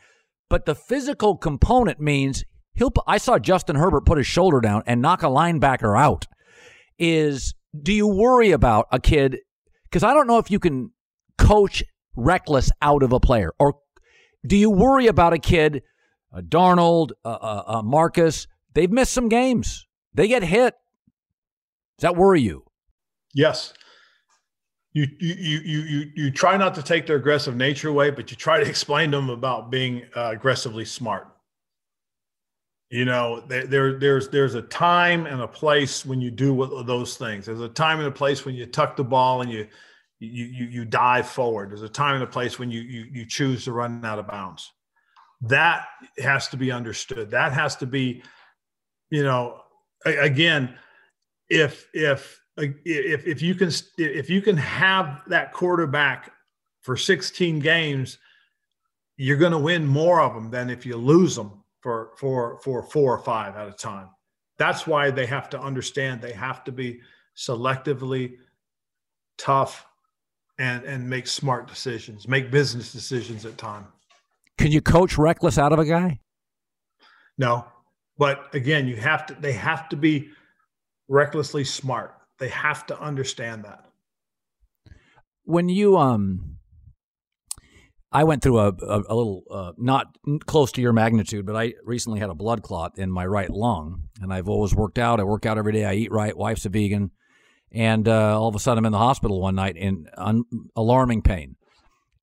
But 0.50 0.66
the 0.66 0.76
physical 0.76 1.38
component 1.38 2.00
means 2.00 2.44
he'll. 2.74 2.92
I 3.08 3.20
saw 3.20 3.38
Justin 3.38 3.76
Herbert 3.76 4.06
put 4.06 4.18
his 4.18 4.28
shoulder 4.28 4.60
down 4.60 4.84
and 4.88 5.02
knock 5.02 5.22
a 5.22 5.28
linebacker 5.28 5.98
out. 5.98 6.26
Is 6.98 7.54
do 7.84 7.94
you 7.94 8.08
worry 8.08 8.52
about 8.52 8.88
a 8.92 9.00
kid? 9.00 9.40
Because 9.84 10.04
I 10.04 10.14
don't 10.14 10.28
know 10.28 10.38
if 10.38 10.52
you 10.52 10.60
can 10.60 10.92
coach 11.38 11.84
reckless 12.16 12.72
out 12.82 13.04
of 13.04 13.14
a 13.14 13.20
player, 13.20 13.52
or 13.60 13.78
do 14.46 14.56
you 14.56 14.70
worry 14.70 15.08
about 15.08 15.34
a 15.34 15.40
kid, 15.40 15.84
a 16.34 16.42
Darnold, 16.42 17.12
a 17.26 17.82
Marcus? 17.84 18.48
They've 18.74 18.92
missed 18.92 19.14
some 19.14 19.30
games. 19.30 19.88
They 20.14 20.28
get 20.28 20.44
hit. 20.44 20.76
Does 21.98 22.04
that 22.04 22.16
worry 22.16 22.42
you? 22.42 22.66
Yes. 23.34 23.74
You, 24.94 25.06
you 25.20 25.36
you 25.36 25.80
you 25.82 26.12
you 26.16 26.32
try 26.32 26.58
not 26.58 26.74
to 26.76 26.84
take 26.84 27.06
their 27.06 27.18
aggressive 27.18 27.56
nature 27.56 27.90
away, 27.90 28.10
but 28.10 28.32
you 28.32 28.38
try 28.38 28.62
to 28.62 28.68
explain 28.70 29.12
to 29.12 29.18
them 29.18 29.30
about 29.30 29.70
being 29.70 30.04
uh, 30.16 30.30
aggressively 30.32 30.86
smart 30.86 31.28
You 32.90 33.06
know, 33.06 33.42
there, 33.48 33.68
there 33.68 34.00
there's 34.00 34.30
there's 34.30 34.56
a 34.56 34.64
time 34.64 35.28
and 35.28 35.42
a 35.42 35.48
place 35.48 36.06
when 36.06 36.22
you 36.22 36.32
do 36.32 36.84
those 36.86 37.18
things. 37.18 37.46
There's 37.46 37.62
a 37.62 37.70
time 37.70 38.00
and 38.00 38.08
a 38.08 38.12
place 38.12 38.46
when 38.46 38.56
you 38.56 38.66
tuck 38.66 38.96
the 38.96 39.04
ball 39.04 39.42
and 39.42 39.52
you 39.52 39.68
you 40.20 40.46
you, 40.46 40.66
you 40.66 40.86
dive 40.86 41.30
forward. 41.30 41.70
There's 41.70 41.84
a 41.84 41.90
time 41.90 42.16
and 42.16 42.24
a 42.24 42.28
place 42.28 42.58
when 42.58 42.72
you 42.72 42.82
you 42.82 43.06
you 43.12 43.26
choose 43.28 43.64
to 43.66 43.74
run 43.74 44.04
out 44.04 44.18
of 44.18 44.28
bounds. 44.28 44.72
That 45.42 45.86
has 46.18 46.48
to 46.48 46.58
be 46.58 46.72
understood. 46.72 47.30
That 47.30 47.54
has 47.54 47.76
to 47.78 47.86
be, 47.86 48.24
you 49.12 49.22
know, 49.22 49.62
again, 50.04 50.76
if 51.48 51.88
if 51.94 52.42
if 52.58 53.28
if 53.28 53.42
you 53.44 53.54
can 53.54 53.72
if 54.00 54.32
you 54.32 54.42
can 54.42 54.58
have 54.58 55.22
that 55.28 55.54
quarterback 55.54 56.32
for 56.82 56.98
16 56.98 57.60
games, 57.60 58.18
you're 59.16 59.38
going 59.38 59.52
to 59.52 59.60
win 59.60 59.86
more 59.86 60.22
of 60.22 60.34
them 60.34 60.50
than 60.50 60.72
if 60.72 60.88
you 60.88 60.96
lose 60.96 61.36
them 61.36 61.59
for 61.82 62.12
for 62.18 62.60
for 62.60 62.84
four 62.84 63.16
or 63.16 63.20
five 63.24 63.56
at 63.56 63.68
a 63.68 63.72
time. 63.72 64.10
That's 64.58 64.86
why 64.86 65.12
they 65.12 65.26
have 65.26 65.50
to 65.52 65.60
understand 65.60 66.22
they 66.22 66.34
have 66.34 66.64
to 66.66 66.72
be 66.72 67.02
selectively 67.36 68.38
tough 69.38 69.86
and 70.58 70.84
and 70.84 71.10
make 71.10 71.28
smart 71.28 71.68
decisions, 71.68 72.28
make 72.28 72.52
business 72.52 72.92
decisions 72.92 73.46
at 73.46 73.58
time. 73.58 73.88
Can 74.58 74.72
you 74.72 74.82
coach 74.82 75.18
reckless 75.18 75.58
out 75.58 75.72
of 75.72 75.80
a 75.80 75.86
guy? 75.86 76.20
No. 77.38 77.66
But 78.18 78.54
again, 78.54 78.88
you 78.88 78.98
have 78.98 79.26
to 79.28 79.34
they 79.36 79.54
have 79.54 79.88
to 79.90 79.96
be 79.96 80.30
recklessly 81.08 81.64
smart. 81.64 82.14
They 82.38 82.50
have 82.50 82.86
to 82.88 83.00
understand 83.00 83.64
that. 83.64 83.86
When 85.44 85.70
you 85.70 85.98
um 85.98 86.59
I 88.12 88.24
went 88.24 88.42
through 88.42 88.60
a, 88.60 88.70
a, 88.70 89.04
a 89.08 89.16
little, 89.16 89.44
uh, 89.52 89.72
not 89.78 90.08
close 90.48 90.72
to 90.74 90.82
your 90.82 90.94
magnitude, 90.94 91.46
but 91.46 91.56
I 91.56 91.74
recently 91.84 92.20
had 92.20 92.30
a 92.30 92.36
blood 92.36 92.64
clot 92.64 92.98
in 92.98 93.12
my 93.12 93.26
right 93.26 93.50
lung, 93.50 94.04
and 94.20 94.34
I've 94.34 94.50
always 94.50 94.74
worked 94.74 94.98
out. 94.98 95.20
I 95.20 95.24
work 95.24 95.46
out 95.46 95.58
every 95.60 95.74
day. 95.74 95.86
I 95.86 95.94
eat 95.94 96.12
right. 96.12 96.36
Wife's 96.36 96.66
a 96.66 96.70
vegan, 96.70 97.12
and 97.72 98.08
uh, 98.08 98.40
all 98.40 98.48
of 98.48 98.56
a 98.56 98.60
sudden 98.60 98.80
I'm 98.80 98.86
in 98.86 98.92
the 98.92 98.98
hospital 98.98 99.40
one 99.40 99.56
night 99.56 99.78
in 99.78 100.08
un- 100.18 100.46
alarming 100.76 101.22
pain, 101.22 101.56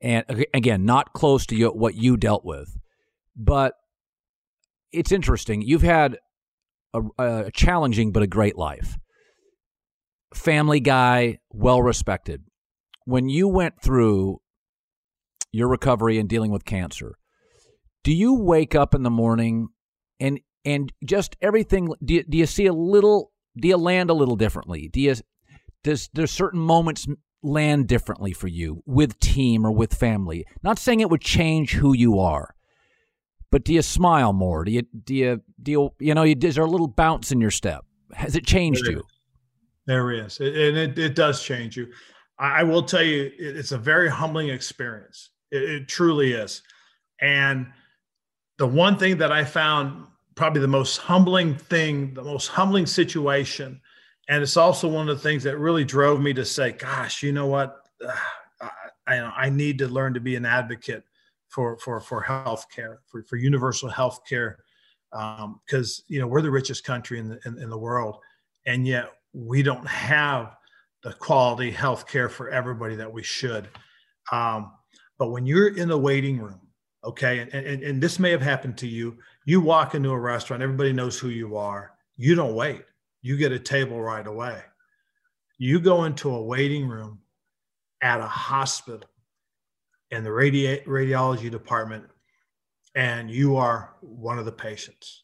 and 0.00 0.24
again, 0.52 0.84
not 0.84 1.12
close 1.12 1.46
to 1.46 1.56
you, 1.56 1.68
what 1.68 1.94
you 1.94 2.16
dealt 2.16 2.44
with, 2.44 2.76
but 3.36 3.74
it's 4.92 5.12
interesting. 5.12 5.62
You've 5.62 5.82
had 5.82 6.18
a, 6.92 7.02
a 7.18 7.50
challenging 7.52 8.10
but 8.10 8.22
a 8.24 8.26
great 8.26 8.56
life. 8.56 8.96
Family 10.34 10.80
guy, 10.80 11.38
well 11.50 11.80
respected. 11.80 12.42
When 13.04 13.28
you 13.28 13.46
went 13.46 13.80
through 13.82 14.40
your 15.56 15.68
recovery 15.68 16.18
and 16.18 16.28
dealing 16.28 16.50
with 16.50 16.64
cancer, 16.64 17.16
do 18.04 18.12
you 18.12 18.34
wake 18.34 18.74
up 18.74 18.94
in 18.94 19.02
the 19.02 19.10
morning 19.10 19.68
and 20.20 20.40
and 20.64 20.92
just 21.04 21.36
everything? 21.40 21.88
Do 22.04 22.14
you, 22.14 22.24
do 22.24 22.38
you 22.38 22.46
see 22.46 22.66
a 22.66 22.72
little? 22.72 23.32
Do 23.56 23.68
you 23.68 23.76
land 23.76 24.10
a 24.10 24.14
little 24.14 24.36
differently? 24.36 24.88
Do 24.92 25.00
you 25.00 25.16
does 25.82 26.10
there's 26.12 26.30
certain 26.30 26.60
moments 26.60 27.06
land 27.42 27.86
differently 27.86 28.32
for 28.32 28.48
you 28.48 28.82
with 28.86 29.18
team 29.20 29.64
or 29.64 29.72
with 29.72 29.94
family? 29.94 30.44
Not 30.62 30.78
saying 30.78 31.00
it 31.00 31.10
would 31.10 31.20
change 31.20 31.72
who 31.72 31.94
you 31.94 32.18
are, 32.18 32.54
but 33.50 33.64
do 33.64 33.72
you 33.72 33.82
smile 33.82 34.32
more? 34.32 34.64
Do 34.64 34.72
you 34.72 34.82
do 34.82 35.14
you 35.14 35.40
do 35.62 35.72
you 35.72 35.90
you 35.98 36.14
know? 36.14 36.24
is 36.24 36.56
there 36.56 36.64
a 36.64 36.70
little 36.70 36.88
bounce 36.88 37.32
in 37.32 37.40
your 37.40 37.50
step? 37.50 37.84
Has 38.12 38.36
it 38.36 38.44
changed 38.44 38.84
there 38.84 38.92
you? 38.92 39.04
There 39.86 40.10
is, 40.10 40.40
and 40.40 40.76
it, 40.76 40.98
it 40.98 41.14
does 41.14 41.42
change 41.42 41.76
you. 41.76 41.86
I 42.38 42.64
will 42.64 42.82
tell 42.82 43.02
you, 43.02 43.30
it's 43.38 43.72
a 43.72 43.78
very 43.78 44.10
humbling 44.10 44.50
experience. 44.50 45.30
It, 45.56 45.70
it 45.70 45.88
truly 45.88 46.32
is. 46.32 46.62
And 47.20 47.66
the 48.58 48.66
one 48.66 48.98
thing 48.98 49.18
that 49.18 49.32
I 49.32 49.44
found 49.44 50.06
probably 50.34 50.60
the 50.60 50.68
most 50.68 50.98
humbling 50.98 51.56
thing, 51.56 52.14
the 52.14 52.22
most 52.22 52.48
humbling 52.48 52.86
situation, 52.86 53.80
and 54.28 54.42
it's 54.42 54.56
also 54.56 54.88
one 54.88 55.08
of 55.08 55.16
the 55.16 55.22
things 55.22 55.42
that 55.44 55.58
really 55.58 55.84
drove 55.84 56.20
me 56.20 56.32
to 56.34 56.44
say, 56.44 56.72
"Gosh, 56.72 57.22
you 57.22 57.32
know 57.32 57.46
what? 57.46 57.76
I, 58.60 58.70
I, 59.06 59.16
I 59.18 59.50
need 59.50 59.78
to 59.78 59.88
learn 59.88 60.14
to 60.14 60.20
be 60.20 60.36
an 60.36 60.44
advocate 60.44 61.04
for 61.48 61.78
for 61.78 62.00
for 62.00 62.22
healthcare, 62.22 62.98
for 63.06 63.22
for 63.24 63.36
universal 63.36 63.88
health 63.88 64.20
care, 64.28 64.58
because 65.10 66.00
um, 66.00 66.04
you 66.08 66.20
know 66.20 66.26
we're 66.26 66.42
the 66.42 66.50
richest 66.50 66.84
country 66.84 67.18
in 67.18 67.28
the 67.28 67.40
in, 67.46 67.58
in 67.58 67.70
the 67.70 67.78
world, 67.78 68.18
and 68.66 68.86
yet 68.86 69.12
we 69.32 69.62
don't 69.62 69.86
have 69.86 70.56
the 71.02 71.12
quality 71.12 71.70
health 71.70 72.08
care 72.08 72.28
for 72.28 72.50
everybody 72.50 72.96
that 72.96 73.12
we 73.12 73.22
should. 73.22 73.68
Um, 74.32 74.72
but 75.18 75.30
when 75.30 75.46
you're 75.46 75.76
in 75.76 75.88
the 75.88 75.98
waiting 75.98 76.38
room, 76.38 76.60
okay, 77.04 77.38
and, 77.38 77.52
and, 77.52 77.82
and 77.82 78.02
this 78.02 78.18
may 78.18 78.30
have 78.30 78.42
happened 78.42 78.76
to 78.78 78.86
you, 78.86 79.16
you 79.44 79.60
walk 79.60 79.94
into 79.94 80.10
a 80.10 80.18
restaurant, 80.18 80.62
everybody 80.62 80.92
knows 80.92 81.18
who 81.18 81.28
you 81.28 81.56
are. 81.56 81.92
You 82.16 82.34
don't 82.34 82.54
wait, 82.54 82.82
you 83.22 83.36
get 83.36 83.52
a 83.52 83.58
table 83.58 84.00
right 84.00 84.26
away. 84.26 84.60
You 85.58 85.80
go 85.80 86.04
into 86.04 86.34
a 86.34 86.42
waiting 86.42 86.86
room 86.88 87.20
at 88.02 88.20
a 88.20 88.26
hospital 88.26 89.08
in 90.10 90.22
the 90.22 90.30
radi- 90.30 90.84
radiology 90.84 91.50
department, 91.50 92.04
and 92.94 93.30
you 93.30 93.56
are 93.56 93.94
one 94.00 94.38
of 94.38 94.44
the 94.44 94.52
patients. 94.52 95.22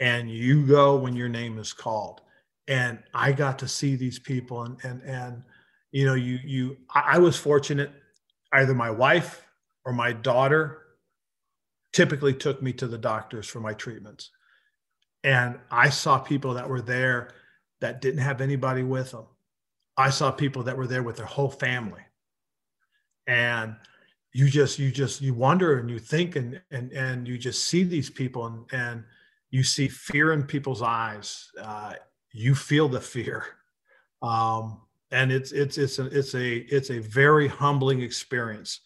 And 0.00 0.30
you 0.30 0.64
go 0.66 0.96
when 0.96 1.16
your 1.16 1.28
name 1.28 1.58
is 1.58 1.72
called. 1.72 2.20
And 2.68 2.98
I 3.14 3.32
got 3.32 3.58
to 3.60 3.68
see 3.68 3.96
these 3.96 4.18
people, 4.18 4.62
and 4.62 4.78
and 4.84 5.02
and 5.02 5.42
you 5.90 6.04
know, 6.04 6.14
you 6.14 6.38
you 6.44 6.76
I 6.94 7.18
was 7.18 7.36
fortunate 7.36 7.90
either 8.52 8.74
my 8.74 8.90
wife 8.90 9.44
or 9.84 9.92
my 9.92 10.12
daughter 10.12 10.82
typically 11.92 12.34
took 12.34 12.62
me 12.62 12.72
to 12.74 12.86
the 12.86 12.98
doctors 12.98 13.46
for 13.46 13.60
my 13.60 13.74
treatments. 13.74 14.30
And 15.24 15.58
I 15.70 15.88
saw 15.88 16.18
people 16.18 16.54
that 16.54 16.68
were 16.68 16.80
there 16.80 17.30
that 17.80 18.00
didn't 18.00 18.20
have 18.20 18.40
anybody 18.40 18.82
with 18.82 19.10
them. 19.12 19.26
I 19.96 20.10
saw 20.10 20.30
people 20.30 20.62
that 20.64 20.76
were 20.76 20.86
there 20.86 21.02
with 21.02 21.16
their 21.16 21.26
whole 21.26 21.50
family. 21.50 22.02
And 23.26 23.76
you 24.32 24.48
just 24.48 24.78
you 24.78 24.90
just 24.90 25.20
you 25.20 25.34
wonder 25.34 25.78
and 25.78 25.90
you 25.90 25.98
think 25.98 26.36
and 26.36 26.60
and 26.70 26.92
and 26.92 27.26
you 27.26 27.38
just 27.38 27.64
see 27.64 27.82
these 27.82 28.10
people 28.10 28.46
and 28.46 28.64
and 28.72 29.04
you 29.50 29.62
see 29.62 29.88
fear 29.88 30.32
in 30.32 30.44
people's 30.44 30.82
eyes. 30.82 31.50
Uh, 31.60 31.94
you 32.32 32.54
feel 32.54 32.88
the 32.88 33.00
fear. 33.00 33.44
Um, 34.22 34.82
and 35.10 35.32
it's 35.32 35.52
it's 35.52 35.78
it's 35.78 35.98
a 35.98 36.06
it's 36.06 36.34
a 36.34 36.56
it's 36.74 36.90
a 36.90 36.98
very 36.98 37.48
humbling 37.48 38.02
experience. 38.02 38.80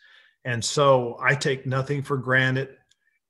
And 0.45 0.64
so 0.64 1.16
i 1.20 1.35
take 1.35 1.66
nothing 1.66 2.03
for 2.03 2.16
granted. 2.16 2.77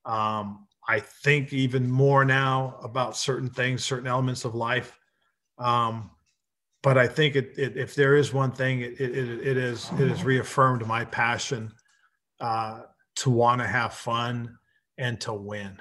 Um, 0.04 0.66
i 0.88 0.98
think 0.98 1.52
even 1.52 1.90
more 1.90 2.24
now 2.24 2.76
about 2.82 3.16
certain 3.16 3.48
things 3.48 3.84
certain 3.84 4.08
elements 4.08 4.44
of 4.44 4.54
life. 4.54 4.98
Um, 5.58 6.10
but 6.82 6.98
i 6.98 7.06
think 7.06 7.36
it, 7.36 7.54
it, 7.56 7.76
if 7.76 7.94
there 7.94 8.16
is 8.16 8.32
one 8.32 8.52
thing 8.52 8.80
it, 8.80 9.00
it, 9.00 9.16
it 9.46 9.56
is 9.56 9.90
it 9.92 10.08
has 10.08 10.24
reaffirmed 10.24 10.86
my 10.86 11.04
passion 11.04 11.72
uh, 12.40 12.82
to 13.14 13.30
want 13.30 13.60
to 13.60 13.66
have 13.66 13.94
fun 13.94 14.58
and 14.98 15.20
to 15.20 15.32
win 15.32 15.80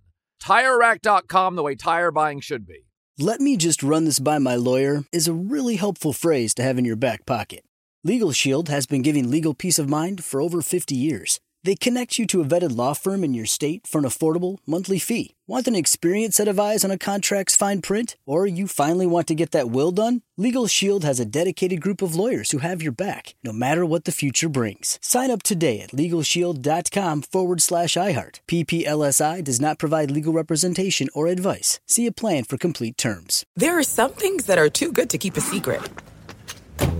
TireRack.com, 0.41 1.55
the 1.55 1.63
way 1.63 1.75
tire 1.75 2.11
buying 2.11 2.39
should 2.39 2.65
be. 2.65 2.87
Let 3.19 3.39
me 3.39 3.57
just 3.57 3.83
run 3.83 4.05
this 4.05 4.19
by 4.19 4.39
my 4.39 4.55
lawyer 4.55 5.03
is 5.11 5.27
a 5.27 5.33
really 5.33 5.75
helpful 5.75 6.13
phrase 6.13 6.53
to 6.55 6.63
have 6.63 6.77
in 6.79 6.85
your 6.85 6.95
back 6.95 7.25
pocket. 7.25 7.63
Legal 8.03 8.31
Shield 8.31 8.67
has 8.69 8.87
been 8.87 9.03
giving 9.03 9.29
legal 9.29 9.53
peace 9.53 9.77
of 9.77 9.87
mind 9.87 10.23
for 10.23 10.41
over 10.41 10.61
50 10.61 10.95
years. 10.95 11.39
They 11.63 11.75
connect 11.75 12.17
you 12.17 12.25
to 12.27 12.41
a 12.41 12.45
vetted 12.45 12.75
law 12.75 12.93
firm 12.93 13.23
in 13.23 13.35
your 13.35 13.45
state 13.45 13.85
for 13.85 13.99
an 13.99 14.03
affordable 14.03 14.57
monthly 14.65 14.97
fee. 14.97 15.35
Want 15.45 15.67
an 15.67 15.75
experienced 15.75 16.37
set 16.37 16.47
of 16.47 16.59
eyes 16.59 16.83
on 16.83 16.89
a 16.89 16.97
contract's 16.97 17.55
fine 17.55 17.81
print? 17.81 18.15
Or 18.25 18.47
you 18.47 18.67
finally 18.67 19.05
want 19.05 19.27
to 19.27 19.35
get 19.35 19.51
that 19.51 19.69
will 19.69 19.91
done? 19.91 20.23
Legal 20.37 20.65
Shield 20.65 21.03
has 21.03 21.19
a 21.19 21.25
dedicated 21.25 21.79
group 21.79 22.01
of 22.01 22.15
lawyers 22.15 22.49
who 22.49 22.59
have 22.59 22.81
your 22.81 22.91
back, 22.91 23.35
no 23.43 23.53
matter 23.53 23.85
what 23.85 24.05
the 24.05 24.11
future 24.11 24.49
brings. 24.49 24.97
Sign 25.01 25.29
up 25.29 25.43
today 25.43 25.81
at 25.81 25.91
LegalShield.com 25.91 27.21
forward 27.23 27.61
slash 27.61 27.93
iHeart. 27.93 28.39
PPLSI 28.47 29.43
does 29.43 29.61
not 29.61 29.77
provide 29.77 30.09
legal 30.09 30.33
representation 30.33 31.09
or 31.13 31.27
advice. 31.27 31.79
See 31.85 32.07
a 32.07 32.11
plan 32.11 32.43
for 32.43 32.57
complete 32.57 32.97
terms. 32.97 33.45
There 33.55 33.77
are 33.77 33.83
some 33.83 34.13
things 34.13 34.47
that 34.47 34.57
are 34.57 34.69
too 34.69 34.91
good 34.91 35.11
to 35.11 35.19
keep 35.19 35.37
a 35.37 35.41
secret. 35.41 35.81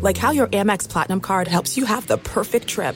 Like 0.02 0.18
how 0.18 0.32
your 0.32 0.48
Amex 0.48 0.88
Platinum 0.88 1.22
card 1.22 1.48
helps 1.48 1.78
you 1.78 1.86
have 1.86 2.06
the 2.06 2.18
perfect 2.18 2.68
trip. 2.68 2.96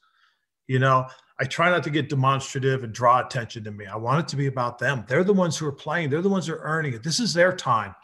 You 0.68 0.80
know, 0.80 1.08
I 1.40 1.46
try 1.46 1.70
not 1.70 1.84
to 1.84 1.90
get 1.90 2.10
demonstrative 2.10 2.84
and 2.84 2.94
draw 2.94 3.26
attention 3.26 3.64
to 3.66 3.72
me. 3.72 3.86
I 3.86 3.96
want 3.96 4.22
it 4.22 4.28
to 4.30 4.36
be 4.36 4.48
about 4.48 4.80
them. 4.80 5.06
They're 5.08 5.24
the 5.24 5.34
ones 5.34 5.58
who 5.58 5.68
are 5.68 5.72
playing. 5.72 6.10
They're 6.10 6.22
the 6.22 6.30
ones 6.30 6.48
who 6.48 6.54
are 6.54 6.62
earning 6.62 6.94
it. 6.94 7.04
This 7.04 7.20
is 7.20 7.34
their 7.34 7.54
time. 7.54 7.96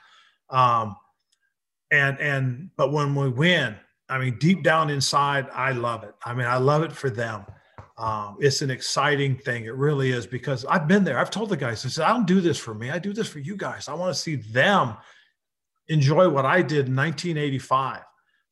Um, 0.49 0.95
and 1.91 2.19
and 2.19 2.69
but 2.75 2.91
when 2.91 3.15
we 3.15 3.29
win, 3.29 3.75
I 4.09 4.19
mean, 4.19 4.37
deep 4.39 4.63
down 4.63 4.89
inside, 4.89 5.47
I 5.53 5.71
love 5.71 6.03
it. 6.03 6.13
I 6.23 6.33
mean, 6.33 6.47
I 6.47 6.57
love 6.57 6.83
it 6.83 6.91
for 6.91 7.09
them. 7.09 7.45
Um, 7.97 8.37
it's 8.39 8.61
an 8.61 8.71
exciting 8.71 9.37
thing. 9.37 9.65
It 9.65 9.75
really 9.75 10.11
is 10.11 10.25
because 10.25 10.65
I've 10.65 10.87
been 10.87 11.03
there. 11.03 11.19
I've 11.19 11.29
told 11.29 11.49
the 11.49 11.57
guys, 11.57 11.85
I 11.85 11.89
said, 11.89 12.05
I 12.05 12.11
don't 12.11 12.25
do 12.25 12.41
this 12.41 12.57
for 12.57 12.73
me. 12.73 12.89
I 12.89 12.97
do 12.97 13.13
this 13.13 13.27
for 13.27 13.39
you 13.39 13.55
guys. 13.55 13.87
I 13.87 13.93
want 13.93 14.15
to 14.15 14.19
see 14.19 14.35
them 14.35 14.95
enjoy 15.87 16.29
what 16.29 16.45
I 16.45 16.61
did 16.61 16.87
in 16.87 16.95
1985. 16.95 18.01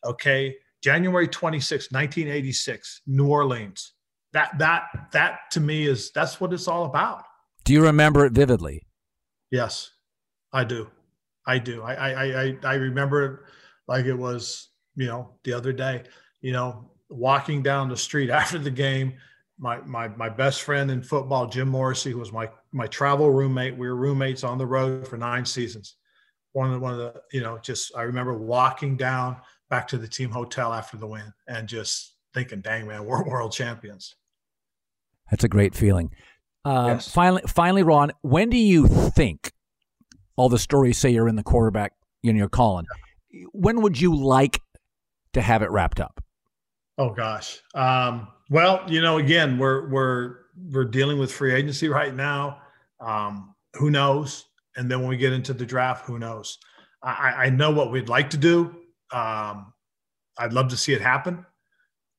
Okay. 0.05 0.55
January 0.83 1.27
26, 1.27 1.91
1986, 1.91 3.01
New 3.05 3.27
Orleans 3.27 3.93
that 4.33 4.57
that 4.59 5.09
that 5.11 5.39
to 5.51 5.59
me 5.59 5.85
is 5.85 6.11
that's 6.11 6.39
what 6.39 6.53
it's 6.53 6.67
all 6.67 6.85
about. 6.85 7.23
Do 7.63 7.73
you 7.73 7.83
remember 7.83 8.25
it 8.25 8.33
vividly? 8.33 8.83
Yes, 9.51 9.91
I 10.53 10.63
do. 10.63 10.89
I 11.45 11.59
do. 11.59 11.81
I 11.81 11.93
I 11.93 12.41
I, 12.41 12.57
I 12.63 12.73
remember 12.75 13.25
it 13.25 13.39
like 13.87 14.05
it 14.05 14.13
was 14.13 14.69
you 14.95 15.07
know 15.07 15.31
the 15.43 15.53
other 15.53 15.73
day. 15.73 16.03
You 16.41 16.53
know, 16.53 16.91
walking 17.09 17.61
down 17.61 17.89
the 17.89 17.97
street 17.97 18.29
after 18.41 18.57
the 18.57 18.71
game. 18.71 19.13
My, 19.59 19.79
my 19.81 20.07
my 20.07 20.27
best 20.27 20.63
friend 20.63 20.89
in 20.89 21.03
football, 21.03 21.45
Jim 21.45 21.67
Morrissey, 21.67 22.11
who 22.11 22.17
was 22.17 22.31
my 22.31 22.49
my 22.71 22.87
travel 22.87 23.29
roommate. 23.29 23.77
We 23.77 23.87
were 23.87 23.95
roommates 23.95 24.43
on 24.43 24.57
the 24.57 24.65
road 24.65 25.07
for 25.07 25.17
nine 25.17 25.45
seasons. 25.45 25.97
One 26.53 26.67
of 26.67 26.73
the, 26.73 26.79
one 26.79 26.93
of 26.93 26.99
the 26.99 27.21
you 27.31 27.41
know 27.41 27.59
just 27.59 27.95
I 27.95 28.03
remember 28.03 28.35
walking 28.35 28.97
down 28.97 29.37
back 29.69 29.87
to 29.89 29.99
the 29.99 30.07
team 30.07 30.31
hotel 30.31 30.73
after 30.73 30.97
the 30.97 31.05
win 31.05 31.31
and 31.47 31.67
just 31.67 32.15
thinking, 32.33 32.61
"Dang 32.61 32.87
man, 32.87 33.05
we're 33.05 33.23
world 33.23 33.51
champions." 33.51 34.15
That's 35.31 35.43
a 35.43 35.47
great 35.47 35.73
feeling. 35.73 36.11
Uh, 36.63 36.85
yes. 36.89 37.11
Finally, 37.11 37.43
finally, 37.47 37.83
Ron, 37.83 38.11
when 38.21 38.49
do 38.49 38.57
you 38.57 38.87
think 38.87 39.51
all 40.35 40.49
the 40.49 40.59
stories 40.59 40.97
say 40.97 41.09
you're 41.09 41.27
in 41.27 41.35
the 41.35 41.43
quarterback, 41.43 41.93
you 42.21 42.31
know, 42.31 42.37
you're 42.37 42.49
calling? 42.49 42.85
When 43.53 43.81
would 43.81 43.99
you 43.99 44.15
like 44.15 44.61
to 45.33 45.41
have 45.41 45.63
it 45.63 45.71
wrapped 45.71 45.99
up? 45.99 46.23
Oh 46.97 47.09
gosh. 47.09 47.59
Um, 47.73 48.27
well, 48.49 48.83
you 48.87 49.01
know, 49.01 49.17
again, 49.17 49.57
we're 49.57 49.89
we're 49.89 50.35
we're 50.71 50.85
dealing 50.85 51.17
with 51.17 51.31
free 51.31 51.53
agency 51.53 51.87
right 51.87 52.13
now. 52.13 52.61
Um, 52.99 53.55
who 53.75 53.89
knows? 53.89 54.45
And 54.75 54.91
then 54.91 54.99
when 54.99 55.09
we 55.09 55.17
get 55.17 55.33
into 55.33 55.53
the 55.53 55.65
draft, 55.65 56.05
who 56.05 56.19
knows? 56.19 56.57
I, 57.03 57.45
I 57.45 57.49
know 57.49 57.71
what 57.71 57.91
we'd 57.91 58.09
like 58.09 58.29
to 58.31 58.37
do. 58.37 58.75
Um, 59.11 59.73
I'd 60.37 60.53
love 60.53 60.69
to 60.69 60.77
see 60.77 60.93
it 60.93 61.01
happen. 61.01 61.45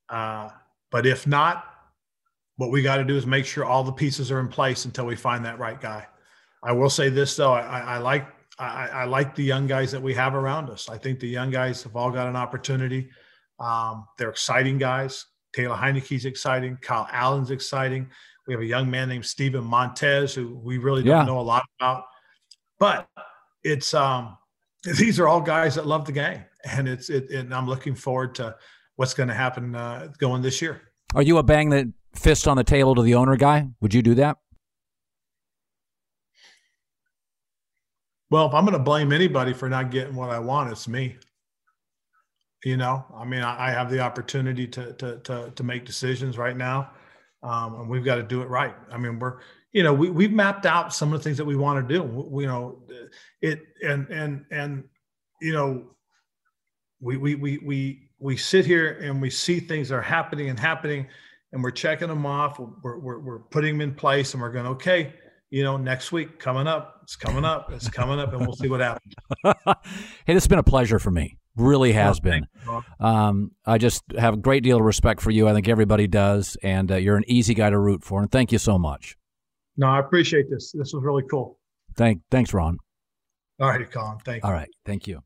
Uh, 0.08 0.48
but 0.90 1.06
if 1.06 1.26
not, 1.26 1.64
what 2.62 2.70
we 2.70 2.80
got 2.80 2.98
to 2.98 3.04
do 3.04 3.16
is 3.16 3.26
make 3.26 3.44
sure 3.44 3.64
all 3.64 3.82
the 3.82 3.90
pieces 3.90 4.30
are 4.30 4.38
in 4.38 4.46
place 4.46 4.84
until 4.84 5.04
we 5.04 5.16
find 5.16 5.44
that 5.44 5.58
right 5.58 5.80
guy. 5.80 6.06
I 6.62 6.70
will 6.70 6.90
say 6.90 7.08
this 7.08 7.34
though, 7.34 7.52
I, 7.52 7.80
I 7.80 7.98
like 7.98 8.28
I, 8.56 8.86
I, 8.86 9.04
like 9.04 9.34
the 9.34 9.42
young 9.42 9.66
guys 9.66 9.90
that 9.90 10.00
we 10.00 10.14
have 10.14 10.36
around 10.36 10.70
us. 10.70 10.88
I 10.88 10.96
think 10.96 11.18
the 11.18 11.26
young 11.26 11.50
guys 11.50 11.82
have 11.82 11.96
all 11.96 12.12
got 12.12 12.28
an 12.28 12.36
opportunity. 12.36 13.10
Um, 13.58 14.06
they're 14.16 14.30
exciting 14.30 14.78
guys. 14.78 15.26
Taylor 15.52 15.74
Heinicke's 15.74 16.24
exciting. 16.24 16.78
Kyle 16.80 17.08
Allen's 17.10 17.50
exciting. 17.50 18.08
We 18.46 18.54
have 18.54 18.60
a 18.60 18.66
young 18.66 18.88
man 18.88 19.08
named 19.08 19.26
Steven 19.26 19.64
Montez 19.64 20.32
who 20.34 20.56
we 20.62 20.78
really 20.78 21.02
don't 21.02 21.20
yeah. 21.20 21.24
know 21.24 21.40
a 21.40 21.42
lot 21.42 21.64
about. 21.80 22.04
But 22.78 23.08
it's 23.64 23.92
um, 23.92 24.36
these 24.98 25.18
are 25.18 25.26
all 25.26 25.40
guys 25.40 25.74
that 25.74 25.86
love 25.86 26.04
the 26.04 26.12
game, 26.12 26.44
and 26.64 26.86
it's 26.88 27.10
it, 27.10 27.28
and 27.30 27.52
I'm 27.52 27.66
looking 27.66 27.96
forward 27.96 28.36
to 28.36 28.54
what's 28.94 29.14
going 29.14 29.30
to 29.30 29.34
happen 29.34 29.74
uh, 29.74 30.12
going 30.18 30.42
this 30.42 30.62
year. 30.62 30.80
Are 31.16 31.22
you 31.22 31.38
a 31.38 31.42
bang 31.42 31.70
the 31.70 31.92
fist 32.14 32.46
on 32.46 32.56
the 32.56 32.64
table 32.64 32.94
to 32.94 33.02
the 33.02 33.14
owner 33.14 33.36
guy? 33.36 33.68
Would 33.80 33.94
you 33.94 34.02
do 34.02 34.14
that? 34.16 34.38
Well, 38.30 38.46
if 38.46 38.54
I'm 38.54 38.64
going 38.64 38.76
to 38.76 38.82
blame 38.82 39.12
anybody 39.12 39.52
for 39.52 39.68
not 39.68 39.90
getting 39.90 40.14
what 40.14 40.30
I 40.30 40.38
want, 40.38 40.70
it's 40.72 40.88
me. 40.88 41.16
You 42.64 42.76
know, 42.76 43.04
I 43.14 43.24
mean, 43.24 43.42
I, 43.42 43.70
have 43.70 43.90
the 43.90 44.00
opportunity 44.00 44.66
to, 44.68 44.92
to, 44.94 45.18
to, 45.18 45.52
to 45.54 45.62
make 45.62 45.84
decisions 45.84 46.38
right 46.38 46.56
now. 46.56 46.92
Um, 47.42 47.80
and 47.80 47.88
we've 47.90 48.04
got 48.04 48.14
to 48.14 48.22
do 48.22 48.40
it 48.40 48.48
right. 48.48 48.74
I 48.90 48.96
mean, 48.96 49.18
we're, 49.18 49.40
you 49.72 49.82
know, 49.82 49.92
we, 49.92 50.10
we've 50.10 50.32
mapped 50.32 50.64
out 50.64 50.94
some 50.94 51.12
of 51.12 51.18
the 51.18 51.24
things 51.24 51.36
that 51.36 51.44
we 51.44 51.56
want 51.56 51.86
to 51.86 51.94
do. 51.94 52.02
We, 52.04 52.44
you 52.44 52.48
know, 52.48 52.78
it, 53.42 53.60
and, 53.84 54.08
and, 54.08 54.46
and, 54.50 54.84
you 55.40 55.52
know, 55.52 55.90
we, 57.00 57.16
we, 57.16 57.34
we, 57.34 57.58
we, 57.58 58.10
we 58.18 58.36
sit 58.36 58.64
here 58.64 58.98
and 59.02 59.20
we 59.20 59.28
see 59.28 59.58
things 59.58 59.90
are 59.90 60.00
happening 60.00 60.48
and 60.48 60.58
happening 60.58 61.08
and 61.52 61.62
we're 61.62 61.70
checking 61.70 62.08
them 62.08 62.26
off. 62.26 62.58
We're, 62.58 62.98
we're, 62.98 63.18
we're 63.20 63.38
putting 63.38 63.78
them 63.78 63.80
in 63.80 63.94
place 63.94 64.34
and 64.34 64.42
we're 64.42 64.52
going, 64.52 64.66
okay, 64.66 65.14
you 65.50 65.62
know, 65.62 65.76
next 65.76 66.12
week 66.12 66.38
coming 66.38 66.66
up, 66.66 67.00
it's 67.02 67.14
coming 67.14 67.44
up, 67.44 67.70
it's 67.72 67.88
coming 67.88 68.18
up, 68.18 68.32
and 68.32 68.40
we'll 68.40 68.56
see 68.56 68.68
what 68.68 68.80
happens. 68.80 69.14
hey, 69.44 70.34
this 70.34 70.44
has 70.44 70.48
been 70.48 70.58
a 70.58 70.62
pleasure 70.62 70.98
for 70.98 71.10
me. 71.10 71.36
Really 71.56 71.92
has 71.92 72.18
oh, 72.18 72.22
been. 72.22 72.46
Um, 72.98 73.50
I 73.66 73.76
just 73.76 74.02
have 74.18 74.32
a 74.32 74.38
great 74.38 74.62
deal 74.62 74.78
of 74.78 74.84
respect 74.84 75.20
for 75.20 75.30
you. 75.30 75.46
I 75.46 75.52
think 75.52 75.68
everybody 75.68 76.06
does, 76.06 76.56
and 76.62 76.90
uh, 76.90 76.96
you're 76.96 77.18
an 77.18 77.24
easy 77.26 77.52
guy 77.52 77.68
to 77.68 77.78
root 77.78 78.02
for. 78.02 78.22
And 78.22 78.32
thank 78.32 78.50
you 78.50 78.58
so 78.58 78.78
much. 78.78 79.18
No, 79.76 79.88
I 79.88 80.00
appreciate 80.00 80.48
this. 80.48 80.72
This 80.72 80.94
was 80.94 81.02
really 81.04 81.24
cool. 81.30 81.58
Thank, 81.96 82.22
thanks, 82.30 82.54
Ron. 82.54 82.78
All 83.60 83.68
right, 83.68 83.90
Colin. 83.90 84.18
Thank 84.24 84.42
you. 84.42 84.48
All 84.48 84.54
right, 84.54 84.70
thank 84.86 85.06
you. 85.06 85.22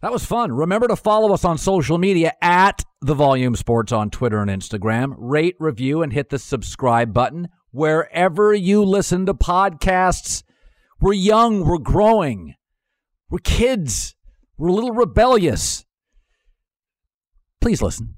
That 0.00 0.12
was 0.12 0.24
fun. 0.24 0.52
Remember 0.52 0.86
to 0.86 0.94
follow 0.94 1.32
us 1.32 1.44
on 1.44 1.58
social 1.58 1.98
media 1.98 2.34
at 2.40 2.84
The 3.00 3.14
Volume 3.14 3.56
Sports 3.56 3.90
on 3.90 4.10
Twitter 4.10 4.40
and 4.40 4.48
Instagram. 4.48 5.14
Rate, 5.18 5.56
review, 5.58 6.02
and 6.02 6.12
hit 6.12 6.28
the 6.30 6.38
subscribe 6.38 7.12
button 7.12 7.48
wherever 7.72 8.54
you 8.54 8.84
listen 8.84 9.26
to 9.26 9.34
podcasts. 9.34 10.44
We're 11.00 11.14
young, 11.14 11.64
we're 11.64 11.78
growing, 11.78 12.54
we're 13.28 13.38
kids, 13.38 14.14
we're 14.56 14.68
a 14.68 14.72
little 14.72 14.92
rebellious. 14.92 15.84
Please 17.60 17.82
listen. 17.82 18.17